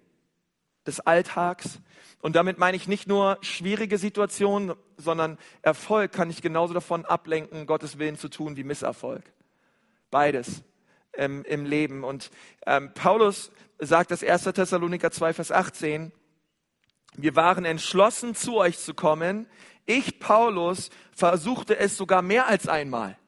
des 0.86 1.00
Alltags. 1.00 1.80
Und 2.20 2.36
damit 2.36 2.58
meine 2.58 2.76
ich 2.76 2.88
nicht 2.88 3.06
nur 3.06 3.38
schwierige 3.42 3.98
Situationen, 3.98 4.74
sondern 4.96 5.38
Erfolg 5.62 6.12
kann 6.12 6.30
ich 6.30 6.42
genauso 6.42 6.74
davon 6.74 7.04
ablenken, 7.04 7.66
Gottes 7.66 7.98
Willen 7.98 8.16
zu 8.16 8.28
tun, 8.28 8.56
wie 8.56 8.64
Misserfolg. 8.64 9.24
Beides 10.10 10.62
ähm, 11.20 11.44
im 11.44 11.64
Leben. 11.64 12.02
Und 12.02 12.30
ähm, 12.66 12.92
Paulus 12.94 13.52
sagt 13.78 14.10
das 14.10 14.24
1. 14.24 14.44
Thessaloniker 14.44 15.10
2, 15.10 15.34
Vers 15.34 15.52
18, 15.52 16.12
wir 17.16 17.36
waren 17.36 17.64
entschlossen, 17.64 18.34
zu 18.34 18.56
euch 18.56 18.78
zu 18.78 18.94
kommen. 18.94 19.46
Ich, 19.84 20.18
Paulus, 20.18 20.90
versuchte 21.12 21.76
es 21.76 21.96
sogar 21.96 22.22
mehr 22.22 22.46
als 22.46 22.68
einmal. 22.68 23.18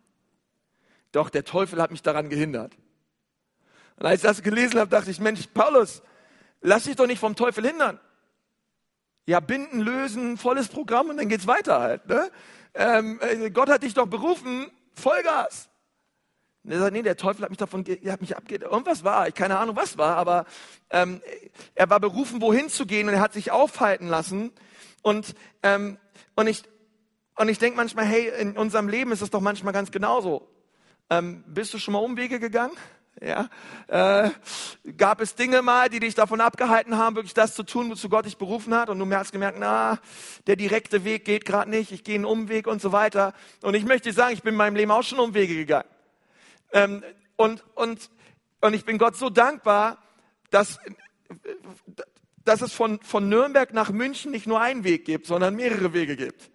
Doch 1.12 1.28
der 1.28 1.44
Teufel 1.44 1.81
hat 1.83 1.90
mich 1.90 2.02
daran 2.02 2.28
gehindert. 2.28 2.72
Und 3.96 4.07
als 4.07 4.16
ich 4.16 4.22
das 4.22 4.42
gelesen 4.42 4.81
habe, 4.81 4.90
dachte 4.90 5.11
ich, 5.11 5.20
Mensch, 5.20 5.46
Paulus, 5.52 6.02
lass 6.61 6.85
dich 6.85 6.96
doch 6.96 7.07
nicht 7.07 7.18
vom 7.18 7.37
Teufel 7.37 7.66
hindern. 7.66 8.00
Ja, 9.26 9.40
binden, 9.40 9.81
lösen, 9.81 10.38
volles 10.38 10.68
Programm 10.68 11.11
und 11.11 11.18
dann 11.18 11.28
geht's 11.28 11.46
weiter 11.46 11.81
halt. 11.81 12.07
Ne? 12.07 12.31
Ähm, 12.74 13.20
äh, 13.20 13.50
Gott 13.50 13.68
hat 13.68 13.83
dich 13.83 13.94
doch 13.94 14.07
berufen, 14.07 14.70
Vollgas. 14.94 15.68
Und 16.64 16.70
er 16.70 16.79
sagt, 16.79 16.92
nee, 16.92 17.03
der 17.03 17.16
Teufel 17.16 17.42
hat 17.42 17.51
mich 17.51 17.59
davon, 17.59 17.85
hat 17.85 18.20
mich 18.20 18.37
abge, 18.37 18.57
irgendwas 18.57 19.03
war, 19.03 19.27
ich 19.27 19.35
keine 19.35 19.59
Ahnung, 19.59 19.75
was 19.75 19.98
war, 19.98 20.16
aber 20.16 20.46
ähm, 20.90 21.20
er 21.75 21.90
war 21.90 21.98
berufen, 21.98 22.40
wohin 22.40 22.68
zu 22.68 22.87
gehen 22.87 23.09
und 23.09 23.14
er 23.14 23.20
hat 23.20 23.33
sich 23.33 23.51
aufhalten 23.51 24.07
lassen. 24.07 24.53
Und 25.03 25.35
ähm, 25.62 25.98
und 26.37 26.46
ich 26.46 26.62
und 27.37 27.48
ich 27.48 27.59
denke 27.59 27.77
manchmal, 27.77 28.05
hey, 28.05 28.31
in 28.38 28.57
unserem 28.57 28.88
Leben 28.88 29.11
ist 29.11 29.22
es 29.22 29.31
doch 29.31 29.40
manchmal 29.40 29.72
ganz 29.72 29.90
genauso. 29.90 30.48
Ähm, 31.11 31.42
bist 31.46 31.75
du 31.75 31.79
schon 31.79 31.92
mal 31.92 31.98
Umwege 31.98 32.38
gegangen? 32.38 32.77
Ja, 33.20 33.51
äh, 33.88 34.31
gab 34.96 35.20
es 35.20 35.35
Dinge 35.35 35.62
mal, 35.62 35.88
die 35.88 36.01
dich 36.01 36.14
davon 36.14 36.40
abgehalten 36.40 36.96
haben, 36.96 37.14
wirklich 37.14 37.35
das 37.35 37.55
zu 37.55 37.62
tun, 37.62 37.90
wozu 37.90 38.09
Gott 38.09 38.25
dich 38.25 38.38
berufen 38.38 38.75
hat, 38.75 38.88
und 38.88 38.98
du 38.98 39.14
hast 39.14 39.33
gemerkt, 39.33 39.59
na, 39.61 39.98
der 40.46 40.57
direkte 40.57 41.05
Weg 41.05 41.25
geht 41.25 41.44
gerade 41.44 41.70
nicht, 41.70 41.92
ich 41.92 42.05
gehe 42.05 42.14
einen 42.14 42.25
Umweg 42.25 42.66
und 42.66 42.81
so 42.81 42.90
weiter. 42.90 43.35
Und 43.62 43.75
ich 43.75 43.85
möchte 43.85 44.12
sagen, 44.12 44.33
ich 44.33 44.42
bin 44.42 44.55
in 44.55 44.59
meinem 44.59 44.77
Leben 44.77 44.90
auch 44.90 45.03
schon 45.03 45.20
Umwege 45.20 45.55
gegangen. 45.55 45.88
Ähm, 46.72 47.02
und, 47.37 47.64
und, 47.74 48.11
und 48.61 48.74
ich 48.74 48.85
bin 48.85 48.98
Gott 48.98 49.16
so 49.16 49.30
dankbar, 49.30 49.98
dass, 50.50 50.78
dass 52.44 52.62
es 52.62 52.72
von, 52.72 53.00
von 53.02 53.28
Nürnberg 53.28 53.72
nach 53.72 53.90
München 53.90 54.30
nicht 54.30 54.46
nur 54.46 54.61
einen 54.61 54.85
Weg 54.85 55.04
gibt, 55.04 55.26
sondern 55.26 55.54
mehrere 55.54 55.92
Wege 55.92 56.16
gibt. 56.16 56.50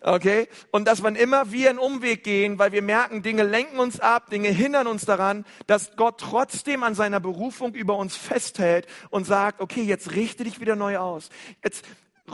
Okay? 0.00 0.48
Und 0.70 0.86
dass 0.86 1.02
man 1.02 1.16
immer 1.16 1.50
wie 1.50 1.68
einen 1.68 1.78
Umweg 1.78 2.22
gehen, 2.22 2.58
weil 2.58 2.72
wir 2.72 2.82
merken, 2.82 3.22
Dinge 3.22 3.42
lenken 3.42 3.78
uns 3.78 3.98
ab, 3.98 4.30
Dinge 4.30 4.48
hindern 4.48 4.86
uns 4.86 5.04
daran, 5.04 5.44
dass 5.66 5.96
Gott 5.96 6.20
trotzdem 6.20 6.82
an 6.82 6.94
seiner 6.94 7.20
Berufung 7.20 7.74
über 7.74 7.96
uns 7.96 8.16
festhält 8.16 8.86
und 9.10 9.24
sagt, 9.24 9.60
okay, 9.60 9.82
jetzt 9.82 10.12
richte 10.14 10.44
dich 10.44 10.60
wieder 10.60 10.76
neu 10.76 10.98
aus. 10.98 11.30
Jetzt 11.64 11.84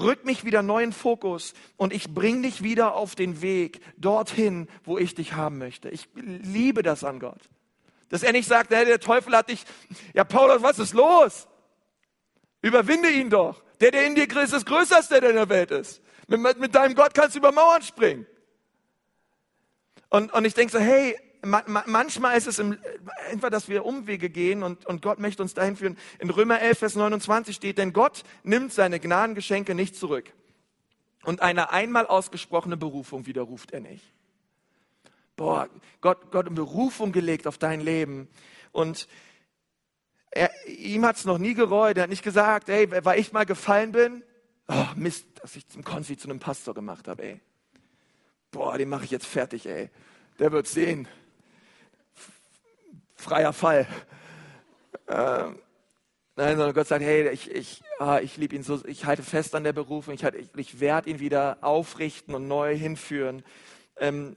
rück 0.01 0.25
mich 0.25 0.45
wieder 0.45 0.63
neu 0.63 0.83
in 0.83 0.93
Fokus 0.93 1.55
und 1.77 1.93
ich 1.93 2.13
bring 2.13 2.43
dich 2.43 2.63
wieder 2.63 2.95
auf 2.95 3.15
den 3.15 3.43
Weg 3.43 3.81
dorthin, 3.97 4.69
wo 4.85 4.99
ich 4.99 5.15
dich 5.15 5.35
haben 5.35 5.59
möchte. 5.59 5.89
Ich 5.89 6.09
liebe 6.15 6.83
das 6.83 7.05
an 7.05 7.21
Gott. 7.21 7.41
Dass 8.09 8.23
er 8.23 8.33
nicht 8.33 8.49
sagt, 8.49 8.71
der 8.71 9.01
Teufel 9.01 9.37
hat 9.37 9.49
dich, 9.51 9.65
ja 10.13 10.25
Paulus, 10.25 10.63
was 10.63 10.79
ist 10.79 10.95
los? 10.95 11.49
Überwinde 12.63 13.11
ihn 13.11 13.31
doch. 13.31 13.63
Der, 13.81 13.91
der 13.91 14.07
in 14.07 14.15
dir 14.15 14.29
ist, 14.43 14.53
ist 14.53 14.67
größer 14.67 14.97
als 14.97 15.09
der, 15.09 15.21
der 15.21 15.31
in 15.31 15.37
der 15.37 15.49
Welt 15.49 15.71
ist. 15.71 16.01
Mit, 16.29 16.59
mit 16.59 16.75
deinem 16.75 16.95
Gott 16.95 17.13
kannst 17.13 17.35
du 17.35 17.39
über 17.39 17.53
Mauern 17.53 17.83
springen. 17.83 18.27
Und, 20.09 20.33
und 20.33 20.45
ich 20.45 20.55
denke 20.55 20.73
so, 20.73 20.79
hey, 20.79 21.19
manchmal 21.45 22.37
ist 22.37 22.47
es 22.47 22.59
im, 22.59 22.79
einfach, 23.31 23.51
dass 23.51 23.69
wir 23.69 23.85
Umwege 23.85 24.31
gehen 24.31 24.63
und, 24.63 24.87
und 24.87 25.03
Gott 25.03 25.19
möchte 25.19 25.43
uns 25.43 25.55
dahin 25.55 25.77
führen. 25.77 25.97
In 26.19 26.31
Römer 26.31 26.61
11, 26.61 26.79
Vers 26.79 26.95
29 26.97 27.57
steht, 27.57 27.79
denn 27.79 27.93
Gott 27.93 28.23
nimmt 28.43 28.73
seine 28.73 29.01
Gnadengeschenke 29.01 29.75
nicht 29.75 29.97
zurück. 29.97 30.33
Und 31.25 31.41
eine 31.41 31.71
einmal 31.73 32.07
ausgesprochene 32.07 32.77
Berufung 32.77 33.27
widerruft 33.27 33.73
er 33.73 33.81
nicht. 33.81 34.05
Boah, 35.37 35.69
Gott, 36.01 36.31
Gott 36.31 36.47
eine 36.47 36.55
Berufung 36.55 37.13
gelegt 37.13 37.47
auf 37.47 37.59
dein 37.59 37.81
Leben. 37.81 38.29
Und 38.73 39.09
er, 40.31 40.51
ihm 40.67 41.05
es 41.05 41.25
noch 41.25 41.39
nie 41.39 41.55
gereut. 41.55 41.97
Er 41.97 42.05
hat 42.05 42.11
nicht 42.11 42.23
gesagt, 42.23 42.69
hey, 42.69 42.89
weil 43.05 43.19
ich 43.19 43.33
mal 43.33 43.47
gefallen 43.47 43.93
bin, 43.93 44.23
oh 44.69 44.87
Mist, 44.97 45.27
dass 45.41 45.57
ich 45.57 45.67
zum 45.69 45.83
Konfi 45.83 46.17
zu 46.17 46.29
einem 46.29 46.41
Pastor 46.41 46.75
gemacht 46.75 47.09
habe, 47.09 47.23
ey. 47.23 47.41
Boah, 48.51 48.79
den 48.79 48.89
mache 48.89 49.05
ich 49.05 49.11
jetzt 49.11 49.27
fertig, 49.27 49.67
ey. 49.67 49.91
Der 50.39 50.53
wird 50.53 50.67
sehen 50.67 51.09
freier 53.25 53.55
Fall. 53.55 53.87
Ähm, 55.09 55.59
nein, 56.37 56.57
sondern 56.57 56.75
Gott 56.75 56.87
sagt, 56.87 57.03
hey, 57.03 57.29
ich, 57.31 57.51
ich, 57.51 57.83
ah, 57.99 58.21
ich 58.21 58.37
liebe 58.37 58.55
ihn 58.55 58.63
so, 58.63 58.85
ich 58.85 59.07
halte 59.07 59.23
fest 59.23 59.55
an 59.55 59.65
der 59.65 59.73
Berufung, 59.73 60.15
ich, 60.15 60.23
ich, 60.23 60.49
ich 60.55 60.81
werde 60.81 61.11
ihn 61.11 61.21
wieder 61.21 61.59
aufrichten 61.63 62.35
und 62.35 62.47
neu 62.47 62.77
hinführen 62.77 63.43
ähm, 63.97 64.37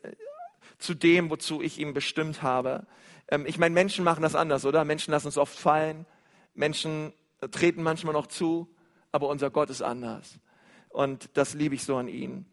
zu 0.80 0.94
dem, 0.94 1.30
wozu 1.30 1.62
ich 1.62 1.80
ihn 1.80 1.94
bestimmt 1.94 2.42
habe. 2.42 2.88
Ähm, 3.28 3.46
ich 3.46 3.58
meine, 3.58 3.74
Menschen 3.74 4.06
machen 4.06 4.22
das 4.22 4.36
anders, 4.36 4.66
oder? 4.66 4.86
Menschen 4.86 5.12
lassen 5.12 5.28
uns 5.28 5.38
oft 5.38 5.58
fallen, 5.58 6.06
Menschen 6.54 7.14
treten 7.52 7.84
manchmal 7.84 8.14
noch 8.14 8.28
zu, 8.28 8.74
aber 9.12 9.28
unser 9.28 9.50
Gott 9.50 9.70
ist 9.70 9.82
anders. 9.82 10.40
Und 10.90 11.30
das 11.34 11.54
liebe 11.54 11.76
ich 11.76 11.84
so 11.84 11.98
an 11.98 12.08
ihn. 12.08 12.46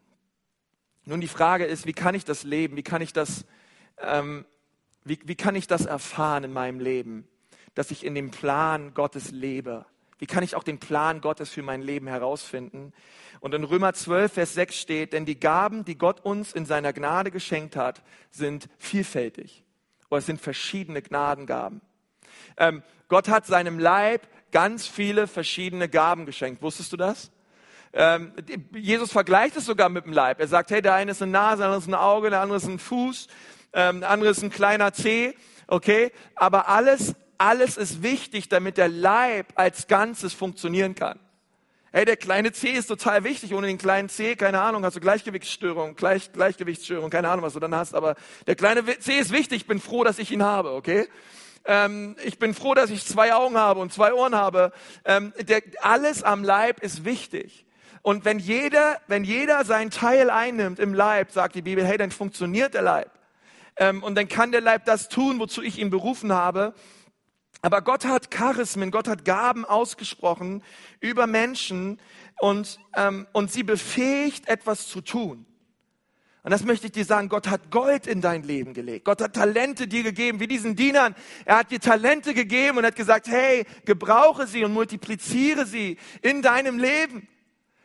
Nun, 1.05 1.21
die 1.21 1.27
Frage 1.27 1.65
ist, 1.65 1.85
wie 1.85 1.93
kann 1.93 2.13
ich 2.13 2.25
das 2.25 2.43
leben? 2.43 2.75
Wie 2.75 2.83
kann 2.83 3.01
ich 3.01 3.13
das 3.13 3.45
ähm, 4.01 4.45
wie, 5.05 5.19
wie 5.23 5.35
kann 5.35 5.55
ich 5.55 5.67
das 5.67 5.85
erfahren 5.85 6.43
in 6.43 6.51
meinem 6.51 6.79
Leben, 6.79 7.27
dass 7.75 7.91
ich 7.91 8.03
in 8.03 8.15
dem 8.15 8.31
Plan 8.31 8.93
Gottes 8.95 9.31
lebe? 9.31 9.85
Wie 10.17 10.25
kann 10.25 10.43
ich 10.43 10.55
auch 10.55 10.63
den 10.63 10.79
Plan 10.79 11.21
Gottes 11.21 11.51
für 11.51 11.61
mein 11.61 11.81
Leben 11.81 12.07
herausfinden? 12.07 12.91
Und 13.39 13.53
in 13.53 13.63
Römer 13.63 13.93
12, 13.93 14.33
Vers 14.33 14.53
6 14.55 14.75
steht, 14.75 15.13
denn 15.13 15.25
die 15.25 15.39
Gaben, 15.39 15.85
die 15.85 15.97
Gott 15.97 16.21
uns 16.21 16.53
in 16.53 16.65
seiner 16.65 16.91
Gnade 16.93 17.29
geschenkt 17.29 17.75
hat, 17.75 18.01
sind 18.31 18.67
vielfältig. 18.79 19.63
Oder 20.09 20.19
es 20.19 20.25
sind 20.25 20.41
verschiedene 20.41 21.01
Gnadengaben. 21.01 21.81
Ähm, 22.57 22.81
Gott 23.07 23.27
hat 23.27 23.45
seinem 23.45 23.77
Leib 23.77 24.27
ganz 24.51 24.87
viele 24.87 25.27
verschiedene 25.27 25.87
Gaben 25.87 26.25
geschenkt. 26.25 26.61
Wusstest 26.63 26.93
du 26.93 26.97
das? 26.97 27.31
Ähm, 27.93 28.33
Jesus 28.73 29.11
vergleicht 29.11 29.55
es 29.57 29.65
sogar 29.65 29.89
mit 29.89 30.05
dem 30.05 30.13
Leib. 30.13 30.39
Er 30.39 30.47
sagt, 30.47 30.71
hey, 30.71 30.81
der 30.81 30.95
eine 30.95 31.11
ist 31.11 31.21
eine 31.21 31.31
Nase, 31.31 31.57
der 31.57 31.65
andere 31.67 31.81
ist 31.81 31.87
ein 31.87 31.93
Auge, 31.93 32.29
der 32.29 32.41
andere 32.41 32.57
ist 32.57 32.67
ein 32.67 32.79
Fuß 32.79 33.27
ähm, 33.75 34.03
andere 34.03 34.31
ist 34.31 34.41
ein 34.41 34.49
kleiner 34.49 34.93
C, 34.93 35.35
okay? 35.67 36.11
Aber 36.35 36.69
alles, 36.69 37.13
alles 37.37 37.77
ist 37.77 38.01
wichtig, 38.01 38.49
damit 38.49 38.77
der 38.77 38.87
Leib 38.87 39.47
als 39.55 39.87
Ganzes 39.87 40.33
funktionieren 40.33 40.95
kann. 40.95 41.19
Hey, 41.91 42.03
der 42.03 42.17
kleine 42.17 42.51
C 42.51 42.71
ist 42.71 42.87
total 42.87 43.23
wichtig. 43.23 43.53
Ohne 43.53 43.67
den 43.67 43.77
kleinen 43.77 44.09
C, 44.09 44.35
keine 44.35 44.59
Ahnung, 44.59 44.83
hast 44.83 44.95
du 44.95 44.99
Gleichgewichtsstörung, 44.99 45.95
Gleich, 45.95 46.31
Gleichgewichtsstörung, 46.33 47.09
keine 47.09 47.29
Ahnung, 47.29 47.45
was 47.45 47.53
du 47.53 47.59
dann 47.59 47.75
hast. 47.75 47.95
Aber 47.95 48.15
der 48.47 48.55
kleine 48.55 48.83
C 48.99 49.17
ist 49.17 49.31
wichtig. 49.31 49.61
Ich 49.61 49.67
bin 49.67 49.79
froh, 49.79 50.03
dass 50.03 50.19
ich 50.19 50.31
ihn 50.31 50.43
habe, 50.43 50.71
okay? 50.71 51.07
Ähm, 51.65 52.15
ich 52.23 52.37
bin 52.37 52.53
froh, 52.53 52.73
dass 52.73 52.89
ich 52.89 53.05
zwei 53.05 53.33
Augen 53.33 53.57
habe 53.57 53.79
und 53.79 53.93
zwei 53.93 54.13
Ohren 54.13 54.35
habe. 54.35 54.71
Ähm, 55.05 55.33
der, 55.39 55.61
alles 55.81 56.23
am 56.23 56.43
Leib 56.43 56.81
ist 56.81 57.05
wichtig. 57.05 57.65
Und 58.01 58.23
wenn 58.25 58.39
jeder, 58.39 58.99
wenn 59.07 59.23
jeder 59.23 59.65
sein 59.65 59.89
Teil 59.89 60.29
einnimmt 60.29 60.79
im 60.79 60.93
Leib, 60.93 61.31
sagt 61.31 61.55
die 61.55 61.61
Bibel, 61.61 61.85
hey, 61.85 61.97
dann 61.97 62.11
funktioniert 62.11 62.73
der 62.73 62.81
Leib. 62.81 63.09
Ähm, 63.77 64.03
und 64.03 64.15
dann 64.15 64.27
kann 64.27 64.51
der 64.51 64.61
Leib 64.61 64.85
das 64.85 65.09
tun, 65.09 65.39
wozu 65.39 65.61
ich 65.61 65.79
ihn 65.79 65.89
berufen 65.89 66.31
habe. 66.31 66.73
Aber 67.61 67.81
Gott 67.81 68.05
hat 68.05 68.29
Charismen, 68.29 68.91
Gott 68.91 69.07
hat 69.07 69.25
Gaben 69.25 69.65
ausgesprochen 69.65 70.63
über 70.99 71.25
Menschen 71.25 71.99
und, 72.39 72.79
ähm, 72.95 73.27
und 73.33 73.51
sie 73.51 73.63
befähigt, 73.63 74.47
etwas 74.47 74.87
zu 74.87 75.01
tun. 75.01 75.45
Und 76.43 76.51
das 76.51 76.63
möchte 76.63 76.85
ich 76.85 76.91
dir 76.91 77.05
sagen, 77.05 77.27
Gott 77.27 77.47
hat 77.47 77.71
Gold 77.71 78.05
in 78.05 78.21
dein 78.21 78.43
Leben 78.43 78.75
gelegt. 78.75 79.05
Gott 79.05 79.19
hat 79.19 79.33
Talente 79.33 79.87
dir 79.87 80.03
gegeben, 80.03 80.39
wie 80.39 80.45
diesen 80.45 80.75
Dienern. 80.75 81.15
Er 81.43 81.57
hat 81.57 81.71
dir 81.71 81.79
Talente 81.79 82.35
gegeben 82.35 82.77
und 82.77 82.85
hat 82.85 82.95
gesagt, 82.95 83.27
hey, 83.27 83.65
gebrauche 83.83 84.45
sie 84.45 84.63
und 84.63 84.71
multipliziere 84.71 85.65
sie 85.65 85.97
in 86.21 86.43
deinem 86.43 86.77
Leben. 86.77 87.27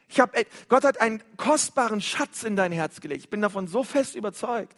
Ich 0.09 0.21
hab, 0.21 0.37
Gott 0.69 0.85
hat 0.85 1.01
einen 1.01 1.23
kostbaren 1.39 2.03
Schatz 2.03 2.43
in 2.43 2.55
dein 2.55 2.71
Herz 2.71 3.01
gelegt. 3.01 3.23
Ich 3.23 3.31
bin 3.31 3.41
davon 3.41 3.67
so 3.67 3.83
fest 3.83 4.15
überzeugt. 4.15 4.77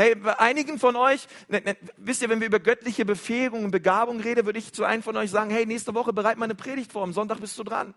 Hey, 0.00 0.14
bei 0.14 0.40
einigen 0.40 0.78
von 0.78 0.96
euch, 0.96 1.28
ne, 1.48 1.60
ne, 1.60 1.76
wisst 1.98 2.22
ihr, 2.22 2.30
wenn 2.30 2.40
wir 2.40 2.46
über 2.46 2.58
göttliche 2.58 3.04
Befähigung 3.04 3.66
und 3.66 3.70
Begabung 3.70 4.18
reden, 4.18 4.46
würde 4.46 4.58
ich 4.58 4.72
zu 4.72 4.84
einem 4.84 5.02
von 5.02 5.14
euch 5.18 5.30
sagen, 5.30 5.50
hey, 5.50 5.66
nächste 5.66 5.94
Woche 5.94 6.14
bereit 6.14 6.38
mal 6.38 6.46
eine 6.46 6.54
Predigt 6.54 6.90
vor, 6.90 7.02
am 7.02 7.12
Sonntag 7.12 7.38
bist 7.38 7.58
du 7.58 7.64
dran. 7.64 7.92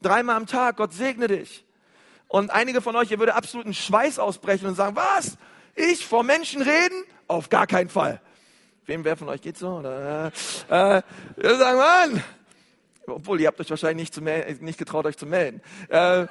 Dreimal 0.00 0.36
am 0.36 0.46
Tag, 0.46 0.76
Gott 0.76 0.92
segne 0.92 1.26
dich. 1.26 1.64
Und 2.28 2.52
einige 2.52 2.82
von 2.82 2.94
euch, 2.94 3.10
ihr 3.10 3.18
würde 3.18 3.34
absoluten 3.34 3.74
Schweiß 3.74 4.20
ausbrechen 4.20 4.68
und 4.68 4.76
sagen, 4.76 4.94
was? 4.94 5.38
Ich 5.74 6.06
vor 6.06 6.22
Menschen 6.22 6.62
reden? 6.62 7.02
Auf 7.26 7.48
gar 7.48 7.66
keinen 7.66 7.88
Fall. 7.88 8.20
Wem, 8.86 9.02
wer 9.02 9.16
von 9.16 9.28
euch 9.28 9.42
geht 9.42 9.58
so? 9.58 9.78
Oder, 9.78 10.30
äh, 10.68 11.02
wir 11.34 11.56
sagen, 11.56 11.78
Mann, 11.78 12.24
obwohl 13.08 13.40
ihr 13.40 13.48
habt 13.48 13.60
euch 13.60 13.70
wahrscheinlich 13.70 14.04
nicht, 14.04 14.14
zu 14.14 14.20
nicht 14.20 14.78
getraut, 14.78 15.04
euch 15.06 15.16
zu 15.16 15.26
melden. 15.26 15.60
Äh, 15.88 16.28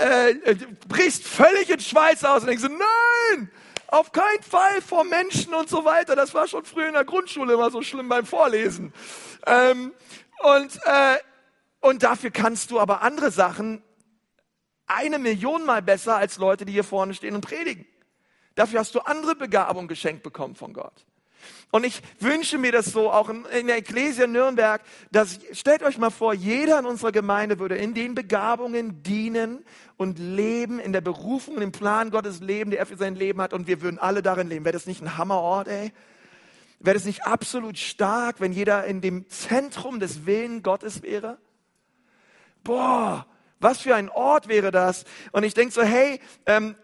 äh, 0.00 0.56
brichst 0.88 1.26
völlig 1.26 1.70
in 1.70 1.80
Schweiß 1.80 2.24
aus 2.24 2.42
und 2.42 2.48
denkst 2.48 2.64
nein, 2.64 3.50
auf 3.88 4.12
keinen 4.12 4.42
Fall 4.42 4.80
vor 4.80 5.04
Menschen 5.04 5.54
und 5.54 5.68
so 5.68 5.84
weiter. 5.84 6.16
Das 6.16 6.34
war 6.34 6.48
schon 6.48 6.64
früher 6.64 6.88
in 6.88 6.94
der 6.94 7.04
Grundschule 7.04 7.54
immer 7.54 7.70
so 7.70 7.82
schlimm 7.82 8.08
beim 8.08 8.24
Vorlesen. 8.24 8.92
Ähm, 9.46 9.92
und, 10.42 10.80
äh, 10.84 11.18
und 11.80 12.02
dafür 12.02 12.30
kannst 12.30 12.70
du 12.70 12.80
aber 12.80 13.02
andere 13.02 13.30
Sachen 13.30 13.82
eine 14.86 15.18
Million 15.18 15.64
mal 15.64 15.82
besser 15.82 16.16
als 16.16 16.38
Leute, 16.38 16.64
die 16.64 16.72
hier 16.72 16.84
vorne 16.84 17.14
stehen 17.14 17.34
und 17.34 17.44
predigen. 17.44 17.86
Dafür 18.54 18.80
hast 18.80 18.94
du 18.94 19.00
andere 19.00 19.34
Begabung 19.34 19.88
geschenkt 19.88 20.22
bekommen 20.22 20.54
von 20.54 20.72
Gott. 20.72 21.04
Und 21.72 21.84
ich 21.84 22.02
wünsche 22.20 22.58
mir 22.58 22.70
das 22.70 22.84
so 22.84 23.10
auch 23.10 23.30
in 23.30 23.66
der 23.66 23.78
Ecclesia 23.78 24.26
Nürnberg, 24.26 24.82
dass, 25.10 25.40
stellt 25.52 25.82
euch 25.82 25.96
mal 25.96 26.10
vor, 26.10 26.34
jeder 26.34 26.78
in 26.78 26.84
unserer 26.84 27.12
Gemeinde 27.12 27.58
würde 27.58 27.76
in 27.76 27.94
den 27.94 28.14
Begabungen 28.14 29.02
dienen 29.02 29.64
und 29.96 30.18
leben, 30.18 30.78
in 30.78 30.92
der 30.92 31.00
Berufung, 31.00 31.62
im 31.62 31.72
Plan 31.72 32.10
Gottes 32.10 32.40
leben, 32.40 32.70
der 32.70 32.80
er 32.80 32.84
für 32.84 32.98
sein 32.98 33.14
Leben 33.14 33.40
hat 33.40 33.54
und 33.54 33.68
wir 33.68 33.80
würden 33.80 33.98
alle 33.98 34.20
darin 34.20 34.50
leben. 34.50 34.66
Wäre 34.66 34.74
das 34.74 34.86
nicht 34.86 35.00
ein 35.00 35.16
Hammerort, 35.16 35.66
ey? 35.66 35.92
Wäre 36.78 36.92
das 36.92 37.06
nicht 37.06 37.24
absolut 37.24 37.78
stark, 37.78 38.40
wenn 38.40 38.52
jeder 38.52 38.84
in 38.84 39.00
dem 39.00 39.26
Zentrum 39.30 39.98
des 39.98 40.26
Willens 40.26 40.62
Gottes 40.62 41.02
wäre? 41.02 41.38
Boah, 42.64 43.26
was 43.60 43.80
für 43.80 43.94
ein 43.94 44.10
Ort 44.10 44.46
wäre 44.46 44.72
das? 44.72 45.06
Und 45.30 45.44
ich 45.44 45.54
denke 45.54 45.72
so, 45.72 45.82
hey, 45.82 46.20
ähm, 46.44 46.76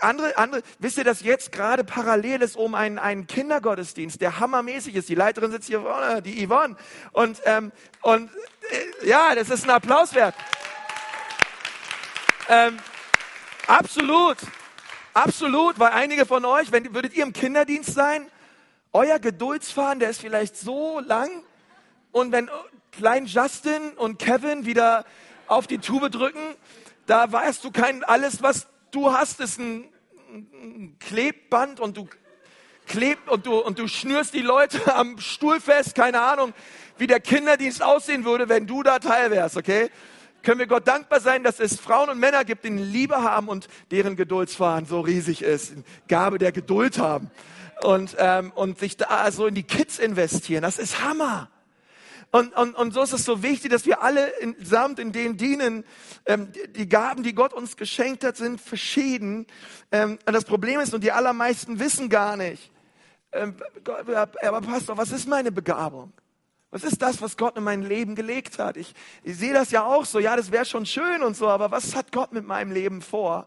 andere, 0.00 0.36
andere, 0.36 0.62
wisst 0.78 0.98
ihr, 0.98 1.04
dass 1.04 1.22
jetzt 1.22 1.50
gerade 1.50 1.82
parallel 1.82 2.42
ist 2.42 2.56
um 2.56 2.74
einen, 2.74 2.98
einen 2.98 3.26
Kindergottesdienst, 3.26 4.20
der 4.20 4.38
hammermäßig 4.38 4.94
ist. 4.94 5.08
Die 5.08 5.16
Leiterin 5.16 5.50
sitzt 5.50 5.66
hier 5.66 5.82
vorne, 5.82 6.22
die 6.22 6.46
Yvonne. 6.46 6.76
Und, 7.12 7.40
ähm, 7.44 7.72
und 8.02 8.30
äh, 9.02 9.08
ja, 9.08 9.34
das 9.34 9.50
ist 9.50 9.64
ein 9.64 9.70
Applaus 9.70 10.14
wert. 10.14 10.34
Ähm, 12.48 12.78
absolut, 13.66 14.36
absolut, 15.12 15.78
weil 15.78 15.92
einige 15.92 16.24
von 16.24 16.44
euch, 16.44 16.70
wenn, 16.70 16.94
würdet 16.94 17.14
ihr 17.14 17.24
im 17.24 17.32
Kinderdienst 17.32 17.94
sein, 17.94 18.30
euer 18.92 19.18
Geduldsfahren, 19.18 19.98
der 19.98 20.10
ist 20.10 20.20
vielleicht 20.20 20.56
so 20.56 21.00
lang. 21.00 21.42
Und 22.12 22.30
wenn 22.30 22.48
klein 22.92 23.26
Justin 23.26 23.90
und 23.96 24.20
Kevin 24.20 24.66
wieder 24.66 25.04
auf 25.48 25.66
die 25.66 25.78
Tube 25.78 26.12
drücken, 26.12 26.54
da 27.06 27.30
weißt 27.32 27.64
du 27.64 27.72
kein 27.72 28.04
alles, 28.04 28.40
was 28.40 28.68
du 28.94 29.12
hast 29.12 29.40
es 29.40 29.58
ein, 29.58 29.84
ein 30.32 30.96
Klebband 31.00 31.80
und 31.80 31.96
du 31.96 32.08
klebt 32.86 33.28
und 33.28 33.46
du, 33.46 33.58
und 33.58 33.78
du 33.78 33.88
schnürst 33.88 34.34
die 34.34 34.42
Leute 34.42 34.94
am 34.94 35.18
Stuhl 35.18 35.60
fest, 35.60 35.94
keine 35.94 36.20
Ahnung, 36.20 36.52
wie 36.98 37.06
der 37.06 37.20
Kinderdienst 37.20 37.82
aussehen 37.82 38.24
würde, 38.24 38.48
wenn 38.48 38.66
du 38.66 38.82
da 38.82 38.98
Teil 38.98 39.30
wärst, 39.30 39.56
okay? 39.56 39.90
Können 40.42 40.58
wir 40.58 40.66
Gott 40.66 40.86
dankbar 40.86 41.20
sein, 41.20 41.42
dass 41.42 41.58
es 41.58 41.80
Frauen 41.80 42.10
und 42.10 42.18
Männer 42.18 42.44
gibt, 42.44 42.64
die 42.64 42.68
Liebe 42.68 43.22
haben 43.22 43.48
und 43.48 43.66
deren 43.90 44.14
Geduldsfahren 44.14 44.84
so 44.84 45.00
riesig 45.00 45.40
ist, 45.42 45.72
Gabe 46.06 46.38
der 46.38 46.52
Geduld 46.52 46.98
haben 46.98 47.30
und, 47.82 48.14
ähm, 48.18 48.52
und 48.54 48.78
sich 48.78 48.98
da 48.98 49.30
so 49.32 49.46
in 49.46 49.54
die 49.54 49.62
Kids 49.62 49.98
investieren. 49.98 50.62
Das 50.62 50.78
ist 50.78 51.02
Hammer. 51.02 51.48
Und, 52.34 52.52
und, 52.56 52.74
und 52.74 52.92
so 52.92 53.00
ist 53.00 53.12
es 53.12 53.24
so 53.24 53.44
wichtig, 53.44 53.70
dass 53.70 53.86
wir 53.86 54.02
alle 54.02 54.26
in, 54.40 54.56
samt 54.60 54.98
in 54.98 55.12
denen 55.12 55.36
dienen. 55.36 55.84
Ähm, 56.26 56.50
die 56.74 56.88
Gaben, 56.88 57.22
die 57.22 57.32
Gott 57.32 57.52
uns 57.52 57.76
geschenkt 57.76 58.24
hat, 58.24 58.36
sind 58.36 58.60
verschieden. 58.60 59.46
Ähm, 59.92 60.18
und 60.26 60.32
das 60.32 60.44
Problem 60.44 60.80
ist, 60.80 60.92
und 60.92 61.04
die 61.04 61.12
allermeisten 61.12 61.78
wissen 61.78 62.08
gar 62.08 62.36
nicht, 62.36 62.72
ähm, 63.30 63.54
aber 64.42 64.60
Pastor, 64.62 64.96
was 64.96 65.12
ist 65.12 65.28
meine 65.28 65.52
Begabung? 65.52 66.12
Was 66.72 66.82
ist 66.82 67.00
das, 67.02 67.22
was 67.22 67.36
Gott 67.36 67.56
in 67.56 67.62
mein 67.62 67.82
Leben 67.82 68.16
gelegt 68.16 68.58
hat? 68.58 68.76
Ich, 68.78 68.94
ich 69.22 69.36
sehe 69.36 69.52
das 69.52 69.70
ja 69.70 69.84
auch 69.84 70.04
so, 70.04 70.18
ja, 70.18 70.34
das 70.34 70.50
wäre 70.50 70.64
schon 70.64 70.86
schön 70.86 71.22
und 71.22 71.36
so, 71.36 71.46
aber 71.46 71.70
was 71.70 71.94
hat 71.94 72.10
Gott 72.10 72.32
mit 72.32 72.44
meinem 72.44 72.72
Leben 72.72 73.00
vor? 73.00 73.46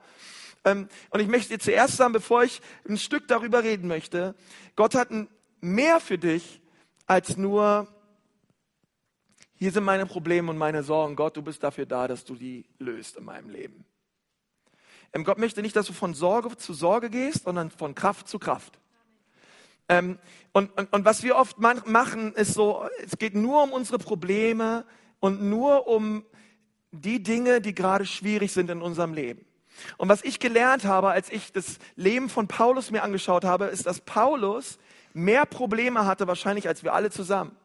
Ähm, 0.63 0.87
und 1.09 1.19
ich 1.19 1.27
möchte 1.27 1.49
dir 1.49 1.59
zuerst 1.59 1.97
sagen, 1.97 2.13
bevor 2.13 2.43
ich 2.43 2.61
ein 2.87 2.97
Stück 2.97 3.27
darüber 3.27 3.63
reden 3.63 3.89
möchte, 3.89 4.33
Gott 4.77 4.95
hat 4.95 5.09
mehr 5.59 5.99
für 5.99 6.17
dich 6.17 6.61
als 7.05 7.35
nur, 7.35 7.89
hier 9.57 9.71
sind 9.71 9.83
meine 9.83 10.05
Probleme 10.05 10.51
und 10.51 10.57
meine 10.57 10.83
Sorgen. 10.83 11.15
Gott, 11.15 11.35
du 11.35 11.41
bist 11.41 11.63
dafür 11.63 11.85
da, 11.85 12.07
dass 12.07 12.23
du 12.23 12.35
die 12.35 12.65
löst 12.77 13.17
in 13.17 13.25
meinem 13.25 13.49
Leben. 13.49 13.85
Ähm, 15.13 15.23
Gott 15.23 15.39
möchte 15.39 15.61
nicht, 15.61 15.75
dass 15.75 15.87
du 15.87 15.93
von 15.93 16.13
Sorge 16.13 16.55
zu 16.57 16.73
Sorge 16.73 17.09
gehst, 17.09 17.43
sondern 17.45 17.71
von 17.71 17.95
Kraft 17.95 18.27
zu 18.27 18.37
Kraft. 18.37 18.79
Ähm, 19.89 20.19
und, 20.51 20.77
und, 20.77 20.93
und 20.93 21.05
was 21.05 21.23
wir 21.23 21.37
oft 21.37 21.57
machen, 21.59 22.33
ist 22.33 22.53
so, 22.53 22.87
es 23.03 23.17
geht 23.17 23.35
nur 23.35 23.63
um 23.63 23.71
unsere 23.71 23.97
Probleme 23.97 24.85
und 25.19 25.41
nur 25.41 25.87
um 25.87 26.23
die 26.91 27.23
Dinge, 27.23 27.59
die 27.59 27.73
gerade 27.73 28.05
schwierig 28.05 28.51
sind 28.51 28.69
in 28.69 28.81
unserem 28.81 29.13
Leben. 29.13 29.45
Und 29.97 30.09
was 30.09 30.23
ich 30.23 30.39
gelernt 30.39 30.85
habe, 30.85 31.09
als 31.09 31.31
ich 31.31 31.51
das 31.51 31.79
Leben 31.95 32.29
von 32.29 32.47
Paulus 32.47 32.91
mir 32.91 33.03
angeschaut 33.03 33.43
habe, 33.43 33.65
ist, 33.65 33.85
dass 33.85 34.01
Paulus 34.01 34.77
mehr 35.13 35.45
Probleme 35.45 36.05
hatte 36.05 36.27
wahrscheinlich 36.27 36.67
als 36.67 36.83
wir 36.83 36.93
alle 36.93 37.09
zusammen. 37.09 37.55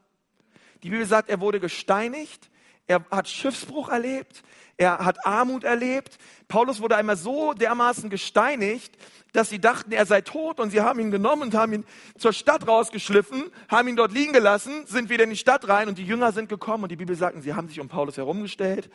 Die 0.83 0.91
Bibel 0.91 1.07
sagt, 1.07 1.29
er 1.29 1.41
wurde 1.41 1.61
gesteinigt, 1.61 2.51
er 2.87 3.05
hat 3.11 3.29
Schiffsbruch 3.29 3.89
erlebt, 3.89 4.43
er 4.77 4.99
hat 5.05 5.25
Armut 5.25 5.65
erlebt. 5.65 6.19
Paulus 6.49 6.81
wurde 6.81 6.97
einmal 6.97 7.17
so 7.17 7.53
dermaßen 7.53 8.11
gesteinigt, 8.11 8.97
dass 9.33 9.49
sie 9.49 9.61
dachten, 9.61 9.93
er 9.93 10.07
sei 10.07 10.21
tot 10.21 10.61
und 10.61 10.71
sie 10.71 10.81
haben 10.81 10.99
ihn 10.99 11.11
genommen 11.11 11.43
und 11.43 11.55
haben 11.55 11.73
ihn 11.73 11.85
zur 12.19 12.33
Stadt 12.33 12.67
rausgeschliffen, 12.67 13.45
haben 13.69 13.89
ihn 13.89 13.97
dort 13.97 14.13
liegen 14.13 14.33
gelassen, 14.33 14.87
sind 14.87 15.09
wieder 15.09 15.25
in 15.25 15.31
die 15.31 15.37
Stadt 15.37 15.69
rein 15.69 15.89
und 15.89 15.99
die 15.99 16.05
Jünger 16.05 16.33
sind 16.33 16.49
gekommen 16.49 16.85
und 16.85 16.89
die 16.91 16.97
Bibel 16.97 17.17
sagt, 17.17 17.41
sie 17.43 17.55
haben 17.55 17.69
sich 17.69 17.81
um 17.81 17.89
Paulus 17.89 18.17
herumgestellt. 18.17 18.91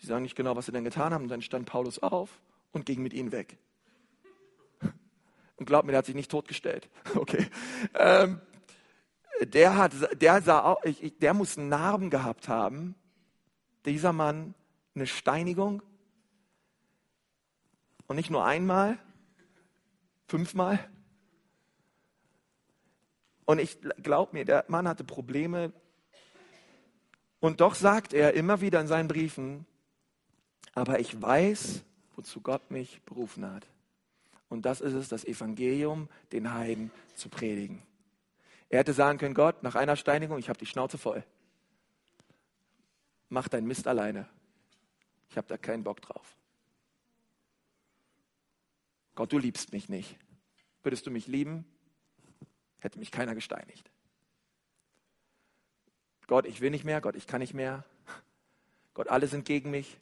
Sie 0.00 0.08
sagen 0.08 0.22
nicht 0.22 0.34
genau, 0.34 0.56
was 0.56 0.66
sie 0.66 0.72
denn 0.72 0.82
getan 0.82 1.14
haben. 1.14 1.22
Und 1.22 1.28
dann 1.28 1.42
stand 1.42 1.66
Paulus 1.66 2.00
auf 2.00 2.28
und 2.72 2.84
ging 2.86 3.02
mit 3.02 3.12
ihnen 3.12 3.30
weg. 3.30 3.56
Und 5.56 5.66
glaubt 5.66 5.86
mir, 5.86 5.92
der 5.92 5.98
hat 5.98 6.06
sich 6.06 6.16
nicht 6.16 6.30
totgestellt. 6.30 6.88
Okay. 7.14 7.46
Ähm, 7.94 8.40
der 9.46 9.76
hat, 9.76 9.92
der 10.20 10.42
sah 10.42 10.62
auch, 10.62 10.82
ich, 10.84 11.18
der 11.18 11.34
muss 11.34 11.56
Narben 11.56 12.10
gehabt 12.10 12.48
haben. 12.48 12.94
Dieser 13.84 14.12
Mann, 14.12 14.54
eine 14.94 15.06
Steinigung. 15.06 15.82
Und 18.06 18.16
nicht 18.16 18.30
nur 18.30 18.44
einmal, 18.44 18.98
fünfmal. 20.26 20.78
Und 23.44 23.58
ich 23.58 23.78
glaube 24.02 24.34
mir, 24.34 24.44
der 24.44 24.64
Mann 24.68 24.88
hatte 24.88 25.04
Probleme. 25.04 25.72
Und 27.40 27.60
doch 27.60 27.74
sagt 27.74 28.12
er 28.12 28.34
immer 28.34 28.60
wieder 28.60 28.80
in 28.80 28.86
seinen 28.86 29.08
Briefen, 29.08 29.66
aber 30.74 31.00
ich 31.00 31.20
weiß, 31.20 31.82
wozu 32.14 32.40
Gott 32.40 32.70
mich 32.70 33.02
berufen 33.02 33.50
hat. 33.50 33.66
Und 34.48 34.64
das 34.64 34.80
ist 34.80 34.92
es, 34.92 35.08
das 35.08 35.24
Evangelium 35.24 36.08
den 36.30 36.52
Heiden 36.52 36.90
zu 37.14 37.28
predigen. 37.28 37.82
Er 38.72 38.78
hätte 38.78 38.94
sagen 38.94 39.18
können, 39.18 39.34
Gott, 39.34 39.62
nach 39.62 39.74
einer 39.74 39.96
Steinigung, 39.96 40.38
ich 40.38 40.48
habe 40.48 40.58
die 40.58 40.64
Schnauze 40.64 40.96
voll. 40.96 41.22
Mach 43.28 43.46
dein 43.46 43.66
Mist 43.66 43.86
alleine. 43.86 44.26
Ich 45.28 45.36
habe 45.36 45.46
da 45.46 45.58
keinen 45.58 45.84
Bock 45.84 46.00
drauf. 46.00 46.38
Gott, 49.14 49.30
du 49.30 49.36
liebst 49.36 49.74
mich 49.74 49.90
nicht. 49.90 50.18
Würdest 50.82 51.06
du 51.06 51.10
mich 51.10 51.26
lieben, 51.26 51.66
hätte 52.78 52.98
mich 52.98 53.10
keiner 53.10 53.34
gesteinigt. 53.34 53.90
Gott, 56.26 56.46
ich 56.46 56.62
will 56.62 56.70
nicht 56.70 56.84
mehr, 56.84 57.02
Gott, 57.02 57.14
ich 57.14 57.26
kann 57.26 57.40
nicht 57.40 57.52
mehr. 57.52 57.84
Gott, 58.94 59.08
alle 59.08 59.26
sind 59.26 59.44
gegen 59.44 59.70
mich. 59.70 60.00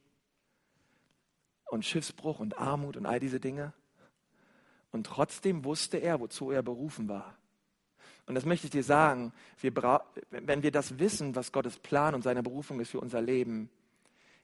Und 1.65 1.85
Schiffsbruch 1.85 2.39
und 2.39 2.57
Armut 2.57 2.97
und 2.97 3.05
all 3.05 3.19
diese 3.19 3.41
Dinge. 3.41 3.73
Und 4.93 5.09
trotzdem 5.09 5.65
wusste 5.65 5.97
er, 5.97 6.21
wozu 6.21 6.53
er 6.53 6.63
berufen 6.63 7.09
war. 7.09 7.37
Und 8.31 8.37
das 8.37 8.45
möchte 8.45 8.69
ich 8.69 8.71
dir 8.71 8.85
sagen, 8.85 9.33
wir 9.61 9.75
wenn 10.31 10.63
wir 10.63 10.71
das 10.71 11.01
wissen, 11.01 11.35
was 11.35 11.51
Gottes 11.51 11.81
Plan 11.81 12.15
und 12.15 12.23
seine 12.23 12.45
Berufung 12.45 12.79
ist 12.79 12.91
für 12.91 13.01
unser 13.01 13.21
Leben, 13.21 13.69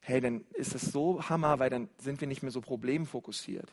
hey, 0.00 0.20
dann 0.20 0.44
ist 0.54 0.74
das 0.74 0.86
so 0.86 1.22
Hammer, 1.28 1.60
weil 1.60 1.70
dann 1.70 1.88
sind 1.98 2.20
wir 2.20 2.26
nicht 2.26 2.42
mehr 2.42 2.50
so 2.50 2.60
problemfokussiert. 2.60 3.72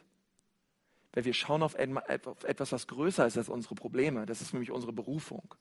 Weil 1.13 1.25
wir 1.25 1.33
schauen 1.33 1.63
auf 1.63 1.73
etwas, 1.73 2.71
was 2.71 2.85
größer 2.85 3.25
ist 3.25 3.39
als 3.39 3.49
unsere 3.49 3.73
Probleme. 3.73 4.27
Das 4.27 4.43
ist 4.43 4.53
nämlich 4.53 4.69
unsere 4.69 4.93
Berufung. 4.93 5.55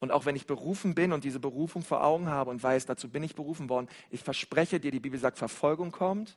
Und 0.00 0.10
auch 0.10 0.26
wenn 0.26 0.34
ich 0.34 0.48
berufen 0.48 0.96
bin 0.96 1.12
und 1.12 1.22
diese 1.22 1.38
Berufung 1.38 1.82
vor 1.82 2.02
Augen 2.02 2.26
habe 2.26 2.50
und 2.50 2.60
weiß, 2.60 2.86
dazu 2.86 3.08
bin 3.08 3.22
ich 3.22 3.36
berufen 3.36 3.68
worden, 3.68 3.86
ich 4.10 4.24
verspreche 4.24 4.80
dir, 4.80 4.90
die 4.90 4.98
Bibel 4.98 5.20
sagt, 5.20 5.38
Verfolgung 5.38 5.92
kommt, 5.92 6.36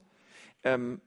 ähm, 0.61 1.01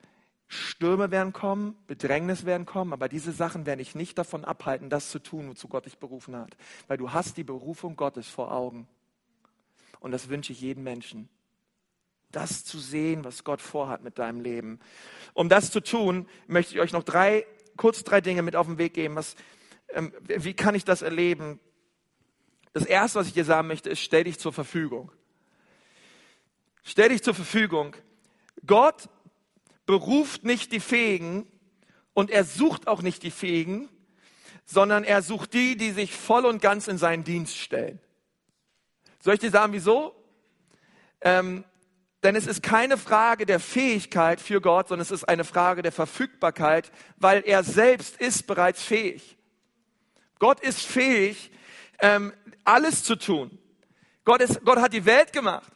Stürme 0.54 1.10
werden 1.10 1.32
kommen, 1.32 1.76
Bedrängnis 1.86 2.44
werden 2.44 2.66
kommen, 2.66 2.92
aber 2.92 3.08
diese 3.08 3.32
Sachen 3.32 3.66
werden 3.66 3.78
dich 3.78 3.94
nicht 3.94 4.16
davon 4.18 4.44
abhalten, 4.44 4.88
das 4.88 5.10
zu 5.10 5.18
tun, 5.18 5.48
wozu 5.48 5.68
Gott 5.68 5.86
dich 5.86 5.98
berufen 5.98 6.36
hat. 6.36 6.56
Weil 6.86 6.96
du 6.96 7.12
hast 7.12 7.36
die 7.36 7.44
Berufung 7.44 7.96
Gottes 7.96 8.28
vor 8.28 8.52
Augen. 8.52 8.88
Und 10.00 10.12
das 10.12 10.28
wünsche 10.28 10.52
ich 10.52 10.60
jedem 10.60 10.84
Menschen. 10.84 11.28
Das 12.30 12.64
zu 12.64 12.78
sehen, 12.78 13.24
was 13.24 13.44
Gott 13.44 13.60
vorhat 13.60 14.02
mit 14.02 14.18
deinem 14.18 14.40
Leben. 14.40 14.80
Um 15.32 15.48
das 15.48 15.70
zu 15.70 15.80
tun, 15.80 16.28
möchte 16.46 16.74
ich 16.74 16.80
euch 16.80 16.92
noch 16.92 17.04
drei, 17.04 17.46
kurz 17.76 18.04
drei 18.04 18.20
Dinge 18.20 18.42
mit 18.42 18.56
auf 18.56 18.66
den 18.66 18.78
Weg 18.78 18.94
geben. 18.94 19.16
Was, 19.16 19.36
ähm, 19.88 20.12
wie 20.26 20.54
kann 20.54 20.74
ich 20.74 20.84
das 20.84 21.02
erleben? 21.02 21.60
Das 22.72 22.84
erste, 22.84 23.18
was 23.20 23.28
ich 23.28 23.34
dir 23.34 23.44
sagen 23.44 23.68
möchte, 23.68 23.90
ist, 23.90 24.00
stell 24.00 24.24
dich 24.24 24.38
zur 24.38 24.52
Verfügung. 24.52 25.12
Stell 26.82 27.08
dich 27.08 27.22
zur 27.22 27.34
Verfügung. 27.34 27.96
Gott 28.66 29.08
beruft 29.86 30.44
nicht 30.44 30.72
die 30.72 30.80
Fähigen 30.80 31.46
und 32.12 32.30
er 32.30 32.44
sucht 32.44 32.86
auch 32.86 33.02
nicht 33.02 33.22
die 33.22 33.30
Fähigen, 33.30 33.88
sondern 34.64 35.04
er 35.04 35.22
sucht 35.22 35.52
die, 35.52 35.76
die 35.76 35.90
sich 35.90 36.14
voll 36.14 36.46
und 36.46 36.62
ganz 36.62 36.88
in 36.88 36.98
seinen 36.98 37.24
Dienst 37.24 37.58
stellen. 37.58 38.00
Soll 39.20 39.34
ich 39.34 39.40
dir 39.40 39.50
sagen, 39.50 39.72
wieso? 39.72 40.14
Ähm, 41.20 41.64
denn 42.22 42.36
es 42.36 42.46
ist 42.46 42.62
keine 42.62 42.96
Frage 42.96 43.44
der 43.44 43.60
Fähigkeit 43.60 44.40
für 44.40 44.62
Gott, 44.62 44.88
sondern 44.88 45.02
es 45.02 45.10
ist 45.10 45.24
eine 45.24 45.44
Frage 45.44 45.82
der 45.82 45.92
Verfügbarkeit, 45.92 46.90
weil 47.18 47.42
er 47.44 47.62
selbst 47.62 48.16
ist 48.16 48.46
bereits 48.46 48.82
fähig. 48.82 49.36
Gott 50.38 50.60
ist 50.60 50.80
fähig, 50.80 51.50
ähm, 52.00 52.32
alles 52.64 53.04
zu 53.04 53.16
tun. 53.16 53.58
Gott, 54.24 54.40
ist, 54.40 54.64
Gott 54.64 54.78
hat 54.78 54.94
die 54.94 55.04
Welt 55.04 55.32
gemacht. 55.34 55.70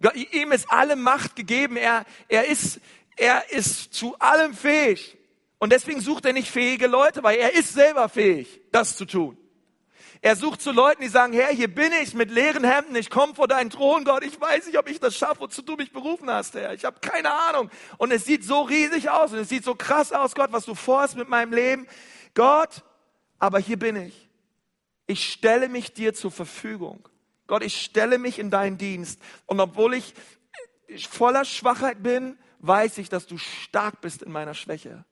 Gott, 0.00 0.14
ihm 0.14 0.52
ist 0.52 0.70
alle 0.70 0.96
Macht 0.96 1.36
gegeben. 1.36 1.76
Er, 1.76 2.04
er 2.28 2.48
ist, 2.48 2.80
er 3.16 3.50
ist 3.50 3.94
zu 3.94 4.18
allem 4.18 4.54
fähig. 4.54 5.16
Und 5.58 5.72
deswegen 5.72 6.00
sucht 6.00 6.26
er 6.26 6.32
nicht 6.32 6.50
fähige 6.50 6.86
Leute, 6.86 7.22
weil 7.22 7.38
er 7.38 7.54
ist 7.54 7.72
selber 7.72 8.08
fähig, 8.08 8.60
das 8.70 8.96
zu 8.96 9.04
tun. 9.06 9.38
Er 10.20 10.36
sucht 10.36 10.62
zu 10.62 10.72
Leuten, 10.72 11.02
die 11.02 11.08
sagen, 11.08 11.34
Herr, 11.34 11.48
hier 11.48 11.68
bin 11.68 11.92
ich 12.02 12.14
mit 12.14 12.30
leeren 12.30 12.64
Hemden, 12.64 12.96
ich 12.96 13.10
komme 13.10 13.34
vor 13.34 13.46
deinen 13.46 13.68
Thron, 13.68 14.04
Gott, 14.04 14.24
ich 14.24 14.40
weiß 14.40 14.66
nicht, 14.66 14.78
ob 14.78 14.88
ich 14.88 14.98
das 14.98 15.16
schaffe, 15.16 15.40
wozu 15.40 15.60
du 15.60 15.76
mich 15.76 15.92
berufen 15.92 16.30
hast, 16.30 16.54
Herr. 16.54 16.72
Ich 16.72 16.86
habe 16.86 16.98
keine 17.00 17.30
Ahnung. 17.30 17.70
Und 17.98 18.10
es 18.10 18.24
sieht 18.24 18.42
so 18.42 18.62
riesig 18.62 19.10
aus 19.10 19.32
und 19.32 19.38
es 19.38 19.50
sieht 19.50 19.64
so 19.64 19.74
krass 19.74 20.12
aus, 20.12 20.34
Gott, 20.34 20.50
was 20.50 20.64
du 20.64 20.74
vorhast 20.74 21.16
mit 21.16 21.28
meinem 21.28 21.52
Leben. 21.52 21.86
Gott, 22.34 22.84
aber 23.38 23.58
hier 23.58 23.78
bin 23.78 23.96
ich. 23.96 24.30
Ich 25.06 25.30
stelle 25.30 25.68
mich 25.68 25.92
dir 25.92 26.14
zur 26.14 26.30
Verfügung. 26.30 27.06
Gott, 27.46 27.62
ich 27.62 27.82
stelle 27.82 28.16
mich 28.16 28.38
in 28.38 28.50
deinen 28.50 28.78
Dienst. 28.78 29.20
Und 29.44 29.60
obwohl 29.60 29.92
ich 29.92 30.14
voller 31.10 31.44
Schwachheit 31.44 32.02
bin, 32.02 32.38
weiß 32.66 32.98
ich, 32.98 33.08
dass 33.08 33.26
du 33.26 33.38
stark 33.38 34.00
bist 34.00 34.22
in 34.22 34.32
meiner 34.32 34.54
Schwäche. 34.54 35.04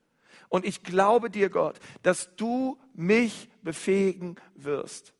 Und 0.48 0.64
ich 0.64 0.82
glaube 0.82 1.30
dir, 1.30 1.48
Gott, 1.48 1.78
dass 2.02 2.34
du 2.36 2.78
mich 2.94 3.48
befähigen 3.62 4.36
wirst. 4.54 5.14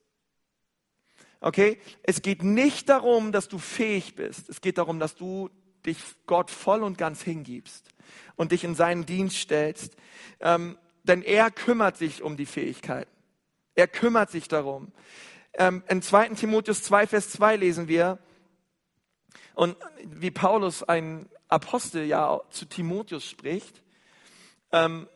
Okay? 1.40 1.80
Es 2.02 2.22
geht 2.22 2.42
nicht 2.42 2.88
darum, 2.88 3.32
dass 3.32 3.48
du 3.48 3.58
fähig 3.58 4.14
bist. 4.14 4.48
Es 4.48 4.60
geht 4.60 4.78
darum, 4.78 5.00
dass 5.00 5.14
du 5.14 5.50
dich 5.84 5.98
Gott 6.26 6.50
voll 6.50 6.82
und 6.82 6.98
ganz 6.98 7.22
hingibst 7.22 7.88
und 8.36 8.52
dich 8.52 8.64
in 8.64 8.74
seinen 8.74 9.06
Dienst 9.06 9.36
stellst. 9.36 9.96
Ähm, 10.40 10.78
denn 11.02 11.22
er 11.22 11.50
kümmert 11.50 11.96
sich 11.96 12.22
um 12.22 12.36
die 12.36 12.46
Fähigkeiten. 12.46 13.10
Er 13.74 13.88
kümmert 13.88 14.30
sich 14.30 14.48
darum. 14.48 14.92
Ähm, 15.54 15.82
in 15.88 16.02
2. 16.02 16.28
Timotheus 16.30 16.82
2, 16.84 17.06
Vers 17.06 17.30
2 17.30 17.56
lesen 17.56 17.88
wir, 17.88 18.18
Und 19.54 19.76
wie 20.04 20.30
Paulus, 20.30 20.82
ein 20.82 21.28
Apostel, 21.52 22.04
ja 22.04 22.40
zu 22.50 22.66
Timotheus 22.66 23.24
spricht, 23.24 23.82
ähm, 24.72 25.08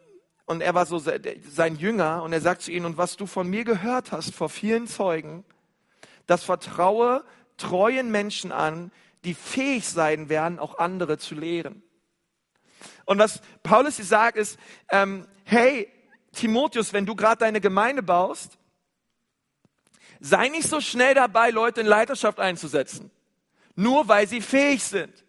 und 0.44 0.60
er 0.60 0.74
war 0.74 0.86
so 0.86 0.98
sein 0.98 1.76
Jünger, 1.76 2.22
und 2.22 2.32
er 2.32 2.40
sagt 2.40 2.62
zu 2.62 2.70
ihm, 2.70 2.84
und 2.84 2.96
was 2.96 3.16
du 3.16 3.26
von 3.26 3.48
mir 3.48 3.64
gehört 3.64 4.12
hast 4.12 4.32
vor 4.34 4.48
vielen 4.48 4.86
Zeugen, 4.86 5.44
das 6.26 6.44
vertraue 6.44 7.24
treuen 7.56 8.10
Menschen 8.10 8.52
an, 8.52 8.92
die 9.24 9.34
fähig 9.34 9.88
sein 9.88 10.28
werden, 10.28 10.58
auch 10.58 10.78
andere 10.78 11.18
zu 11.18 11.34
lehren. 11.34 11.82
Und 13.06 13.18
was 13.18 13.40
Paulus 13.62 13.96
hier 13.96 14.04
sagt, 14.04 14.36
ist, 14.36 14.58
ähm, 14.90 15.26
hey, 15.44 15.90
Timotheus, 16.32 16.92
wenn 16.92 17.06
du 17.06 17.16
gerade 17.16 17.38
deine 17.38 17.60
Gemeinde 17.60 18.02
baust, 18.02 18.58
sei 20.20 20.48
nicht 20.48 20.68
so 20.68 20.80
schnell 20.80 21.14
dabei, 21.14 21.50
Leute 21.50 21.80
in 21.80 21.86
Leiterschaft 21.86 22.38
einzusetzen. 22.38 23.10
Nur 23.74 24.06
weil 24.08 24.28
sie 24.28 24.40
fähig 24.40 24.84
sind. 24.84 25.25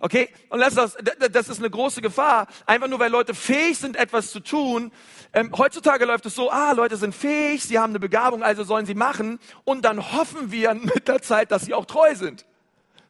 Okay? 0.00 0.30
Und 0.48 0.60
das, 0.60 0.74
das, 0.74 0.96
das 1.30 1.48
ist 1.50 1.58
eine 1.58 1.70
große 1.70 2.00
Gefahr. 2.00 2.48
Einfach 2.66 2.88
nur, 2.88 2.98
weil 2.98 3.10
Leute 3.10 3.34
fähig 3.34 3.78
sind, 3.78 3.96
etwas 3.96 4.32
zu 4.32 4.40
tun. 4.40 4.92
Ähm, 5.34 5.52
heutzutage 5.56 6.06
läuft 6.06 6.26
es 6.26 6.34
so, 6.34 6.50
ah, 6.50 6.72
Leute 6.72 6.96
sind 6.96 7.14
fähig, 7.14 7.62
sie 7.62 7.78
haben 7.78 7.90
eine 7.90 8.00
Begabung, 8.00 8.42
also 8.42 8.64
sollen 8.64 8.86
sie 8.86 8.94
machen. 8.94 9.38
Und 9.64 9.84
dann 9.84 10.12
hoffen 10.12 10.50
wir 10.50 10.74
mit 10.74 11.06
der 11.06 11.20
Zeit, 11.20 11.52
dass 11.52 11.66
sie 11.66 11.74
auch 11.74 11.86
treu 11.86 12.14
sind. 12.14 12.44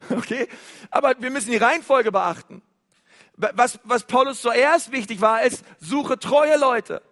Okay? 0.08 0.48
Aber 0.90 1.14
wir 1.18 1.30
müssen 1.30 1.50
die 1.50 1.58
Reihenfolge 1.58 2.10
beachten. 2.10 2.62
Was, 3.36 3.78
was 3.84 4.04
Paulus 4.04 4.40
zuerst 4.40 4.92
wichtig 4.92 5.20
war, 5.20 5.42
ist, 5.42 5.62
suche 5.78 6.18
treue 6.18 6.56
Leute. 6.56 7.02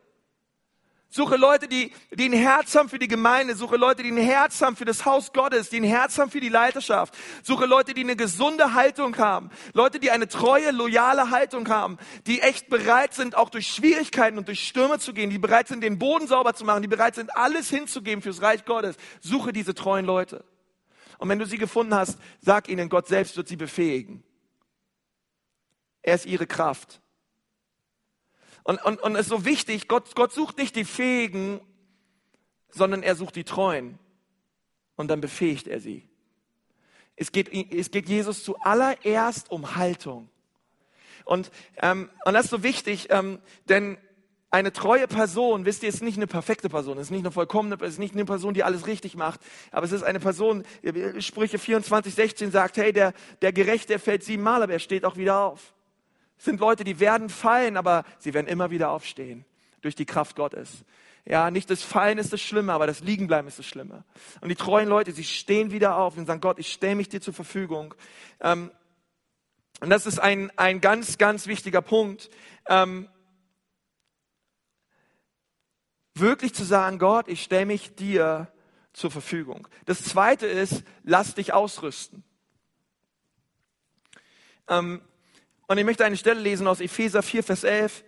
Suche 1.11 1.37
Leute, 1.37 1.69
die, 1.69 1.91
die 2.13 2.29
ein 2.29 2.35
Herz 2.35 2.75
haben 2.75 2.91
für 2.91 2.99
die 2.99 3.09
Gemeinde. 3.09 3.57
Suche 3.57 3.77
Leute, 3.77 4.03
die 4.03 4.11
ein 4.11 4.19
Herz 4.19 4.61
haben 4.61 4.77
für 4.77 4.85
das 4.85 5.07
Haus 5.07 5.33
Gottes, 5.33 5.71
die 5.71 5.81
ein 5.81 5.85
Herz 5.85 6.19
haben 6.19 6.31
für 6.31 6.41
die 6.41 6.51
Leiterschaft. 6.51 7.17
Suche 7.43 7.65
Leute, 7.65 7.95
die 7.95 8.03
eine 8.03 8.15
gesunde 8.15 8.75
Haltung 8.75 9.17
haben. 9.17 9.51
Leute, 9.73 10.01
die 10.01 10.11
eine 10.11 10.29
treue, 10.29 10.71
loyale 10.71 11.31
Haltung 11.31 11.67
haben. 11.71 11.97
Die 12.27 12.43
echt 12.43 12.69
bereit 12.69 13.15
sind, 13.15 13.37
auch 13.37 13.49
durch 13.49 13.69
Schwierigkeiten 13.69 14.37
und 14.37 14.49
durch 14.49 14.69
Stürme 14.69 14.99
zu 14.99 15.15
gehen. 15.15 15.31
Die 15.31 15.39
bereit 15.39 15.69
sind, 15.69 15.83
den 15.83 15.99
Boden 15.99 16.27
sauber 16.27 16.53
zu 16.55 16.67
machen. 16.67 16.83
Die 16.83 16.89
bereit 16.89 17.15
sind, 17.15 17.35
alles 17.35 17.71
hinzugeben 17.71 18.21
fürs 18.21 18.43
Reich 18.43 18.67
Gottes. 18.67 18.97
Suche 19.21 19.55
diese 19.55 19.75
treuen 19.75 20.05
Leute. 20.05 20.45
Und 21.17 21.31
wenn 21.31 21.39
du 21.39 21.47
sie 21.47 21.59
gefunden 21.59 21.95
hast, 21.95 22.19
sag 22.43 22.69
ihnen, 22.69 22.91
Gott 22.91 23.09
selbst 23.09 23.35
wird 23.39 23.49
sie 23.49 23.57
befähigen. 23.57 24.23
Er 26.03 26.17
ist 26.17 26.27
ihre 26.27 26.47
Kraft. 26.47 27.01
Und, 28.69 28.85
und, 28.85 29.01
und 29.01 29.15
es 29.15 29.23
ist 29.23 29.29
so 29.31 29.47
wichtig, 29.47 29.89
Gott, 29.89 30.15
Gott 30.15 30.31
sucht 30.31 30.59
nicht 30.59 30.77
die 30.77 30.85
Fähigen, 30.85 31.59
sondern 32.69 33.03
er 33.03 33.15
sucht 33.15 33.35
die 33.37 33.45
Treuen. 33.45 33.99
Und 34.95 35.09
dann 35.09 35.23
befähigt 35.23 35.67
er 35.69 35.81
sie. 35.81 36.07
Es 37.17 37.33
geht, 37.33 37.51
es 37.73 37.91
geht 37.91 38.11
Jesus 38.11 38.45
zuallererst 38.45 39.51
um 39.51 39.77
Haltung. 39.77 40.29
Und, 41.25 41.51
ähm, 41.79 42.11
und 42.27 42.35
das 42.35 42.45
ist 42.45 42.51
so 42.51 42.63
wichtig, 42.63 43.07
ähm, 43.09 43.39
denn 43.71 43.97
eine 44.51 44.71
treue 44.71 45.09
Person, 45.09 45.65
wisst 45.65 45.83
ihr, 45.83 45.89
ist 45.89 46.03
nicht 46.03 46.19
eine 46.19 46.27
perfekte 46.27 46.69
Person, 46.69 46.99
ist 46.99 47.11
nicht 47.11 47.21
eine 47.21 47.33
vollkommene, 47.33 47.83
ist 47.87 47.99
nicht 47.99 48.13
eine 48.13 48.27
Person, 48.27 48.53
die 48.53 48.65
alles 48.65 48.87
richtig 48.87 49.17
macht, 49.17 49.41
aber 49.71 49.87
es 49.87 49.93
ist 49.93 50.03
eine 50.03 50.21
Person, 50.21 50.63
Sprüche 51.21 51.59
24, 51.59 52.15
16 52.15 52.51
sagt, 52.51 52.77
hey, 52.77 52.93
der, 52.93 53.15
der 53.41 53.55
Gerechte, 53.55 53.99
fällt 53.99 54.25
siebenmal, 54.25 54.63
aber 54.63 54.75
er 54.75 54.79
steht 54.79 55.07
auch 55.07 55.17
wieder 55.17 55.39
auf. 55.39 55.73
Sind 56.39 56.61
Leute, 56.61 56.85
die 56.85 57.01
werden 57.01 57.29
fallen, 57.29 57.77
aber 57.77 58.05
sie 58.19 58.33
werden 58.33 58.47
immer 58.47 58.71
wieder 58.71 58.91
aufstehen 58.91 59.45
durch 59.81 59.95
die 59.95 60.07
Kraft 60.07 60.37
Gottes. 60.37 60.85
Ja, 61.25 61.51
nicht 61.51 61.69
das 61.69 61.83
Fallen 61.83 62.17
ist 62.17 62.33
das 62.33 62.41
Schlimme, 62.41 62.73
aber 62.73 62.87
das 62.87 63.01
Liegenbleiben 63.01 63.49
ist 63.49 63.59
das 63.59 63.67
Schlimme. 63.67 64.05
Und 64.41 64.49
die 64.49 64.55
treuen 64.55 64.89
Leute, 64.89 65.13
sie 65.13 65.25
stehen 65.25 65.71
wieder 65.71 65.97
auf 65.97 66.17
und 66.17 66.27
sagen, 66.27 66.41
Gott, 66.41 66.59
ich 66.59 66.73
stelle 66.73 66.95
mich 66.95 67.11
dir 67.11 67.21
zur 67.21 67.35
Verfügung. 67.35 67.95
Ähm, 68.41 68.71
und 69.81 69.91
das 69.91 70.07
ist 70.07 70.19
ein, 70.19 70.51
ein 70.57 70.81
ganz, 70.81 71.19
ganz 71.19 71.47
wichtiger 71.47 71.83
Punkt. 71.83 72.31
Ähm, 72.67 73.09
wirklich 76.15 76.55
zu 76.55 76.65
sagen, 76.65 76.99
Gott, 76.99 77.29
ich 77.29 77.43
stelle 77.43 77.67
mich 77.67 77.95
dir 77.95 78.51
zur 78.93 79.11
Verfügung. 79.11 79.69
Das 79.85 80.03
zweite 80.03 80.47
ist, 80.47 80.83
lass 81.03 81.35
dich 81.35 81.53
ausrüsten. 81.53 82.25
Ähm, 84.69 85.03
und 85.69 85.77
ich 85.77 85.85
möchte 85.85 86.05
eine 86.05 86.17
Stelle 86.17 86.41
lesen 86.41 86.67
aus 86.67 86.81
Epheser 86.81 87.23
4, 87.23 87.43
Vers 87.45 87.63
11. 87.63 88.05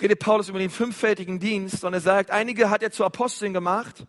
Redet 0.00 0.18
Paulus 0.20 0.48
über 0.48 0.58
den 0.58 0.70
fünffältigen 0.70 1.38
Dienst 1.38 1.84
und 1.84 1.92
er 1.92 2.00
sagt, 2.00 2.30
einige 2.30 2.70
hat 2.70 2.82
er 2.82 2.90
zu 2.90 3.04
Aposteln 3.04 3.52
gemacht, 3.52 4.06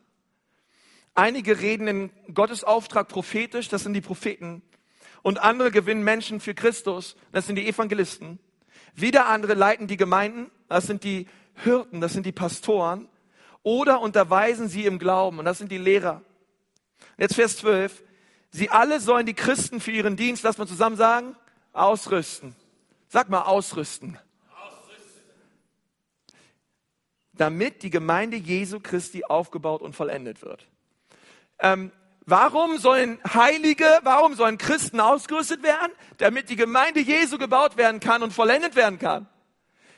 einige 1.14 1.60
reden 1.60 1.88
in 1.88 2.12
Gottes 2.34 2.64
Auftrag 2.64 3.10
prophetisch, 3.10 3.68
das 3.68 3.84
sind 3.84 3.94
die 3.94 4.02
Propheten, 4.02 4.62
und 5.24 5.44
andere 5.44 5.72
gewinnen 5.72 6.04
Menschen 6.04 6.40
für 6.40 6.54
Christus, 6.54 7.18
das 7.34 7.48
sind 7.48 7.58
die 7.58 7.68
Evangelisten. 7.68 8.40
Wieder 8.96 9.26
andere 9.26 9.56
leiten 9.56 9.88
die 9.88 9.98
Gemeinden, 9.98 10.50
das 10.70 10.88
sind 10.88 11.04
die 11.04 11.28
Hirten, 11.56 12.00
das 12.00 12.14
sind 12.14 12.26
die 12.26 12.32
Pastoren, 12.32 13.10
oder 13.62 14.00
unterweisen 14.00 14.70
sie 14.70 14.86
im 14.86 15.00
Glauben, 15.00 15.40
und 15.40 15.46
das 15.46 15.58
sind 15.58 15.70
die 15.70 15.78
Lehrer. 15.78 16.22
Und 17.18 17.22
jetzt 17.22 17.36
Vers 17.36 17.58
12. 17.58 18.04
Sie 18.52 18.70
alle 18.70 19.02
sollen 19.02 19.26
die 19.26 19.34
Christen 19.34 19.82
für 19.82 19.92
ihren 19.92 20.16
Dienst, 20.16 20.44
lass 20.44 20.58
mal 20.58 20.68
zusammen 20.68 20.96
sagen, 20.96 21.36
Ausrüsten. 21.74 22.56
Sag 23.10 23.30
mal 23.30 23.42
ausrüsten. 23.42 24.18
ausrüsten. 24.56 25.22
Damit 27.34 27.84
die 27.84 27.90
Gemeinde 27.90 28.38
Jesu 28.38 28.80
Christi 28.80 29.26
aufgebaut 29.26 29.82
und 29.82 29.96
vollendet 29.96 30.42
wird. 30.42 30.68
Ähm, 31.60 31.92
warum 32.26 32.78
sollen 32.78 33.20
Heilige, 33.34 34.00
warum 34.04 34.36
sollen 34.36 34.58
Christen 34.58 35.00
ausgerüstet 35.00 35.64
werden? 35.64 35.92
Damit 36.18 36.50
die 36.50 36.56
Gemeinde 36.56 37.02
Jesu 37.02 37.38
gebaut 37.38 37.78
werden 37.78 38.00
kann 38.00 38.24
und 38.24 38.32
vollendet 38.34 38.76
werden 38.76 39.00
kann. 39.00 39.28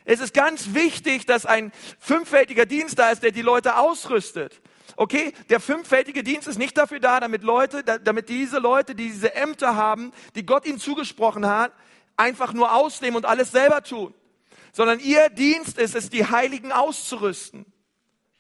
Es 0.06 0.20
ist 0.20 0.34
ganz 0.34 0.74
wichtig, 0.74 1.26
dass 1.26 1.46
ein 1.46 1.72
fünffältiger 2.00 2.66
Dienst 2.66 3.00
da 3.00 3.10
ist, 3.10 3.24
der 3.24 3.32
die 3.32 3.42
Leute 3.42 3.78
ausrüstet. 3.78 4.62
Okay, 4.98 5.34
der 5.50 5.60
fünffältige 5.60 6.24
Dienst 6.24 6.48
ist 6.48 6.58
nicht 6.58 6.78
dafür 6.78 7.00
da, 7.00 7.20
damit 7.20 7.44
Leute, 7.44 7.84
damit 7.84 8.30
diese 8.30 8.60
Leute, 8.60 8.96
die 8.96 9.10
diese 9.10 9.36
Ämter 9.36 9.76
haben, 9.76 10.14
die 10.36 10.46
Gott 10.46 10.66
ihnen 10.66 10.80
zugesprochen 10.80 11.46
hat, 11.46 11.74
einfach 12.16 12.54
nur 12.54 12.74
ausnehmen 12.74 13.18
und 13.18 13.26
alles 13.26 13.52
selber 13.52 13.84
tun. 13.84 14.14
Sondern 14.72 15.00
ihr 15.00 15.30
Dienst 15.30 15.78
ist 15.78 15.96
es, 15.96 16.10
die 16.10 16.26
Heiligen 16.26 16.72
auszurüsten. 16.72 17.66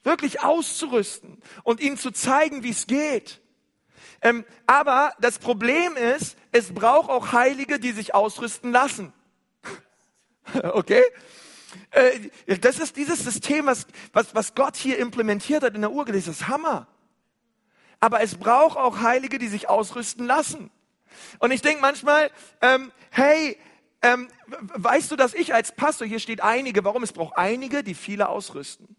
Wirklich 0.03 0.41
auszurüsten 0.41 1.41
und 1.63 1.81
ihnen 1.81 1.97
zu 1.97 2.11
zeigen, 2.11 2.63
wie 2.63 2.69
es 2.69 2.87
geht. 2.87 3.41
Ähm, 4.21 4.45
aber 4.65 5.13
das 5.19 5.39
Problem 5.39 5.95
ist, 5.97 6.37
es 6.51 6.73
braucht 6.73 7.09
auch 7.09 7.33
Heilige, 7.33 7.79
die 7.79 7.91
sich 7.91 8.13
ausrüsten 8.13 8.71
lassen. 8.71 9.13
okay? 10.63 11.03
Äh, 11.91 12.57
das 12.59 12.79
ist 12.79 12.97
dieses 12.97 13.19
System, 13.19 13.65
was, 13.65 13.87
was, 14.13 14.35
was 14.35 14.55
Gott 14.55 14.75
hier 14.75 14.97
implementiert 14.97 15.63
hat 15.63 15.75
in 15.75 15.81
der 15.81 15.91
Urgemeinde. 15.91 16.25
Das 16.25 16.39
ist 16.39 16.47
Hammer. 16.47 16.87
Aber 17.99 18.21
es 18.21 18.35
braucht 18.35 18.77
auch 18.77 19.01
Heilige, 19.01 19.39
die 19.39 19.47
sich 19.47 19.69
ausrüsten 19.69 20.25
lassen. 20.25 20.69
Und 21.39 21.51
ich 21.51 21.61
denke 21.61 21.81
manchmal, 21.81 22.29
ähm, 22.61 22.91
hey, 23.09 23.57
ähm, 24.01 24.27
weißt 24.47 25.11
du, 25.11 25.15
dass 25.15 25.33
ich 25.33 25.53
als 25.53 25.71
Pastor, 25.71 26.05
hier 26.05 26.19
steht 26.19 26.41
einige, 26.41 26.83
warum 26.83 27.03
es 27.03 27.13
braucht 27.13 27.37
einige, 27.37 27.83
die 27.83 27.95
viele 27.95 28.29
ausrüsten. 28.29 28.95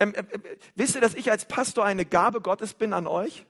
Ähm, 0.00 0.14
äh, 0.14 0.20
äh 0.20 0.58
wisst 0.74 0.94
ihr, 0.94 1.00
dass 1.00 1.14
ich 1.14 1.30
als 1.30 1.46
Pastor 1.46 1.84
eine 1.84 2.04
Gabe 2.04 2.40
Gottes 2.40 2.74
bin 2.74 2.92
an 2.92 3.06
euch? 3.06 3.46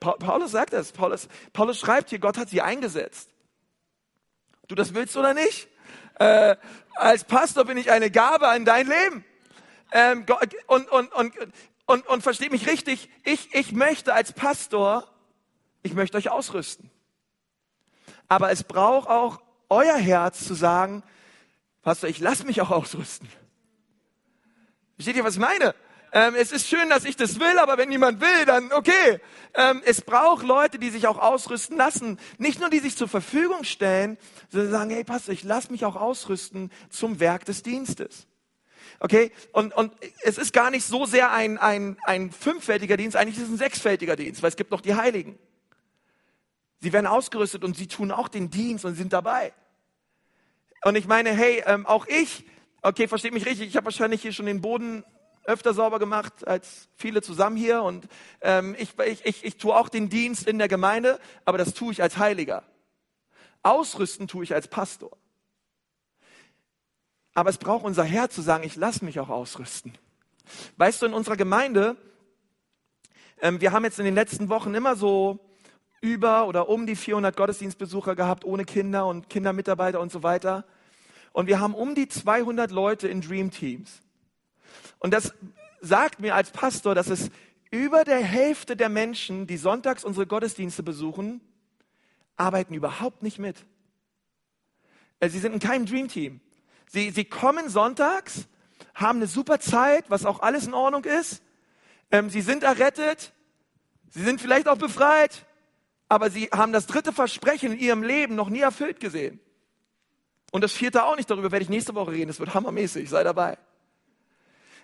Paulus 0.00 0.50
sagt 0.50 0.72
das. 0.72 0.92
Paulus, 0.92 1.28
Paulus 1.52 1.78
schreibt 1.78 2.10
hier, 2.10 2.18
Gott 2.18 2.36
hat 2.36 2.50
sie 2.50 2.60
eingesetzt. 2.60 3.30
Du 4.68 4.74
das 4.74 4.94
willst 4.94 5.16
oder 5.16 5.34
nicht? 5.34 5.68
Äh, 6.18 6.56
als 6.94 7.24
Pastor 7.24 7.64
bin 7.64 7.76
ich 7.76 7.90
eine 7.90 8.10
Gabe 8.10 8.48
an 8.48 8.64
dein 8.64 8.86
Leben. 8.86 9.24
Ähm, 9.92 10.26
und, 10.66 10.90
und, 10.90 11.12
und, 11.12 11.34
und, 11.86 12.06
und 12.06 12.22
versteht 12.22 12.52
mich 12.52 12.66
richtig, 12.66 13.08
ich, 13.24 13.54
ich 13.54 13.72
möchte 13.72 14.14
als 14.14 14.32
Pastor, 14.32 15.06
ich 15.82 15.94
möchte 15.94 16.16
euch 16.16 16.30
ausrüsten. 16.30 16.90
Aber 18.28 18.50
es 18.50 18.64
braucht 18.64 19.08
auch 19.08 19.40
euer 19.68 19.96
Herz 19.96 20.44
zu 20.46 20.54
sagen, 20.54 21.02
Pastor, 21.82 22.08
ich 22.08 22.18
lasse 22.18 22.44
mich 22.44 22.60
auch 22.60 22.70
ausrüsten. 22.70 23.28
Versteht 24.96 25.16
ihr, 25.16 25.24
was 25.24 25.34
ich 25.34 25.40
meine? 25.40 25.74
Ähm, 26.16 26.36
es 26.36 26.52
ist 26.52 26.68
schön, 26.68 26.88
dass 26.90 27.04
ich 27.04 27.16
das 27.16 27.40
will, 27.40 27.58
aber 27.58 27.76
wenn 27.76 27.88
niemand 27.88 28.20
will, 28.20 28.44
dann 28.46 28.72
okay. 28.72 29.18
Ähm, 29.52 29.82
es 29.84 30.00
braucht 30.00 30.46
Leute, 30.46 30.78
die 30.78 30.90
sich 30.90 31.08
auch 31.08 31.18
ausrüsten 31.18 31.76
lassen. 31.76 32.20
Nicht 32.38 32.60
nur, 32.60 32.70
die 32.70 32.78
sich 32.78 32.96
zur 32.96 33.08
Verfügung 33.08 33.64
stellen, 33.64 34.16
sondern 34.48 34.70
sagen, 34.70 34.90
hey 34.90 35.02
Pastor, 35.02 35.34
ich 35.34 35.42
lasse 35.42 35.72
mich 35.72 35.84
auch 35.84 35.96
ausrüsten 35.96 36.70
zum 36.88 37.18
Werk 37.18 37.44
des 37.46 37.64
Dienstes. 37.64 38.28
Okay? 39.00 39.32
Und, 39.50 39.74
und 39.74 39.92
es 40.22 40.38
ist 40.38 40.52
gar 40.52 40.70
nicht 40.70 40.86
so 40.86 41.04
sehr 41.04 41.32
ein, 41.32 41.58
ein, 41.58 41.96
ein 42.04 42.30
fünffältiger 42.30 42.96
Dienst, 42.96 43.16
eigentlich 43.16 43.38
ist 43.38 43.44
es 43.44 43.50
ein 43.50 43.58
sechsfältiger 43.58 44.14
Dienst, 44.14 44.40
weil 44.40 44.50
es 44.50 44.56
gibt 44.56 44.70
noch 44.70 44.82
die 44.82 44.94
Heiligen. 44.94 45.36
Sie 46.78 46.92
werden 46.92 47.08
ausgerüstet 47.08 47.64
und 47.64 47.76
sie 47.76 47.88
tun 47.88 48.12
auch 48.12 48.28
den 48.28 48.50
Dienst 48.50 48.84
und 48.84 48.94
sind 48.94 49.12
dabei. 49.12 49.52
Und 50.84 50.94
ich 50.94 51.08
meine, 51.08 51.32
hey, 51.32 51.64
ähm, 51.66 51.86
auch 51.86 52.06
ich, 52.06 52.44
okay, 52.82 53.08
versteht 53.08 53.32
mich 53.32 53.46
richtig, 53.46 53.66
ich 53.66 53.76
habe 53.76 53.86
wahrscheinlich 53.86 54.22
hier 54.22 54.32
schon 54.32 54.46
den 54.46 54.60
Boden 54.60 55.02
öfter 55.44 55.74
sauber 55.74 55.98
gemacht 55.98 56.46
als 56.46 56.88
viele 56.96 57.22
zusammen 57.22 57.56
hier 57.56 57.82
und 57.82 58.08
ähm, 58.40 58.74
ich, 58.78 58.98
ich, 58.98 59.24
ich, 59.24 59.44
ich 59.44 59.56
tue 59.56 59.74
auch 59.74 59.88
den 59.88 60.08
Dienst 60.08 60.46
in 60.46 60.58
der 60.58 60.68
Gemeinde, 60.68 61.20
aber 61.44 61.58
das 61.58 61.74
tue 61.74 61.92
ich 61.92 62.02
als 62.02 62.18
Heiliger. 62.18 62.62
Ausrüsten 63.62 64.28
tue 64.28 64.44
ich 64.44 64.54
als 64.54 64.68
Pastor. 64.68 65.16
Aber 67.34 67.50
es 67.50 67.58
braucht 67.58 67.84
unser 67.84 68.04
Herz 68.04 68.34
zu 68.34 68.42
sagen, 68.42 68.64
ich 68.64 68.76
lasse 68.76 69.04
mich 69.04 69.18
auch 69.18 69.28
ausrüsten. 69.28 69.92
Weißt 70.76 71.02
du, 71.02 71.06
in 71.06 71.14
unserer 71.14 71.36
Gemeinde, 71.36 71.96
ähm, 73.40 73.60
wir 73.60 73.72
haben 73.72 73.84
jetzt 73.84 73.98
in 73.98 74.04
den 74.04 74.14
letzten 74.14 74.48
Wochen 74.48 74.74
immer 74.74 74.94
so 74.96 75.40
über 76.00 76.46
oder 76.46 76.68
um 76.68 76.86
die 76.86 76.96
400 76.96 77.36
Gottesdienstbesucher 77.36 78.14
gehabt, 78.14 78.44
ohne 78.44 78.64
Kinder 78.64 79.06
und 79.06 79.30
Kindermitarbeiter 79.30 80.00
und 80.00 80.12
so 80.12 80.22
weiter. 80.22 80.64
Und 81.32 81.46
wir 81.48 81.58
haben 81.58 81.74
um 81.74 81.94
die 81.94 82.08
200 82.08 82.70
Leute 82.70 83.08
in 83.08 83.20
Dream 83.20 83.50
Teams. 83.50 84.03
Und 85.04 85.10
das 85.10 85.34
sagt 85.82 86.20
mir 86.20 86.34
als 86.34 86.50
Pastor, 86.50 86.94
dass 86.94 87.08
es 87.08 87.30
über 87.70 88.04
der 88.04 88.22
Hälfte 88.22 88.74
der 88.74 88.88
Menschen, 88.88 89.46
die 89.46 89.58
sonntags 89.58 90.02
unsere 90.02 90.26
Gottesdienste 90.26 90.82
besuchen, 90.82 91.42
arbeiten 92.38 92.72
überhaupt 92.72 93.22
nicht 93.22 93.38
mit. 93.38 93.66
Äh, 95.20 95.28
sie 95.28 95.40
sind 95.40 95.52
in 95.52 95.58
keinem 95.58 95.84
Dream 95.84 96.08
Team. 96.08 96.40
Sie, 96.86 97.10
sie 97.10 97.26
kommen 97.26 97.68
sonntags, 97.68 98.46
haben 98.94 99.18
eine 99.18 99.26
super 99.26 99.60
Zeit, 99.60 100.06
was 100.08 100.24
auch 100.24 100.40
alles 100.40 100.66
in 100.66 100.72
Ordnung 100.72 101.04
ist. 101.04 101.42
Ähm, 102.10 102.30
sie 102.30 102.40
sind 102.40 102.62
errettet. 102.62 103.34
Sie 104.08 104.24
sind 104.24 104.40
vielleicht 104.40 104.68
auch 104.68 104.78
befreit. 104.78 105.44
Aber 106.08 106.30
sie 106.30 106.44
haben 106.44 106.72
das 106.72 106.86
dritte 106.86 107.12
Versprechen 107.12 107.72
in 107.72 107.78
ihrem 107.78 108.02
Leben 108.02 108.36
noch 108.36 108.48
nie 108.48 108.60
erfüllt 108.60 109.00
gesehen. 109.00 109.38
Und 110.50 110.64
das 110.64 110.72
vierte 110.72 111.04
auch 111.04 111.16
nicht, 111.16 111.28
darüber 111.28 111.52
werde 111.52 111.64
ich 111.64 111.68
nächste 111.68 111.94
Woche 111.94 112.12
reden. 112.12 112.28
Das 112.28 112.40
wird 112.40 112.54
hammermäßig, 112.54 113.10
sei 113.10 113.22
dabei. 113.22 113.58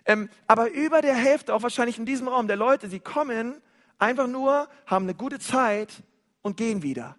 Ähm, 0.07 0.28
aber 0.46 0.70
über 0.70 1.03
der 1.03 1.14
Hälfte, 1.14 1.55
auch 1.55 1.62
wahrscheinlich 1.62 1.98
in 1.98 2.07
diesem 2.07 2.28
Raum, 2.28 2.46
der 2.46 2.57
Leute, 2.57 2.88
sie 2.88 3.01
kommen 3.01 3.61
einfach 3.98 4.26
nur, 4.26 4.68
haben 4.86 5.05
eine 5.05 5.14
gute 5.14 5.38
Zeit 5.38 6.03
und 6.42 6.57
gehen 6.57 6.82
wieder. 6.82 7.16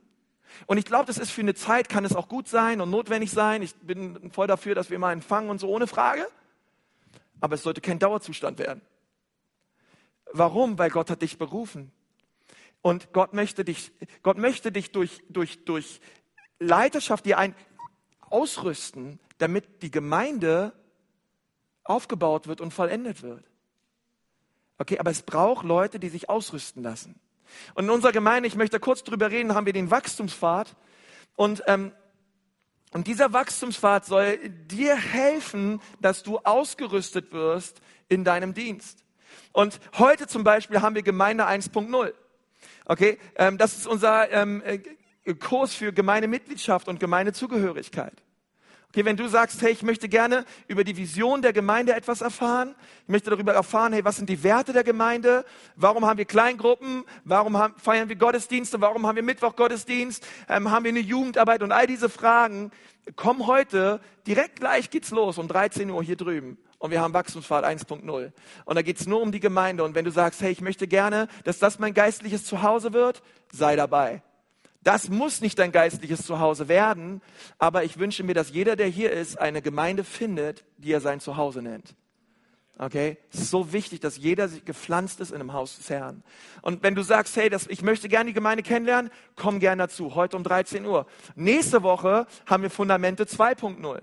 Und 0.65 0.77
ich 0.77 0.85
glaube, 0.85 1.05
das 1.05 1.17
ist 1.17 1.31
für 1.31 1.41
eine 1.41 1.53
Zeit, 1.53 1.89
kann 1.89 2.05
es 2.05 2.15
auch 2.15 2.27
gut 2.27 2.47
sein 2.47 2.81
und 2.81 2.89
notwendig 2.89 3.31
sein. 3.31 3.61
Ich 3.61 3.75
bin 3.75 4.31
voll 4.31 4.47
dafür, 4.47 4.75
dass 4.75 4.89
wir 4.89 4.99
mal 4.99 5.13
empfangen 5.13 5.49
und 5.49 5.59
so, 5.59 5.69
ohne 5.69 5.87
Frage. 5.87 6.27
Aber 7.39 7.55
es 7.55 7.63
sollte 7.63 7.81
kein 7.81 7.99
Dauerzustand 7.99 8.59
werden. 8.59 8.81
Warum? 10.33 10.77
Weil 10.77 10.89
Gott 10.89 11.09
hat 11.09 11.21
dich 11.21 11.37
berufen. 11.37 11.91
Und 12.81 13.13
Gott 13.13 13.33
möchte 13.33 13.63
dich, 13.63 13.91
Gott 14.23 14.37
möchte 14.37 14.71
dich 14.71 14.91
durch, 14.91 15.21
durch, 15.29 15.63
durch 15.65 16.01
Leiterschaft 16.59 17.25
dir 17.25 17.37
ein 17.37 17.55
ausrüsten, 18.29 19.19
damit 19.37 19.83
die 19.83 19.91
Gemeinde 19.91 20.73
aufgebaut 21.83 22.47
wird 22.47 22.61
und 22.61 22.73
vollendet 22.73 23.23
wird. 23.23 23.43
Okay, 24.77 24.99
aber 24.99 25.11
es 25.11 25.21
braucht 25.21 25.65
Leute, 25.65 25.99
die 25.99 26.09
sich 26.09 26.29
ausrüsten 26.29 26.81
lassen. 26.81 27.19
Und 27.75 27.85
in 27.85 27.89
unserer 27.89 28.11
Gemeinde, 28.11 28.47
ich 28.47 28.55
möchte 28.55 28.79
kurz 28.79 29.03
drüber 29.03 29.29
reden, 29.29 29.53
haben 29.53 29.65
wir 29.65 29.73
den 29.73 29.91
Wachstumspfad. 29.91 30.75
Und, 31.35 31.63
ähm, 31.67 31.91
und 32.91 33.07
dieser 33.07 33.33
Wachstumspfad 33.33 34.05
soll 34.05 34.37
dir 34.49 34.95
helfen, 34.95 35.81
dass 35.99 36.23
du 36.23 36.39
ausgerüstet 36.39 37.31
wirst 37.31 37.81
in 38.09 38.23
deinem 38.23 38.53
Dienst. 38.53 39.03
Und 39.53 39.79
heute 39.97 40.27
zum 40.27 40.43
Beispiel 40.43 40.81
haben 40.81 40.95
wir 40.95 41.03
Gemeinde 41.03 41.45
1.0. 41.45 42.13
Okay, 42.85 43.17
ähm, 43.35 43.57
das 43.57 43.77
ist 43.77 43.87
unser 43.87 44.31
ähm, 44.31 44.61
äh, 44.65 44.79
Kurs 45.35 45.75
für 45.75 45.93
Gemeindemitgliedschaft 45.93 46.87
und 46.87 46.99
Gemeindezugehörigkeit. 46.99 48.23
Okay, 48.93 49.05
wenn 49.05 49.15
du 49.15 49.29
sagst, 49.29 49.61
hey, 49.61 49.71
ich 49.71 49.83
möchte 49.83 50.09
gerne 50.09 50.43
über 50.67 50.83
die 50.83 50.97
Vision 50.97 51.41
der 51.41 51.53
Gemeinde 51.53 51.95
etwas 51.95 52.19
erfahren, 52.19 52.75
ich 53.03 53.07
möchte 53.07 53.29
darüber 53.29 53.53
erfahren, 53.53 53.93
hey, 53.93 54.03
was 54.03 54.17
sind 54.17 54.27
die 54.27 54.43
Werte 54.43 54.73
der 54.73 54.83
Gemeinde, 54.83 55.45
warum 55.77 56.05
haben 56.05 56.17
wir 56.17 56.25
Kleingruppen, 56.25 57.05
warum 57.23 57.57
haben, 57.57 57.73
feiern 57.77 58.09
wir 58.09 58.17
Gottesdienste, 58.17 58.81
warum 58.81 59.07
haben 59.07 59.15
wir 59.15 59.23
Mittwoch-Gottesdienst, 59.23 60.27
ähm, 60.49 60.71
haben 60.71 60.83
wir 60.83 60.89
eine 60.89 60.99
Jugendarbeit 60.99 61.63
und 61.63 61.71
all 61.71 61.87
diese 61.87 62.09
Fragen, 62.09 62.69
komm 63.15 63.47
heute, 63.47 64.01
direkt 64.27 64.59
gleich 64.59 64.89
geht's 64.89 65.11
los 65.11 65.37
um 65.37 65.47
13 65.47 65.89
Uhr 65.89 66.03
hier 66.03 66.17
drüben 66.17 66.57
und 66.77 66.91
wir 66.91 66.99
haben 66.99 67.13
Wachstumspfad 67.13 67.63
1.0. 67.63 68.33
Und 68.65 68.75
da 68.75 68.81
geht's 68.81 69.07
nur 69.07 69.21
um 69.21 69.31
die 69.31 69.39
Gemeinde. 69.39 69.85
Und 69.85 69.95
wenn 69.95 70.03
du 70.03 70.11
sagst, 70.11 70.41
hey, 70.41 70.51
ich 70.51 70.59
möchte 70.59 70.87
gerne, 70.87 71.29
dass 71.45 71.59
das 71.59 71.79
mein 71.79 71.93
geistliches 71.93 72.43
Zuhause 72.43 72.91
wird, 72.91 73.23
sei 73.53 73.77
dabei. 73.77 74.21
Das 74.83 75.09
muss 75.09 75.41
nicht 75.41 75.59
dein 75.59 75.71
geistliches 75.71 76.25
Zuhause 76.25 76.67
werden, 76.67 77.21
aber 77.59 77.83
ich 77.83 77.99
wünsche 77.99 78.23
mir, 78.23 78.33
dass 78.33 78.49
jeder, 78.49 78.75
der 78.75 78.87
hier 78.87 79.11
ist, 79.11 79.39
eine 79.39 79.61
Gemeinde 79.61 80.03
findet, 80.03 80.65
die 80.77 80.91
er 80.91 81.01
sein 81.01 81.19
Zuhause 81.19 81.61
nennt. 81.61 81.95
Okay? 82.79 83.17
Es 83.31 83.41
ist 83.41 83.51
so 83.51 83.73
wichtig, 83.73 83.99
dass 83.99 84.17
jeder 84.17 84.47
gepflanzt 84.47 85.19
ist 85.19 85.29
in 85.29 85.35
einem 85.35 85.53
Haus 85.53 85.77
des 85.77 85.89
Herrn. 85.91 86.23
Und 86.63 86.81
wenn 86.81 86.95
du 86.95 87.03
sagst, 87.03 87.35
hey, 87.35 87.47
das, 87.47 87.67
ich 87.67 87.83
möchte 87.83 88.09
gerne 88.09 88.29
die 88.29 88.33
Gemeinde 88.33 88.63
kennenlernen, 88.63 89.11
komm 89.35 89.59
gerne 89.59 89.83
dazu. 89.83 90.15
Heute 90.15 90.35
um 90.35 90.43
13 90.43 90.83
Uhr. 90.85 91.05
Nächste 91.35 91.83
Woche 91.83 92.25
haben 92.47 92.63
wir 92.63 92.71
Fundamente 92.71 93.25
2.0. 93.25 94.01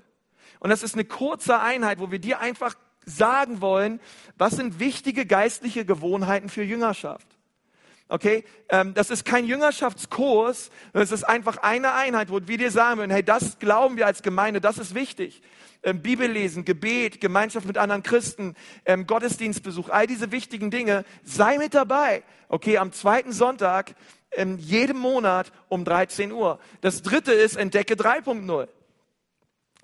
Und 0.61 0.71
das 0.71 0.85
ist 0.85 0.95
eine 0.95 1.05
kurze 1.05 1.59
Einheit, 1.59 1.99
wo 1.99 2.13
wir 2.13 2.21
dir 2.21 2.39
einfach 2.39 2.77
sagen 3.05 3.61
wollen, 3.61 4.01
was 4.37 4.57
sind 4.57 4.79
wichtige 4.79 5.27
geistliche 5.27 5.85
Gewohnheiten 5.85 6.49
für 6.49 6.63
Jüngerschaft. 6.63 7.38
Okay, 8.11 8.45
ähm, 8.71 8.95
das 8.95 9.11
ist 9.11 9.27
kein 9.27 9.45
Jüngerschaftskurs, 9.45 10.71
das 10.95 11.13
ist 11.13 11.25
einfach 11.25 11.59
eine 11.59 11.93
Einheit, 11.93 12.31
wo 12.31 12.41
wir 12.47 12.57
dir 12.57 12.71
sagen 12.71 12.99
würden, 12.99 13.11
hey, 13.11 13.23
das 13.23 13.59
glauben 13.59 13.99
wir 13.99 14.07
als 14.07 14.23
Gemeinde, 14.23 14.63
das 14.63 14.79
ist 14.79 14.95
wichtig. 14.95 15.43
Ähm, 15.83 16.01
Bibel 16.01 16.27
lesen, 16.27 16.65
Gebet, 16.65 17.21
Gemeinschaft 17.21 17.67
mit 17.67 17.77
anderen 17.77 18.03
Christen, 18.03 18.55
ähm, 18.87 19.07
Gottesdienstbesuch, 19.07 19.91
all 19.91 20.07
diese 20.07 20.33
wichtigen 20.33 20.71
Dinge, 20.71 21.05
sei 21.23 21.59
mit 21.59 21.75
dabei. 21.75 22.23
Okay, 22.49 22.79
am 22.79 22.93
zweiten 22.93 23.33
Sonntag, 23.33 23.95
ähm, 24.33 24.57
jedem 24.57 24.99
Monat 24.99 25.53
um 25.69 25.85
13 25.85 26.33
Uhr. 26.33 26.59
Das 26.81 27.03
dritte 27.03 27.33
ist 27.33 27.57
Entdecke 27.57 27.95
3.0. 27.95 28.69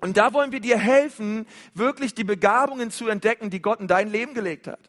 Und 0.01 0.17
da 0.17 0.33
wollen 0.33 0.51
wir 0.51 0.59
dir 0.59 0.79
helfen, 0.79 1.45
wirklich 1.75 2.15
die 2.15 2.23
Begabungen 2.23 2.89
zu 2.89 3.07
entdecken, 3.07 3.51
die 3.51 3.61
Gott 3.61 3.79
in 3.79 3.87
dein 3.87 4.09
Leben 4.09 4.33
gelegt 4.33 4.67
hat. 4.67 4.79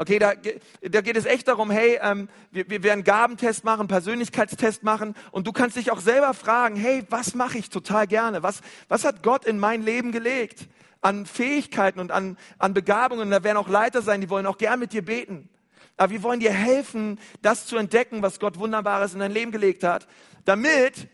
Okay, 0.00 0.20
da, 0.20 0.32
da 0.80 1.00
geht 1.00 1.16
es 1.16 1.26
echt 1.26 1.48
darum, 1.48 1.72
hey, 1.72 1.98
ähm, 2.00 2.28
wir, 2.52 2.70
wir 2.70 2.84
werden 2.84 3.02
Gabentest 3.02 3.64
machen, 3.64 3.88
Persönlichkeitstest 3.88 4.84
machen 4.84 5.16
und 5.32 5.48
du 5.48 5.52
kannst 5.52 5.76
dich 5.76 5.90
auch 5.90 5.98
selber 5.98 6.34
fragen, 6.34 6.76
hey, 6.76 7.02
was 7.10 7.34
mache 7.34 7.58
ich 7.58 7.68
total 7.68 8.06
gerne? 8.06 8.44
Was, 8.44 8.60
was 8.86 9.04
hat 9.04 9.24
Gott 9.24 9.44
in 9.44 9.58
mein 9.58 9.82
Leben 9.82 10.12
gelegt? 10.12 10.68
An 11.00 11.26
Fähigkeiten 11.26 11.98
und 11.98 12.12
an, 12.12 12.38
an 12.60 12.74
Begabungen. 12.74 13.28
Da 13.28 13.42
werden 13.42 13.56
auch 13.56 13.68
Leiter 13.68 14.00
sein, 14.00 14.20
die 14.20 14.30
wollen 14.30 14.46
auch 14.46 14.56
gern 14.58 14.78
mit 14.78 14.92
dir 14.92 15.04
beten. 15.04 15.48
Aber 15.96 16.12
wir 16.12 16.22
wollen 16.22 16.38
dir 16.38 16.52
helfen, 16.52 17.18
das 17.42 17.66
zu 17.66 17.76
entdecken, 17.76 18.22
was 18.22 18.38
Gott 18.38 18.56
Wunderbares 18.56 19.14
in 19.14 19.18
dein 19.18 19.32
Leben 19.32 19.50
gelegt 19.50 19.82
hat, 19.82 20.06
damit 20.44 21.08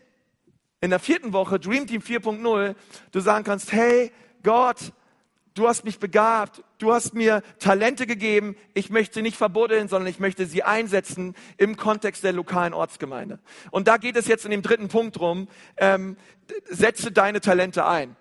in 0.79 0.91
der 0.91 0.99
vierten 0.99 1.33
Woche, 1.33 1.59
Dream 1.59 1.87
Team 1.87 2.01
4.0, 2.01 2.75
du 3.11 3.19
sagen 3.19 3.43
kannst, 3.45 3.71
hey, 3.71 4.11
Gott, 4.43 4.93
du 5.55 5.67
hast 5.67 5.85
mich 5.85 5.99
begabt, 5.99 6.63
du 6.77 6.93
hast 6.93 7.13
mir 7.13 7.41
Talente 7.59 8.05
gegeben, 8.05 8.55
ich 8.73 8.89
möchte 8.89 9.15
sie 9.15 9.21
nicht 9.21 9.37
verbuddeln, 9.37 9.87
sondern 9.87 10.07
ich 10.07 10.19
möchte 10.19 10.45
sie 10.45 10.63
einsetzen 10.63 11.33
im 11.57 11.77
Kontext 11.77 12.23
der 12.23 12.33
lokalen 12.33 12.73
Ortsgemeinde. 12.73 13.39
Und 13.71 13.87
da 13.87 13.97
geht 13.97 14.17
es 14.17 14.27
jetzt 14.27 14.45
in 14.45 14.51
dem 14.51 14.61
dritten 14.61 14.89
Punkt 14.89 15.17
drum, 15.17 15.47
ähm, 15.77 16.17
setze 16.69 17.11
deine 17.11 17.41
Talente 17.41 17.85
ein. 17.85 18.15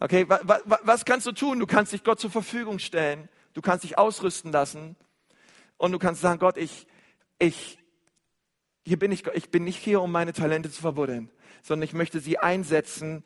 Okay, 0.00 0.28
wa, 0.28 0.40
wa, 0.42 0.60
was 0.82 1.04
kannst 1.04 1.26
du 1.26 1.32
tun? 1.32 1.58
Du 1.58 1.66
kannst 1.66 1.92
dich 1.92 2.04
Gott 2.04 2.20
zur 2.20 2.30
Verfügung 2.30 2.78
stellen, 2.78 3.28
du 3.52 3.60
kannst 3.60 3.84
dich 3.84 3.98
ausrüsten 3.98 4.52
lassen 4.52 4.96
und 5.76 5.92
du 5.92 5.98
kannst 5.98 6.20
sagen, 6.20 6.38
Gott, 6.38 6.56
ich, 6.56 6.86
ich, 7.38 7.78
hier 8.84 8.98
bin 8.98 9.12
ich, 9.12 9.26
ich 9.34 9.50
bin 9.50 9.64
nicht 9.64 9.78
hier, 9.78 10.00
um 10.00 10.12
meine 10.12 10.32
Talente 10.32 10.70
zu 10.70 10.80
verbuddeln, 10.80 11.30
sondern 11.62 11.84
ich 11.84 11.92
möchte 11.92 12.20
sie 12.20 12.38
einsetzen 12.38 13.24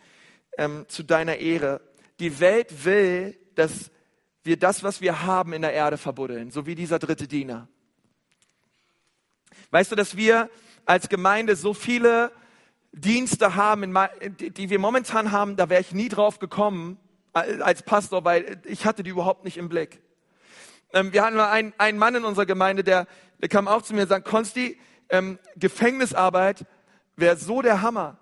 ähm, 0.57 0.87
zu 0.89 1.03
deiner 1.03 1.37
Ehre 1.37 1.81
die 2.21 2.41
Welt 2.41 2.85
will, 2.85 3.39
dass 3.55 3.91
wir 4.43 4.59
das, 4.59 4.83
was 4.83 5.01
wir 5.01 5.23
haben, 5.23 5.53
in 5.53 5.63
der 5.63 5.73
Erde 5.73 5.99
verbuddeln, 5.99 6.51
so 6.51 6.67
wie 6.67 6.75
dieser 6.75 6.99
dritte 6.99 7.29
Diener. 7.29 7.69
Weißt 9.71 9.93
du, 9.93 9.97
dass 9.97 10.17
wir 10.17 10.51
als 10.87 11.09
Gemeinde 11.09 11.55
so 11.57 11.75
viele 11.75 12.33
Dienste 12.93 13.55
haben, 13.55 13.95
die 14.39 14.71
wir 14.71 14.79
momentan 14.79 15.33
haben, 15.33 15.57
da 15.57 15.69
wäre 15.69 15.81
ich 15.81 15.93
nie 15.93 16.09
drauf 16.09 16.39
gekommen 16.39 16.99
als 17.33 17.83
Pastor, 17.83 18.25
weil 18.25 18.61
ich 18.65 18.87
hatte 18.87 19.03
die 19.03 19.11
überhaupt 19.11 19.45
nicht 19.45 19.59
im 19.59 19.69
Blick. 19.69 20.01
Ähm, 20.93 21.13
wir 21.13 21.23
hatten 21.23 21.37
mal 21.37 21.51
einen, 21.51 21.75
einen 21.77 21.99
Mann 21.99 22.15
in 22.15 22.25
unserer 22.25 22.47
Gemeinde, 22.47 22.83
der, 22.83 23.07
der 23.41 23.49
kam 23.49 23.69
auch 23.69 23.83
zu 23.83 23.95
mir 23.95 24.03
und 24.03 24.09
sagt, 24.09 24.27
Konsti, 24.27 24.81
ähm, 25.11 25.39
Gefängnisarbeit 25.57 26.65
wäre 27.17 27.37
so 27.37 27.63
der 27.63 27.83
Hammer. 27.83 28.19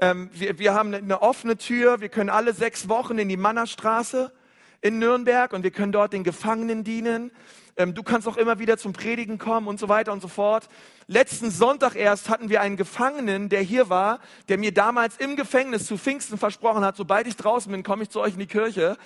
Ähm, 0.00 0.30
wir, 0.32 0.58
wir 0.58 0.74
haben 0.74 0.94
eine 0.94 1.22
offene 1.22 1.56
Tür. 1.56 2.00
Wir 2.00 2.08
können 2.08 2.30
alle 2.30 2.52
sechs 2.52 2.88
Wochen 2.88 3.18
in 3.18 3.28
die 3.28 3.36
Mannerstraße 3.36 4.32
in 4.80 4.98
Nürnberg 4.98 5.52
und 5.52 5.62
wir 5.62 5.70
können 5.70 5.92
dort 5.92 6.12
den 6.12 6.24
Gefangenen 6.24 6.84
dienen. 6.84 7.30
Ähm, 7.78 7.94
du 7.94 8.02
kannst 8.02 8.26
auch 8.26 8.36
immer 8.36 8.58
wieder 8.58 8.78
zum 8.78 8.92
Predigen 8.92 9.38
kommen 9.38 9.68
und 9.68 9.78
so 9.78 9.88
weiter 9.88 10.12
und 10.12 10.22
so 10.22 10.28
fort. 10.28 10.68
Letzten 11.08 11.50
Sonntag 11.50 11.94
erst 11.94 12.28
hatten 12.30 12.48
wir 12.48 12.62
einen 12.62 12.76
Gefangenen, 12.76 13.48
der 13.48 13.60
hier 13.60 13.90
war, 13.90 14.20
der 14.48 14.56
mir 14.56 14.72
damals 14.72 15.18
im 15.18 15.36
Gefängnis 15.36 15.86
zu 15.86 15.98
Pfingsten 15.98 16.38
versprochen 16.38 16.84
hat, 16.84 16.96
sobald 16.96 17.26
ich 17.26 17.36
draußen 17.36 17.70
bin, 17.70 17.82
komme 17.82 18.04
ich 18.04 18.10
zu 18.10 18.20
euch 18.20 18.32
in 18.32 18.38
die 18.38 18.46
Kirche. 18.46 18.96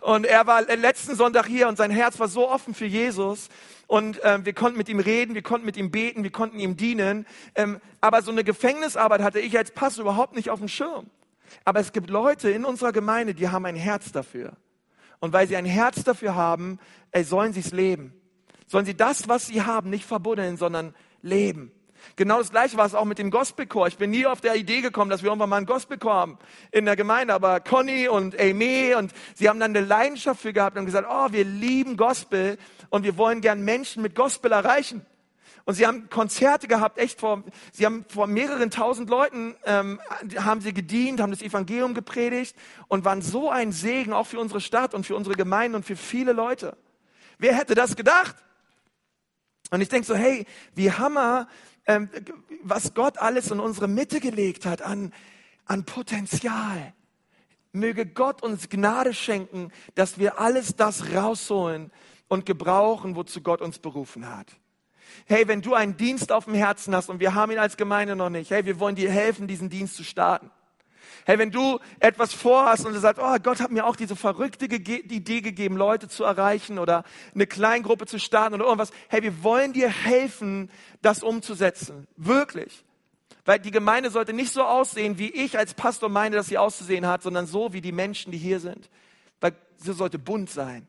Und 0.00 0.26
er 0.26 0.46
war 0.46 0.62
letzten 0.62 1.16
Sonntag 1.16 1.46
hier 1.46 1.68
und 1.68 1.78
sein 1.78 1.90
Herz 1.90 2.20
war 2.20 2.28
so 2.28 2.48
offen 2.48 2.74
für 2.74 2.86
Jesus. 2.86 3.48
Und 3.86 4.20
ähm, 4.22 4.44
wir 4.44 4.52
konnten 4.52 4.76
mit 4.76 4.90
ihm 4.90 5.00
reden, 5.00 5.34
wir 5.34 5.42
konnten 5.42 5.64
mit 5.64 5.78
ihm 5.78 5.90
beten, 5.90 6.22
wir 6.22 6.30
konnten 6.30 6.58
ihm 6.58 6.76
dienen. 6.76 7.26
Ähm, 7.54 7.80
aber 8.02 8.20
so 8.20 8.30
eine 8.30 8.44
Gefängnisarbeit 8.44 9.22
hatte 9.22 9.40
ich 9.40 9.56
als 9.56 9.70
Pastor 9.70 10.02
überhaupt 10.02 10.36
nicht 10.36 10.50
auf 10.50 10.58
dem 10.58 10.68
Schirm. 10.68 11.06
Aber 11.64 11.80
es 11.80 11.92
gibt 11.92 12.10
Leute 12.10 12.50
in 12.50 12.66
unserer 12.66 12.92
Gemeinde, 12.92 13.34
die 13.34 13.48
haben 13.48 13.64
ein 13.64 13.76
Herz 13.76 14.12
dafür. 14.12 14.52
Und 15.20 15.32
weil 15.32 15.48
sie 15.48 15.56
ein 15.56 15.64
Herz 15.64 16.04
dafür 16.04 16.34
haben, 16.34 16.78
ey, 17.10 17.24
sollen 17.24 17.52
sie 17.52 17.60
es 17.60 17.72
leben. 17.72 18.12
Sollen 18.66 18.86
sie 18.86 18.96
das, 18.96 19.28
was 19.28 19.46
sie 19.46 19.62
haben, 19.62 19.90
nicht 19.90 20.04
verbuddeln, 20.04 20.56
sondern 20.56 20.94
leben. 21.22 21.72
Genau 22.16 22.38
das 22.38 22.50
gleiche 22.50 22.76
war 22.76 22.86
es 22.86 22.94
auch 22.94 23.04
mit 23.04 23.18
dem 23.18 23.30
Gospelchor. 23.30 23.86
Ich 23.88 23.98
bin 23.98 24.10
nie 24.10 24.26
auf 24.26 24.40
der 24.40 24.56
Idee 24.56 24.80
gekommen, 24.80 25.10
dass 25.10 25.22
wir 25.22 25.28
irgendwann 25.28 25.50
mal 25.50 25.56
einen 25.56 25.66
Gospelchor 25.66 26.14
haben 26.14 26.38
in 26.70 26.84
der 26.84 26.96
Gemeinde. 26.96 27.34
Aber 27.34 27.60
Conny 27.60 28.08
und 28.08 28.38
Amy 28.40 28.94
und 28.96 29.12
sie 29.34 29.48
haben 29.48 29.60
dann 29.60 29.76
eine 29.76 29.84
Leidenschaft 29.84 30.40
für 30.40 30.52
gehabt 30.52 30.76
und 30.76 30.86
gesagt, 30.86 31.08
oh, 31.10 31.32
wir 31.32 31.44
lieben 31.44 31.96
Gospel 31.96 32.58
und 32.90 33.04
wir 33.04 33.16
wollen 33.16 33.40
gern 33.40 33.62
Menschen 33.62 34.02
mit 34.02 34.14
Gospel 34.14 34.52
erreichen. 34.52 35.04
Und 35.68 35.74
sie 35.74 35.86
haben 35.86 36.08
Konzerte 36.08 36.66
gehabt, 36.66 36.96
echt 36.96 37.20
vor, 37.20 37.44
sie 37.72 37.84
haben 37.84 38.06
vor 38.08 38.26
mehreren 38.26 38.70
tausend 38.70 39.10
Leuten, 39.10 39.54
ähm, 39.66 40.00
haben 40.38 40.62
sie 40.62 40.72
gedient, 40.72 41.20
haben 41.20 41.30
das 41.30 41.42
Evangelium 41.42 41.92
gepredigt 41.92 42.56
und 42.86 43.04
waren 43.04 43.20
so 43.20 43.50
ein 43.50 43.70
Segen 43.70 44.14
auch 44.14 44.26
für 44.26 44.40
unsere 44.40 44.62
Stadt 44.62 44.94
und 44.94 45.04
für 45.04 45.14
unsere 45.14 45.36
Gemeinde 45.36 45.76
und 45.76 45.82
für 45.84 45.94
viele 45.94 46.32
Leute. 46.32 46.74
Wer 47.36 47.54
hätte 47.54 47.74
das 47.74 47.96
gedacht? 47.96 48.34
Und 49.70 49.82
ich 49.82 49.90
denke 49.90 50.06
so, 50.06 50.14
hey, 50.14 50.46
wie 50.74 50.90
Hammer, 50.90 51.48
ähm, 51.84 52.08
was 52.62 52.94
Gott 52.94 53.18
alles 53.18 53.50
in 53.50 53.60
unsere 53.60 53.88
Mitte 53.88 54.20
gelegt 54.20 54.64
hat 54.64 54.80
an, 54.80 55.12
an 55.66 55.84
Potenzial. 55.84 56.94
Möge 57.72 58.06
Gott 58.06 58.42
uns 58.42 58.70
Gnade 58.70 59.12
schenken, 59.12 59.70
dass 59.96 60.18
wir 60.18 60.40
alles 60.40 60.76
das 60.76 61.12
rausholen 61.12 61.92
und 62.26 62.46
gebrauchen, 62.46 63.16
wozu 63.16 63.42
Gott 63.42 63.60
uns 63.60 63.78
berufen 63.78 64.34
hat. 64.34 64.46
Hey, 65.26 65.48
wenn 65.48 65.62
du 65.62 65.74
einen 65.74 65.96
Dienst 65.96 66.32
auf 66.32 66.44
dem 66.44 66.54
Herzen 66.54 66.94
hast 66.94 67.08
und 67.08 67.20
wir 67.20 67.34
haben 67.34 67.52
ihn 67.52 67.58
als 67.58 67.76
Gemeinde 67.76 68.16
noch 68.16 68.30
nicht, 68.30 68.50
hey, 68.50 68.64
wir 68.64 68.80
wollen 68.80 68.94
dir 68.94 69.10
helfen, 69.10 69.46
diesen 69.46 69.70
Dienst 69.70 69.96
zu 69.96 70.04
starten. 70.04 70.50
Hey, 71.28 71.38
wenn 71.38 71.50
du 71.50 71.78
etwas 72.00 72.32
vorhast 72.32 72.86
und 72.86 72.94
du 72.94 73.00
sagst, 73.00 73.22
oh, 73.22 73.36
Gott 73.42 73.60
hat 73.60 73.70
mir 73.70 73.84
auch 73.84 73.96
diese 73.96 74.16
verrückte 74.16 74.64
Idee 74.64 75.40
gegeben, 75.42 75.76
Leute 75.76 76.08
zu 76.08 76.24
erreichen 76.24 76.78
oder 76.78 77.04
eine 77.34 77.46
Kleingruppe 77.46 78.06
zu 78.06 78.18
starten 78.18 78.54
oder 78.54 78.64
irgendwas. 78.64 78.92
Hey, 79.08 79.22
wir 79.22 79.42
wollen 79.42 79.74
dir 79.74 79.90
helfen, 79.90 80.70
das 81.02 81.22
umzusetzen. 81.22 82.08
Wirklich. 82.16 82.82
Weil 83.44 83.58
die 83.58 83.70
Gemeinde 83.70 84.08
sollte 84.08 84.32
nicht 84.32 84.52
so 84.52 84.62
aussehen, 84.62 85.18
wie 85.18 85.30
ich 85.30 85.58
als 85.58 85.74
Pastor 85.74 86.08
meine, 86.08 86.36
dass 86.36 86.46
sie 86.46 86.56
auszusehen 86.56 87.06
hat, 87.06 87.22
sondern 87.22 87.46
so 87.46 87.74
wie 87.74 87.82
die 87.82 87.92
Menschen, 87.92 88.32
die 88.32 88.38
hier 88.38 88.60
sind. 88.60 88.88
Weil 89.40 89.52
sie 89.76 89.92
sollte 89.92 90.18
bunt 90.18 90.48
sein. 90.48 90.86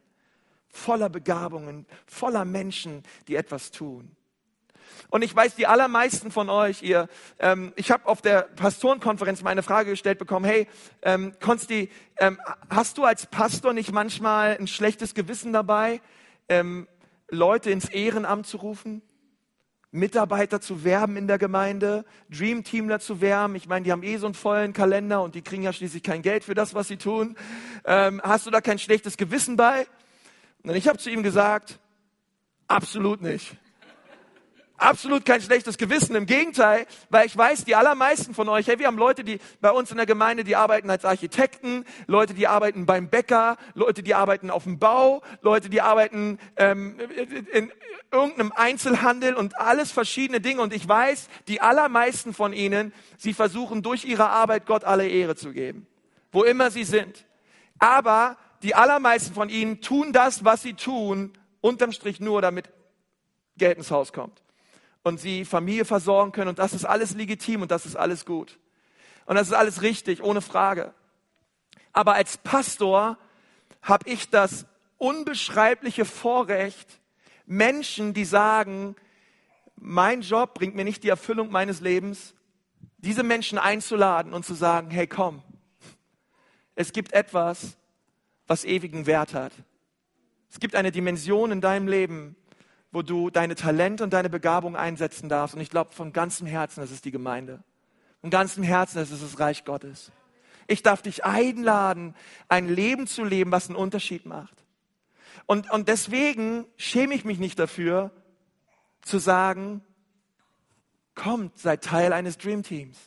Voller 0.70 1.10
Begabungen, 1.10 1.86
voller 2.06 2.46
Menschen, 2.46 3.04
die 3.28 3.36
etwas 3.36 3.72
tun. 3.72 4.16
Und 5.10 5.24
ich 5.24 5.36
weiß, 5.36 5.56
die 5.56 5.66
allermeisten 5.66 6.30
von 6.30 6.50
euch, 6.50 6.84
ihr, 6.84 7.08
ähm, 7.40 7.74
ich 7.76 7.90
habe 7.90 8.06
auf 8.08 8.22
der 8.22 8.44
Pastorenkonferenz 8.44 9.42
mal 9.42 9.50
eine 9.50 9.64
Frage 9.64 9.92
gestellt 9.92 10.20
bekommen, 10.20 10.46
hey, 10.46 10.68
ähm, 11.02 11.34
Konsti, 11.40 11.90
ähm, 12.18 12.40
hast 12.70 12.98
du 13.00 13.06
als 13.06 13.26
Pastor 13.26 13.74
nicht 13.74 13.92
manchmal 13.92 14.56
ein 14.58 14.68
schlechtes 14.68 15.16
Gewissen 15.16 15.52
dabei, 15.52 16.00
ähm, 16.48 16.88
Leute 17.28 17.72
ins 17.72 17.90
Ehrenamt 17.90 18.46
zu 18.46 18.58
rufen? 18.58 19.02
Mitarbeiter 19.92 20.62
zu 20.62 20.84
werben 20.84 21.18
in 21.18 21.26
der 21.26 21.40
Gemeinde, 21.40 22.06
Dreamteamler 22.30 23.00
zu 23.00 23.22
werben. 23.22 23.56
Ich 23.56 23.68
meine, 23.68 23.86
die 23.86 23.92
haben 23.92 24.04
eh 24.04 24.18
so 24.18 24.28
einen 24.28 24.36
vollen 24.36 24.72
Kalender 24.72 25.24
und 25.24 25.34
die 25.34 25.42
kriegen 25.42 25.64
ja 25.64 25.74
schließlich 25.74 26.04
kein 26.04 26.22
Geld 26.22 26.44
für 26.44 26.54
das, 26.54 26.76
was 26.76 26.88
sie 26.88 26.98
tun. 26.98 27.36
Ähm, 27.86 28.22
hast 28.24 28.46
du 28.46 28.52
da 28.52 28.62
kein 28.62 28.78
schlechtes 28.78 29.18
Gewissen 29.18 29.58
bei? 29.58 29.88
Und 30.62 30.76
ich 30.76 30.88
habe 30.88 31.00
zu 31.00 31.10
ihm 31.10 31.24
gesagt, 31.24 31.80
absolut 32.68 33.24
nicht 33.24 33.58
absolut 34.80 35.26
kein 35.26 35.42
schlechtes 35.42 35.78
Gewissen. 35.78 36.16
Im 36.16 36.26
Gegenteil, 36.26 36.88
weil 37.10 37.26
ich 37.28 37.38
weiß, 37.38 37.66
die 37.66 37.76
allermeisten 37.76 38.34
von 38.34 38.50
euch, 38.50 38.68
hey, 38.68 38.80
wir 38.80 38.88
haben 38.88 38.98
Leute, 38.98 39.24
die 39.24 39.40
bei 39.62 39.72
uns 39.72 39.92
in 39.92 39.98
der 39.98 40.06
Gemeinde, 40.06 40.44
die 40.44 40.56
arbeiten 40.56 40.90
als 40.90 41.06
Architekten, 41.06 41.86
Leute, 42.08 42.34
die 42.34 42.48
arbeiten 42.48 42.86
beim 42.86 43.10
Bäcker, 43.10 43.58
Leute, 43.74 44.04
die 44.04 44.16
arbeiten 44.16 44.50
auf 44.50 44.64
dem 44.64 44.80
Bau, 44.80 45.22
Leute, 45.42 45.70
die 45.70 45.82
arbeiten 45.82 46.40
ähm, 46.56 46.98
in 47.52 47.72
irgendeinem 48.12 48.52
Einzelhandel 48.56 49.36
und 49.36 49.58
alles 49.60 49.92
verschiedene 49.92 50.42
Dinge. 50.42 50.62
Und 50.62 50.74
ich 50.74 50.88
weiß, 50.88 51.28
die 51.48 51.62
allermeisten 51.62 52.34
von 52.34 52.54
ihnen, 52.54 52.94
sie 53.18 53.34
versuchen 53.34 53.84
durch 53.84 54.06
ihre 54.06 54.30
Arbeit 54.30 54.66
Gott 54.66 54.84
alle 54.84 55.08
Ehre 55.08 55.36
zu 55.36 55.52
geben, 55.52 55.88
wo 56.32 56.44
immer 56.44 56.72
sie 56.72 56.86
sind. 56.86 57.26
Aber 57.78 58.38
die 58.64 58.76
allermeisten 58.76 59.34
von 59.34 59.50
ihnen 59.50 59.82
tun 59.82 60.12
das, 60.12 60.44
was 60.44 60.62
sie 60.62 60.74
tun, 60.74 61.34
unterm 61.62 61.92
Strich 61.92 62.20
nur, 62.20 62.42
damit 62.42 62.70
Geld 63.58 63.78
ins 63.78 63.92
Haus 63.92 64.12
kommt 64.14 64.42
und 65.04 65.20
sie 65.20 65.46
Familie 65.46 65.86
versorgen 65.86 66.32
können. 66.32 66.50
Und 66.50 66.60
das 66.60 66.74
ist 66.74 66.86
alles 66.86 67.16
legitim 67.16 67.62
und 67.62 67.72
das 67.72 67.86
ist 67.86 67.96
alles 67.96 68.26
gut. 68.26 68.60
Und 69.26 69.36
das 69.36 69.48
ist 69.48 69.54
alles 69.54 69.82
richtig, 69.82 70.24
ohne 70.24 70.42
Frage. 70.42 70.94
Aber 71.94 72.14
als 72.14 72.38
Pastor 72.38 73.18
habe 73.82 74.10
ich 74.10 74.30
das 74.30 74.66
unbeschreibliche 74.98 76.06
Vorrecht, 76.06 77.00
Menschen, 77.46 78.14
die 78.14 78.26
sagen, 78.26 78.96
mein 79.76 80.22
Job 80.22 80.54
bringt 80.54 80.76
mir 80.76 80.84
nicht 80.84 81.04
die 81.04 81.10
Erfüllung 81.10 81.52
meines 81.52 81.80
Lebens, 81.80 82.36
diese 82.98 83.24
Menschen 83.24 83.58
einzuladen 83.58 84.34
und 84.34 84.46
zu 84.46 84.54
sagen, 84.54 84.92
hey 84.92 85.08
komm, 85.08 85.42
es 86.76 86.92
gibt 86.92 87.14
etwas, 87.14 87.78
was 88.46 88.66
ewigen 88.66 89.06
Wert 89.06 89.34
hat. 89.34 89.54
Es 90.52 90.60
gibt 90.60 90.76
eine 90.76 90.92
Dimension 90.92 91.52
in 91.52 91.62
deinem 91.62 91.88
Leben, 91.88 92.36
wo 92.92 93.02
du 93.02 93.30
deine 93.30 93.56
Talente 93.56 94.04
und 94.04 94.14
deine 94.14 94.30
Begabung 94.30 94.76
einsetzen 94.76 95.30
darfst. 95.30 95.56
Und 95.56 95.62
ich 95.62 95.70
glaube 95.70 95.94
von 95.94 96.14
ganzem 96.14 96.48
Herzen, 96.48 96.82
das 96.82 96.92
ist 96.92 97.06
die 97.06 97.12
Gemeinde. 97.12 97.64
Von 98.22 98.30
ganzem 98.30 98.64
Herzen, 98.64 98.98
das 98.98 99.12
ist 99.12 99.24
das 99.24 99.40
Reich 99.40 99.64
Gottes. 99.66 100.12
Ich 100.68 100.84
darf 100.84 101.02
dich 101.02 101.26
einladen, 101.26 102.16
ein 102.48 102.68
Leben 102.68 103.08
zu 103.08 103.24
leben, 103.24 103.52
was 103.52 103.68
einen 103.68 103.76
Unterschied 103.76 104.26
macht. 104.26 104.66
Und, 105.46 105.72
und 105.72 105.88
deswegen 105.88 106.66
schäme 106.78 107.16
ich 107.16 107.26
mich 107.26 107.40
nicht 107.40 107.58
dafür, 107.58 108.12
zu 109.02 109.18
sagen, 109.18 109.82
kommt, 111.16 111.58
seid 111.58 111.84
Teil 111.84 112.14
eines 112.14 112.38
Dreamteams. 112.38 112.98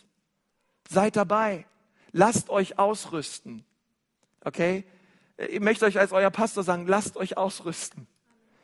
Seid 0.88 1.16
dabei. 1.16 1.66
Lasst 2.10 2.50
euch 2.50 2.78
ausrüsten. 2.78 3.64
Okay? 4.44 4.84
Ich 5.36 5.60
möchte 5.60 5.84
euch 5.84 5.98
als 5.98 6.12
euer 6.12 6.30
Pastor 6.30 6.64
sagen, 6.64 6.86
lasst 6.86 7.16
euch 7.16 7.36
ausrüsten. 7.36 8.06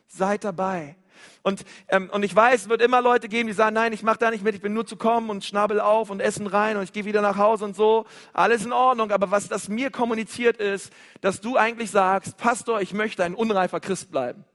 Seid 0.07 0.43
dabei. 0.43 0.95
Und, 1.41 1.63
ähm, 1.87 2.09
und 2.11 2.23
ich 2.23 2.35
weiß, 2.35 2.63
es 2.63 2.69
wird 2.69 2.81
immer 2.81 3.01
Leute 3.01 3.29
geben, 3.29 3.47
die 3.47 3.53
sagen, 3.53 3.73
nein, 3.73 3.93
ich 3.93 4.03
mache 4.03 4.17
da 4.17 4.31
nicht 4.31 4.43
mit, 4.43 4.55
ich 4.55 4.61
bin 4.61 4.73
nur 4.73 4.85
zu 4.85 4.97
kommen 4.97 5.29
und 5.29 5.45
schnabel 5.45 5.79
auf 5.79 6.09
und 6.09 6.19
essen 6.19 6.47
rein 6.47 6.77
und 6.77 6.83
ich 6.83 6.93
gehe 6.93 7.05
wieder 7.05 7.21
nach 7.21 7.37
Hause 7.37 7.65
und 7.65 7.75
so. 7.75 8.05
Alles 8.33 8.65
in 8.65 8.73
Ordnung, 8.73 9.11
aber 9.11 9.31
was 9.31 9.47
das 9.47 9.69
mir 9.69 9.91
kommuniziert 9.91 10.57
ist, 10.57 10.91
dass 11.21 11.41
du 11.41 11.57
eigentlich 11.57 11.91
sagst, 11.91 12.37
Pastor, 12.37 12.81
ich 12.81 12.93
möchte 12.93 13.23
ein 13.23 13.35
unreifer 13.35 13.79
Christ 13.79 14.11
bleiben. 14.11 14.45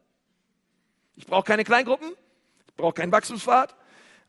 Ich 1.16 1.26
brauche 1.26 1.44
keine 1.44 1.64
Kleingruppen, 1.64 2.08
ich 2.68 2.74
brauche 2.74 2.94
keinen 2.94 3.12
Wachstumspfad. 3.12 3.74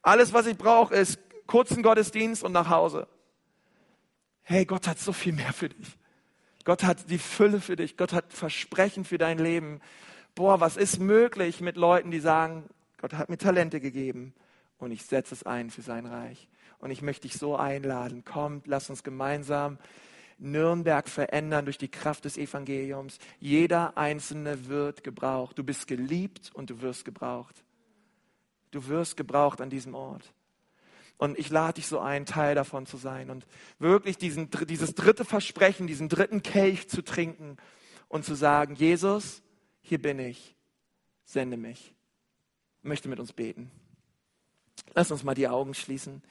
Alles, 0.02 0.34
was 0.34 0.46
ich 0.46 0.58
brauche, 0.58 0.94
ist 0.94 1.20
kurzen 1.48 1.84
Gottesdienst 1.84 2.44
und 2.44 2.52
nach 2.52 2.70
Hause. 2.70 3.08
Hey, 4.44 4.66
Gott 4.66 4.88
hat 4.88 5.00
so 5.00 5.12
viel 5.12 5.34
mehr 5.34 5.54
für 5.54 5.70
dich. 5.70 5.98
Gott 6.66 6.84
hat 6.84 7.10
die 7.10 7.18
Fülle 7.18 7.62
für 7.62 7.76
dich. 7.76 7.98
Gott 7.98 8.14
hat 8.14 8.34
Versprechen 8.34 9.06
für 9.06 9.18
dein 9.18 9.38
Leben 9.38 9.82
boah, 10.36 10.60
was 10.60 10.78
ist 10.78 11.00
möglich 11.00 11.62
mit 11.62 11.78
Leuten, 11.78 12.12
die 12.12 12.20
sagen, 12.20 12.70
Gott 13.00 13.14
hat 13.14 13.30
mir 13.30 13.38
Talente 13.38 13.80
gegeben 13.80 14.34
und 14.78 14.92
ich 14.92 15.06
setze 15.06 15.34
es 15.34 15.44
ein 15.44 15.70
für 15.70 15.82
sein 15.82 16.06
Reich. 16.06 16.48
Und 16.80 16.92
ich 16.92 17.02
möchte 17.02 17.28
dich 17.28 17.38
so 17.38 17.56
einladen, 17.56 18.26
kommt, 18.26 18.68
lass 18.68 18.90
uns 18.90 19.04
gemeinsam 19.04 19.80
Nürnberg 20.38 21.08
verändern 21.08 21.66
durch 21.66 21.78
die 21.78 21.88
Kraft 21.88 22.26
des 22.26 22.38
Evangeliums. 22.38 23.20
Jeder 23.40 23.98
Einzelne 23.98 24.68
wird 24.68 25.04
gebraucht. 25.04 25.58
Du 25.58 25.64
bist 25.64 25.88
geliebt 25.88 26.52
und 26.54 26.70
du 26.70 26.82
wirst 26.82 27.06
gebraucht. 27.06 27.64
Du 28.72 28.88
wirst 28.88 29.16
gebraucht 29.16 29.62
an 29.62 29.70
diesem 29.70 29.96
Ort. 29.96 30.34
Und 31.18 31.40
ich 31.40 31.50
lade 31.50 31.76
dich 31.76 31.88
so 31.88 32.00
ein, 32.00 32.26
Teil 32.26 32.56
davon 32.56 32.86
zu 32.86 32.98
sein 32.98 33.30
und 33.30 33.46
wirklich 33.80 34.18
diesen, 34.18 34.50
dieses 34.68 34.96
dritte 34.96 35.24
Versprechen, 35.24 35.88
diesen 35.88 36.10
dritten 36.10 36.44
Kelch 36.44 36.90
zu 36.90 37.02
trinken 37.02 37.56
und 38.10 38.26
zu 38.26 38.36
sagen, 38.36 38.76
Jesus, 38.76 39.42
hier 39.88 40.02
bin 40.02 40.18
ich, 40.18 40.56
sende 41.26 41.58
mich. 41.58 41.94
Ich 42.80 42.86
möchte 42.86 43.08
mit 43.08 43.20
uns 43.20 43.34
beten. 43.34 43.70
Lass 44.96 45.12
uns 45.12 45.24
mal 45.24 45.36
die 45.36 45.48
Augen 45.48 45.76
schließen. 45.76 46.24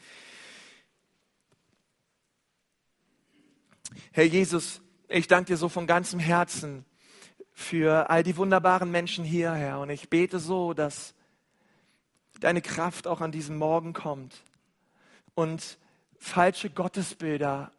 Herr 4.11 4.25
Jesus, 4.25 4.81
ich 5.09 5.29
danke 5.29 5.53
dir 5.53 5.57
so 5.57 5.69
von 5.69 5.87
ganzem 5.87 6.19
Herzen 6.19 6.85
für 7.53 8.11
all 8.11 8.25
die 8.25 8.37
wunderbaren 8.37 8.91
Menschen 8.91 9.25
hier, 9.25 9.53
Herr. 9.53 9.79
Und 9.79 9.91
ich 9.91 10.11
bete 10.11 10.41
so, 10.41 10.75
dass 10.75 11.15
deine 12.41 12.61
Kraft 12.61 13.07
auch 13.07 13.21
an 13.21 13.31
diesem 13.31 13.57
Morgen 13.57 13.93
kommt 13.93 14.43
und 15.37 15.79
falsche 16.19 16.71
Gottesbilder 16.71 17.71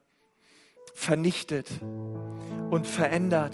vernichtet 0.93 1.69
und 1.81 2.87
verändert. 2.87 3.53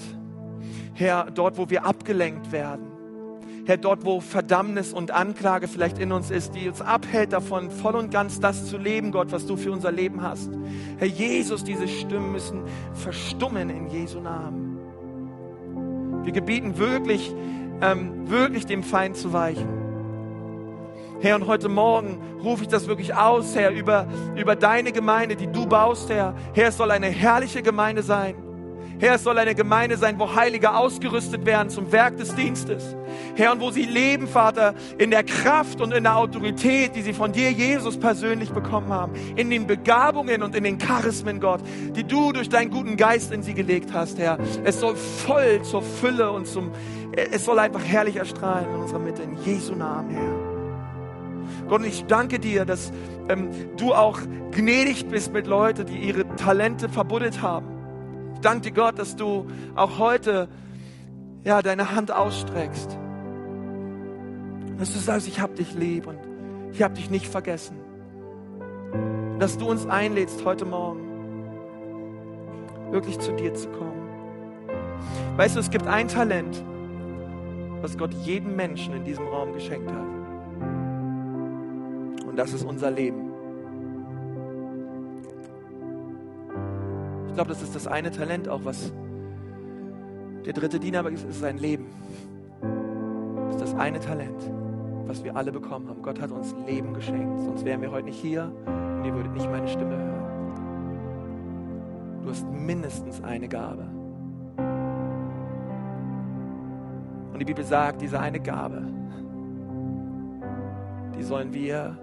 Herr, 0.93 1.31
dort, 1.31 1.57
wo 1.57 1.69
wir 1.69 1.85
abgelenkt 1.85 2.51
werden. 2.51 2.91
Herr, 3.65 3.77
dort, 3.77 4.05
wo 4.05 4.21
Verdammnis 4.21 4.91
und 4.91 5.11
Anklage 5.11 5.67
vielleicht 5.67 5.99
in 5.99 6.11
uns 6.11 6.31
ist, 6.31 6.55
die 6.55 6.67
uns 6.67 6.81
abhält 6.81 7.31
davon, 7.31 7.69
voll 7.69 7.95
und 7.95 8.09
ganz 8.11 8.39
das 8.39 8.65
zu 8.65 8.77
leben, 8.77 9.11
Gott, 9.11 9.31
was 9.31 9.45
du 9.45 9.55
für 9.55 9.71
unser 9.71 9.91
Leben 9.91 10.23
hast. 10.23 10.49
Herr 10.97 11.07
Jesus, 11.07 11.63
diese 11.63 11.87
Stimmen 11.87 12.31
müssen 12.31 12.63
verstummen 12.93 13.69
in 13.69 13.87
Jesu 13.87 14.19
Namen. 14.19 14.79
Wir 16.23 16.33
gebieten 16.33 16.77
wirklich, 16.77 17.33
ähm, 17.81 18.29
wirklich 18.29 18.65
dem 18.65 18.83
Feind 18.83 19.15
zu 19.15 19.31
weichen. 19.31 19.67
Herr, 21.19 21.35
und 21.35 21.45
heute 21.45 21.69
Morgen 21.69 22.19
rufe 22.43 22.63
ich 22.63 22.69
das 22.69 22.87
wirklich 22.87 23.13
aus, 23.13 23.55
Herr, 23.55 23.69
über, 23.71 24.07
über 24.35 24.55
deine 24.55 24.91
Gemeinde, 24.91 25.35
die 25.35 25.47
du 25.47 25.67
baust, 25.67 26.09
Herr. 26.09 26.33
Herr, 26.53 26.69
es 26.69 26.77
soll 26.77 26.89
eine 26.89 27.07
herrliche 27.07 27.61
Gemeinde 27.61 28.01
sein. 28.01 28.35
Herr, 29.01 29.15
es 29.15 29.23
soll 29.23 29.39
eine 29.39 29.55
Gemeinde 29.55 29.97
sein, 29.97 30.19
wo 30.19 30.35
Heilige 30.35 30.75
ausgerüstet 30.75 31.43
werden 31.43 31.71
zum 31.71 31.91
Werk 31.91 32.17
des 32.17 32.35
Dienstes. 32.35 32.95
Herr, 33.35 33.51
und 33.51 33.59
wo 33.59 33.71
sie 33.71 33.85
leben, 33.85 34.27
Vater, 34.27 34.75
in 34.99 35.09
der 35.09 35.23
Kraft 35.23 35.81
und 35.81 35.91
in 35.91 36.03
der 36.03 36.17
Autorität, 36.17 36.95
die 36.95 37.01
sie 37.01 37.13
von 37.13 37.31
dir, 37.31 37.49
Jesus, 37.49 37.97
persönlich 37.97 38.51
bekommen 38.51 38.89
haben. 38.89 39.13
In 39.35 39.49
den 39.49 39.65
Begabungen 39.65 40.43
und 40.43 40.55
in 40.55 40.63
den 40.63 40.77
Charismen, 40.77 41.39
Gott, 41.39 41.61
die 41.95 42.03
du 42.03 42.31
durch 42.31 42.47
deinen 42.47 42.69
guten 42.69 42.95
Geist 42.95 43.31
in 43.31 43.41
sie 43.41 43.55
gelegt 43.55 43.91
hast, 43.91 44.19
Herr. 44.19 44.37
Es 44.65 44.79
soll 44.79 44.95
voll 44.95 45.63
zur 45.63 45.81
Fülle 45.81 46.31
und 46.31 46.45
zum, 46.45 46.69
es 47.31 47.43
soll 47.43 47.57
einfach 47.57 47.83
herrlich 47.83 48.17
erstrahlen 48.17 48.67
in 48.71 48.81
unserer 48.81 48.99
Mitte. 48.99 49.23
In 49.23 49.35
Jesu 49.43 49.73
Namen, 49.73 50.11
Herr. 50.11 51.67
Gott, 51.69 51.79
und 51.79 51.87
ich 51.87 52.05
danke 52.05 52.37
dir, 52.37 52.65
dass 52.65 52.93
ähm, 53.29 53.49
du 53.77 53.95
auch 53.95 54.19
gnädig 54.51 55.07
bist 55.07 55.33
mit 55.33 55.47
Leuten, 55.47 55.87
die 55.87 55.97
ihre 55.97 56.35
Talente 56.35 56.87
verbuddelt 56.87 57.41
haben. 57.41 57.80
Danke 58.41 58.61
dir, 58.61 58.71
Gott, 58.71 58.97
dass 58.97 59.15
du 59.15 59.47
auch 59.75 59.99
heute 59.99 60.47
ja, 61.43 61.61
deine 61.61 61.95
Hand 61.95 62.11
ausstreckst. 62.11 62.97
Dass 64.77 64.93
du 64.93 64.99
sagst, 64.99 65.27
ich 65.27 65.39
habe 65.39 65.53
dich 65.53 65.73
lieb 65.75 66.07
und 66.07 66.17
ich 66.71 66.81
habe 66.81 66.95
dich 66.95 67.09
nicht 67.09 67.27
vergessen. 67.27 67.77
Dass 69.39 69.57
du 69.57 69.69
uns 69.69 69.85
einlädst 69.85 70.43
heute 70.45 70.65
Morgen, 70.65 71.01
wirklich 72.91 73.19
zu 73.19 73.33
dir 73.33 73.53
zu 73.53 73.69
kommen. 73.69 73.91
Weißt 75.37 75.55
du, 75.55 75.59
es 75.59 75.69
gibt 75.69 75.87
ein 75.87 76.07
Talent, 76.07 76.63
was 77.81 77.97
Gott 77.97 78.13
jedem 78.13 78.55
Menschen 78.55 78.95
in 78.95 79.03
diesem 79.03 79.27
Raum 79.27 79.53
geschenkt 79.53 79.91
hat. 79.91 80.05
Und 82.27 82.35
das 82.37 82.53
ist 82.53 82.63
unser 82.63 82.91
Leben. 82.91 83.30
Ich 87.27 87.33
glaube, 87.35 87.49
das 87.49 87.61
ist 87.61 87.75
das 87.75 87.87
eine 87.87 88.11
Talent 88.11 88.49
auch, 88.49 88.65
was 88.65 88.91
der 90.45 90.53
dritte 90.53 90.79
Diener 90.79 91.07
ist, 91.09 91.23
ist 91.25 91.39
sein 91.39 91.57
Leben. 91.57 91.85
Das 93.47 93.55
ist 93.55 93.61
das 93.61 93.75
eine 93.75 93.99
Talent, 93.99 94.41
was 95.05 95.23
wir 95.23 95.35
alle 95.35 95.51
bekommen 95.51 95.87
haben. 95.87 96.01
Gott 96.01 96.19
hat 96.19 96.31
uns 96.31 96.55
Leben 96.65 96.93
geschenkt, 96.93 97.39
sonst 97.41 97.63
wären 97.65 97.81
wir 97.81 97.91
heute 97.91 98.05
nicht 98.05 98.19
hier 98.19 98.51
und 98.65 99.05
ihr 99.05 99.13
würdet 99.13 99.33
nicht 99.33 99.49
meine 99.49 99.67
Stimme 99.67 99.97
hören. 99.97 100.21
Du 102.23 102.29
hast 102.29 102.47
mindestens 102.49 103.23
eine 103.23 103.47
Gabe. 103.47 103.85
Und 107.33 107.39
die 107.39 107.45
Bibel 107.45 107.63
sagt, 107.63 108.01
diese 108.01 108.19
eine 108.19 108.39
Gabe, 108.39 108.83
die 111.17 111.23
sollen 111.23 111.53
wir 111.53 111.97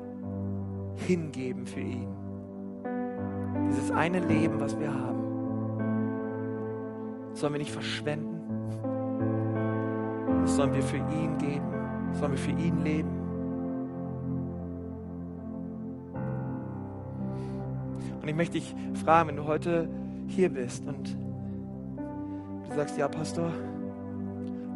hingeben 1.07 1.67
für 1.67 1.81
ihn. 1.81 2.18
Dieses 3.67 3.91
eine 3.91 4.21
Leben, 4.21 4.61
was 4.61 4.79
wir 4.79 4.93
haben, 4.93 5.19
sollen 7.35 7.55
wir 7.55 7.59
nicht 7.59 7.73
verschwenden. 7.73 8.41
Das 10.43 10.57
sollen 10.57 10.73
wir 10.73 10.83
für 10.83 10.97
ihn 10.97 11.37
geben. 11.39 11.67
Das 12.11 12.21
sollen 12.21 12.33
wir 12.33 12.39
für 12.39 12.51
ihn 12.53 12.83
leben. 12.85 13.11
Und 18.23 18.29
ich 18.29 18.35
möchte 18.35 18.55
dich 18.55 18.75
fragen, 18.95 19.31
wenn 19.31 19.37
du 19.37 19.47
heute 19.47 19.89
hier 20.27 20.51
bist 20.51 20.87
und 20.87 21.17
du 22.69 22.75
sagst, 22.75 22.99
ja, 22.99 23.09
Pastor, 23.09 23.51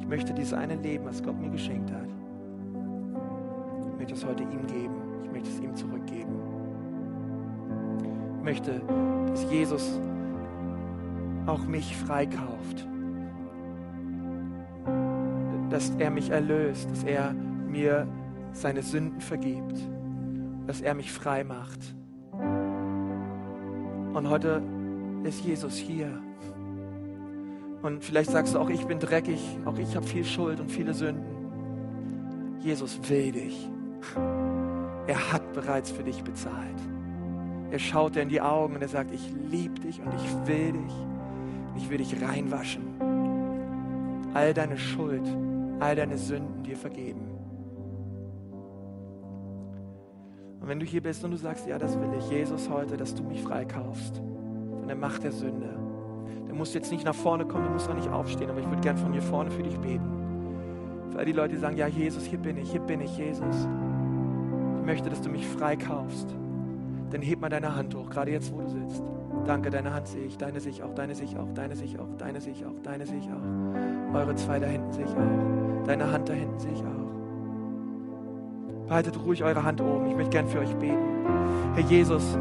ich 0.01 0.07
möchte 0.07 0.33
dieses 0.33 0.55
eine 0.55 0.77
Leben, 0.77 1.05
was 1.05 1.23
Gott 1.23 1.39
mir 1.39 1.51
geschenkt 1.51 1.91
hat, 1.91 2.09
ich 3.93 3.99
möchte 3.99 4.15
es 4.15 4.25
heute 4.25 4.43
ihm 4.43 4.67
geben 4.67 5.13
möchte 5.33 5.51
es 5.51 5.61
ihm 5.61 5.75
zurückgeben. 5.75 6.52
Möchte, 8.43 8.83
dass 9.29 9.51
Jesus 9.51 10.01
auch 11.47 11.65
mich 11.67 11.97
freikauft. 11.97 12.87
Dass 15.71 15.91
er 15.99 16.11
mich 16.11 16.31
erlöst, 16.31 16.91
dass 16.91 17.05
er 17.05 17.33
mir 17.33 18.07
seine 18.53 18.83
Sünden 18.83 19.21
vergibt, 19.21 19.79
dass 20.67 20.81
er 20.81 20.95
mich 20.95 21.13
frei 21.13 21.45
macht. 21.45 21.95
Und 24.13 24.29
heute 24.29 24.63
ist 25.25 25.45
Jesus 25.45 25.77
hier. 25.77 26.11
Und 27.83 28.05
vielleicht 28.05 28.31
sagst 28.31 28.55
du 28.55 28.59
auch, 28.59 28.71
ich 28.71 28.85
bin 28.87 28.99
dreckig, 28.99 29.41
auch 29.65 29.79
ich 29.79 29.97
habe 29.97 30.07
viel 30.07 30.25
Schuld 30.25 30.61
und 30.61 30.71
viele 30.71 30.95
Sünden. 30.95 31.25
Jesus 32.61 33.01
will 33.09 33.33
dich. 33.33 33.69
Er 35.07 35.33
hat 35.33 35.53
bereits 35.53 35.91
für 35.91 36.05
dich 36.05 36.23
bezahlt. 36.23 36.79
Er 37.73 37.79
schaut 37.79 38.15
dir 38.17 38.21
in 38.21 38.29
die 38.29 38.43
Augen 38.43 38.75
und 38.75 38.83
er 38.83 38.89
sagt, 38.89 39.15
ich 39.15 39.33
liebe 39.51 39.81
dich 39.81 39.99
und 39.99 40.13
ich 40.13 40.47
will 40.47 40.73
dich. 40.73 40.93
Und 41.73 41.77
ich 41.79 41.89
will 41.89 41.97
dich 41.97 42.23
reinwaschen. 42.23 42.83
All 44.35 44.53
deine 44.53 44.77
Schuld, 44.77 45.27
all 45.81 45.97
deine 45.97 46.19
Sünden 46.19 46.63
dir 46.65 46.77
vergeben. 46.77 47.23
Und 50.61 50.69
wenn 50.69 50.81
du 50.81 50.85
hier 50.85 51.03
bist 51.03 51.25
und 51.25 51.31
du 51.31 51.39
sagst, 51.39 51.67
ja, 51.67 51.79
das 51.79 51.99
will 51.99 52.11
ich, 52.19 52.29
Jesus 52.29 52.69
heute, 52.69 52.99
dass 52.99 53.15
du 53.15 53.23
mich 53.23 53.41
freikaufst 53.41 54.19
von 54.19 54.87
der 54.87 54.97
Macht 54.97 55.25
der 55.25 55.33
Sünde, 55.33 55.71
dann 56.47 56.59
musst 56.59 56.75
du 56.75 56.79
jetzt 56.79 56.93
nicht 56.93 57.07
nach 57.07 57.15
vorne 57.15 57.47
kommen, 57.47 57.65
du 57.65 57.71
musst 57.71 57.89
auch 57.89 57.95
nicht 57.95 58.11
aufstehen, 58.11 58.51
aber 58.51 58.61
ich 58.61 58.69
würde 58.69 58.83
gern 58.83 58.99
von 58.99 59.15
hier 59.15 59.23
vorne 59.23 59.51
für 59.51 59.63
dich 59.63 59.79
beten. 59.79 61.09
Für 61.11 61.21
all 61.21 61.25
die 61.25 61.33
Leute, 61.33 61.55
die 61.55 61.61
sagen, 61.61 61.79
ja, 61.79 61.87
Jesus, 61.87 62.27
hier 62.27 62.39
bin 62.39 62.59
ich, 62.59 62.71
hier 62.71 62.83
bin 62.83 63.01
ich, 63.01 63.17
Jesus 63.17 63.67
möchte, 64.85 65.09
dass 65.09 65.23
du 65.23 65.31
mich 65.31 65.47
freikaufst. 65.47 66.37
Dann 67.13 67.21
heb 67.21 67.41
mal 67.41 67.51
deine 67.51 67.77
Hand 67.77 67.95
hoch, 67.95 68.09
gerade 68.09 68.31
jetzt, 68.31 68.51
wo 68.55 68.63
du 68.63 68.69
sitzt. 68.69 69.03
Danke, 69.45 69.69
deine 69.69 69.93
Hand 69.93 70.09
sehe 70.09 70.25
ich, 70.25 70.39
deine 70.39 70.61
sehe 70.61 70.73
ich 70.73 70.83
auch, 70.83 70.95
deine 70.95 71.15
sehe 71.15 71.27
ich 71.27 71.37
auch, 71.37 71.53
deine 71.55 71.77
sehe 71.77 71.85
ich 71.87 71.99
auch, 71.99 72.09
deine 72.17 72.41
sehe 72.41 72.53
ich 72.53 72.65
auch, 72.65 72.81
deine 72.83 73.05
sehe 73.07 73.19
ich 73.19 73.29
auch. 73.29 74.15
Eure 74.15 74.35
zwei 74.35 74.59
da 74.59 74.67
hinten 74.67 74.93
sehe 74.93 75.05
ich 75.05 75.11
auch. 75.11 75.85
Deine 75.87 76.11
Hand 76.11 76.31
da 76.31 76.33
hinten 76.33 76.59
sehe 76.59 76.73
ich 76.73 76.81
auch. 76.81 77.03
Behaltet 78.89 79.23
ruhig 79.25 79.45
eure 79.45 79.63
Hand 79.63 79.83
oben. 79.83 80.07
Ich 80.09 80.17
möchte 80.17 80.31
gern 80.31 80.49
für 80.49 80.61
euch 80.61 80.75
beten. 80.77 81.27
Herr 81.75 81.85
Jesus, 81.85 82.39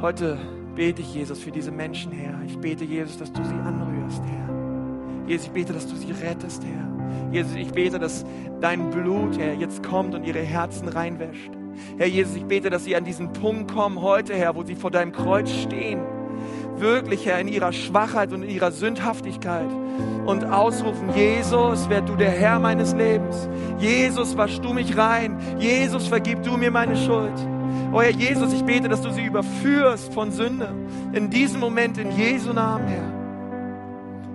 heute 0.00 0.38
bete 0.74 1.02
ich, 1.02 1.14
Jesus, 1.14 1.40
für 1.40 1.50
diese 1.50 1.72
Menschen, 1.72 2.12
Herr. 2.12 2.40
Ich 2.46 2.56
bete, 2.58 2.84
Jesus, 2.84 3.18
dass 3.18 3.30
du 3.32 3.44
sie 3.44 3.54
anrührst, 3.54 4.22
Herr. 4.24 4.48
Jesus, 5.26 5.48
ich 5.48 5.52
bete, 5.52 5.74
dass 5.74 5.86
du 5.86 5.96
sie 5.96 6.12
rettest, 6.12 6.64
Herr. 6.64 7.32
Jesus, 7.32 7.54
ich 7.54 7.72
bete, 7.72 7.98
dass 7.98 8.24
dein 8.62 8.90
Blut, 8.90 9.38
Herr, 9.38 9.54
jetzt 9.54 9.82
kommt 9.82 10.14
und 10.14 10.24
ihre 10.24 10.40
Herzen 10.40 10.88
reinwäscht. 10.88 11.50
Herr 11.98 12.06
Jesus, 12.06 12.36
ich 12.36 12.44
bete, 12.44 12.70
dass 12.70 12.84
sie 12.84 12.96
an 12.96 13.04
diesen 13.04 13.32
Punkt 13.32 13.72
kommen 13.72 14.00
heute, 14.00 14.34
Herr, 14.34 14.54
wo 14.54 14.62
sie 14.62 14.74
vor 14.74 14.90
deinem 14.90 15.12
Kreuz 15.12 15.50
stehen. 15.50 16.00
Wirklich, 16.78 17.24
Herr, 17.26 17.40
in 17.40 17.48
ihrer 17.48 17.72
Schwachheit 17.72 18.32
und 18.32 18.42
in 18.42 18.50
ihrer 18.50 18.70
Sündhaftigkeit 18.70 19.68
und 20.26 20.44
ausrufen, 20.44 21.08
Jesus, 21.14 21.88
wer 21.88 22.02
du 22.02 22.16
der 22.16 22.30
Herr 22.30 22.58
meines 22.58 22.94
Lebens. 22.94 23.48
Jesus, 23.78 24.36
wasch 24.36 24.60
du 24.60 24.72
mich 24.72 24.96
rein. 24.96 25.38
Jesus, 25.58 26.06
vergib 26.06 26.42
du 26.42 26.56
mir 26.56 26.70
meine 26.70 26.96
Schuld. 26.96 27.32
Oh 27.92 28.02
Herr 28.02 28.10
Jesus, 28.10 28.52
ich 28.52 28.62
bete, 28.62 28.88
dass 28.88 29.00
du 29.00 29.10
sie 29.10 29.24
überführst 29.24 30.12
von 30.12 30.30
Sünde. 30.32 30.74
In 31.12 31.30
diesem 31.30 31.60
Moment, 31.60 31.96
in 31.98 32.10
Jesu 32.16 32.52
Namen, 32.52 32.88
Herr. 32.88 33.25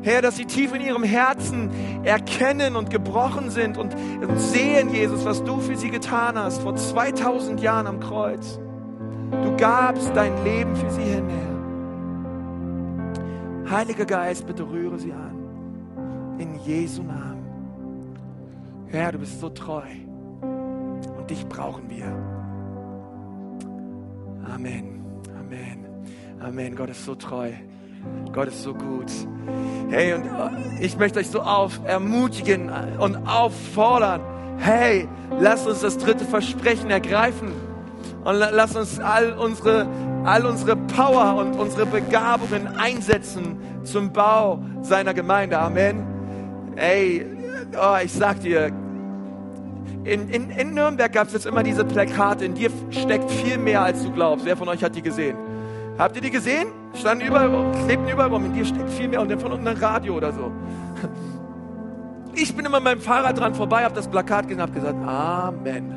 Herr, 0.04 0.22
dass 0.22 0.38
sie 0.38 0.46
tief 0.46 0.74
in 0.74 0.82
ihrem 0.82 1.04
Herzen 1.04 1.70
erkennen 2.04 2.76
und 2.76 2.90
gebrochen 2.90 3.52
sind 3.52 3.78
und 3.78 3.96
sehen, 4.38 4.94
Jesus, 4.94 5.26
was 5.26 5.44
du 5.44 5.60
für 5.60 5.78
sie 5.78 5.92
getan 5.92 6.38
hast 6.38 6.62
vor 6.62 6.76
2000 6.76 7.62
Jahren 7.62 7.88
am 7.88 8.00
Kreuz. 8.00 8.60
Du 9.44 9.56
gabst 9.58 10.12
dein 10.16 10.44
Leben 10.44 10.76
für 10.76 10.90
sie 10.90 11.04
hin, 11.04 11.30
Herr. 11.30 11.52
Heiliger 13.78 14.06
Geist, 14.06 14.46
bitte 14.48 14.70
rühre 14.70 15.00
sie 15.00 15.14
an. 15.14 16.38
In 16.40 16.60
Jesu 16.66 17.04
Namen. 17.04 17.46
Herr, 18.88 19.12
du 19.14 19.20
bist 19.20 19.40
so 19.40 19.50
treu. 19.50 19.84
Und 21.18 21.30
dich 21.30 21.48
brauchen 21.48 21.90
wir. 21.90 22.08
Amen. 24.54 25.06
Amen. 25.40 25.86
Amen. 26.42 26.76
Gott 26.76 26.90
ist 26.90 27.06
so 27.06 27.16
treu. 27.16 27.52
Gott 28.34 28.48
ist 28.48 28.64
so 28.64 28.74
gut. 28.74 29.12
Hey, 29.90 30.14
und 30.14 30.24
äh, 30.26 30.86
ich 30.86 30.98
möchte 30.98 31.20
euch 31.20 31.30
so 31.30 31.42
auf 31.42 31.82
ermutigen 31.86 32.72
und 33.00 33.28
auffordern. 33.28 34.22
Hey, 34.58 35.08
lasst 35.40 35.68
uns 35.68 35.82
das 35.82 35.98
dritte 35.98 36.24
Versprechen 36.24 36.90
ergreifen 36.90 37.52
und 38.24 38.36
lasst 38.36 38.78
uns 38.78 39.00
all 39.00 39.34
unsere, 39.34 39.88
all 40.24 40.46
unsere 40.46 40.76
Power 40.76 41.36
und 41.36 41.60
unsere 41.60 41.86
Begabungen 41.86 42.68
einsetzen 42.68 43.58
zum 43.84 44.14
Bau 44.14 44.64
seiner 44.82 45.14
Gemeinde. 45.14 45.60
Amen. 45.60 46.06
Ey, 46.76 47.26
oh, 47.74 47.98
ich 48.04 48.14
sag 48.14 48.40
dir, 48.42 48.72
in, 50.04 50.30
in, 50.30 50.50
in 50.50 50.74
Nürnberg 50.74 51.12
gab 51.12 51.28
es 51.28 51.34
jetzt 51.34 51.46
immer 51.46 51.64
diese 51.64 51.86
Plakate, 51.86 52.46
in 52.46 52.56
dir 52.56 52.70
steckt 52.90 53.30
viel 53.30 53.58
mehr, 53.58 53.84
als 53.84 54.04
du 54.04 54.12
glaubst. 54.12 54.46
Wer 54.46 54.58
von 54.58 54.68
euch 54.68 54.84
hat 54.84 54.96
die 54.96 55.02
gesehen? 55.02 55.38
Habt 55.98 56.16
ihr 56.16 56.22
die 56.22 56.32
gesehen? 56.32 56.68
Standen 56.94 57.26
überall, 57.26 57.72
klebten 57.86 58.10
überall 58.10 58.30
rum. 58.30 58.46
In 58.46 58.54
dir 58.54 58.66
steckt 58.66 58.90
viel 58.90 59.08
mehr 59.08 59.22
und 59.22 59.30
dann 59.30 59.40
von 59.40 59.52
unten 59.52 59.68
ein 59.68 59.78
Radio 59.78 60.18
oder 60.18 60.32
so. 60.32 60.52
Ich 62.34 62.56
bin 62.56 62.66
immer 62.66 62.80
mit 62.80 62.86
meinem 62.86 63.02
Fahrrad 63.02 63.38
dran 63.38 63.54
vorbei, 63.54 63.84
habe 63.84 63.94
das 63.94 64.08
Plakat 64.08 64.48
gesehen 64.48 64.62
habe 64.62 64.72
gesagt, 64.72 64.96
Amen. 65.06 65.94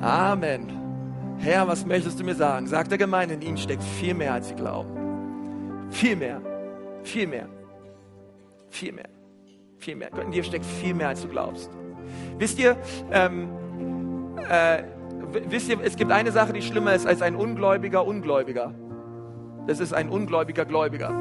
Amen. 0.00 0.72
Herr, 1.38 1.68
was 1.68 1.84
möchtest 1.84 2.18
du 2.18 2.24
mir 2.24 2.34
sagen? 2.34 2.66
Sagt 2.66 2.90
der 2.90 2.98
Gemeinde, 2.98 3.34
in 3.34 3.42
ihnen 3.42 3.58
steckt 3.58 3.84
viel 3.84 4.14
mehr, 4.14 4.32
als 4.32 4.48
sie 4.48 4.54
glauben. 4.54 4.90
Viel 5.90 6.16
mehr. 6.16 6.40
Viel 7.02 7.26
mehr. 7.26 7.46
Viel 8.70 8.92
mehr. 8.92 9.08
Viel 9.78 9.96
mehr. 9.96 10.10
In 10.18 10.30
dir 10.30 10.42
steckt 10.42 10.64
viel 10.64 10.94
mehr, 10.94 11.08
als 11.08 11.22
du 11.22 11.28
glaubst. 11.28 11.70
Wisst 12.38 12.58
ihr, 12.58 12.76
ähm, 13.12 13.48
äh, 14.48 14.82
wisst 15.48 15.68
ihr, 15.68 15.78
es 15.82 15.96
gibt 15.96 16.10
eine 16.10 16.32
Sache, 16.32 16.52
die 16.52 16.62
schlimmer 16.62 16.94
ist 16.94 17.06
als 17.06 17.22
ein 17.22 17.36
ungläubiger 17.36 18.04
Ungläubiger. 18.04 18.74
Das 19.66 19.80
ist 19.80 19.92
ein 19.92 20.08
ungläubiger 20.08 20.64
Gläubiger. 20.64 21.12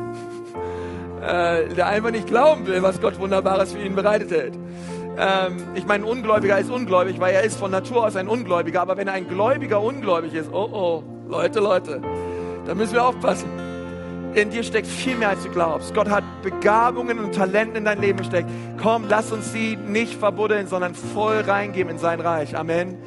Äh, 1.21 1.73
der 1.73 1.87
einfach 1.87 2.11
nicht 2.11 2.27
glauben 2.27 2.67
will, 2.67 2.83
was 2.83 3.01
Gott 3.01 3.19
Wunderbares 3.19 3.71
für 3.73 3.79
ihn 3.79 3.95
bereitet 3.95 4.31
hält. 4.31 4.53
Ähm, 5.17 5.57
ich 5.73 5.85
meine, 5.85 6.03
ein 6.03 6.09
Ungläubiger 6.09 6.59
ist 6.59 6.69
ungläubig, 6.69 7.19
weil 7.19 7.33
er 7.33 7.43
ist 7.43 7.57
von 7.57 7.71
Natur 7.71 8.05
aus 8.05 8.15
ein 8.15 8.27
Ungläubiger. 8.27 8.81
Aber 8.81 8.97
wenn 8.97 9.09
ein 9.09 9.27
Gläubiger 9.27 9.81
ungläubig 9.81 10.33
ist, 10.33 10.51
oh 10.51 10.69
oh, 10.71 11.03
Leute, 11.27 11.59
Leute, 11.59 12.01
da 12.65 12.75
müssen 12.75 12.93
wir 12.93 13.05
aufpassen. 13.05 13.49
In 14.35 14.49
dir 14.49 14.63
steckt 14.63 14.87
viel 14.87 15.15
mehr, 15.15 15.29
als 15.29 15.43
du 15.43 15.49
glaubst. 15.49 15.95
Gott 15.95 16.09
hat 16.09 16.23
Begabungen 16.43 17.19
und 17.19 17.33
Talente 17.33 17.77
in 17.77 17.85
dein 17.85 18.01
Leben 18.01 18.17
gesteckt. 18.17 18.49
Komm, 18.81 19.05
lass 19.07 19.31
uns 19.31 19.53
sie 19.53 19.77
nicht 19.77 20.13
verbuddeln, 20.15 20.67
sondern 20.67 20.93
voll 20.93 21.39
reingeben 21.39 21.93
in 21.93 21.97
sein 21.97 22.19
Reich. 22.19 22.55
Amen. 22.55 22.97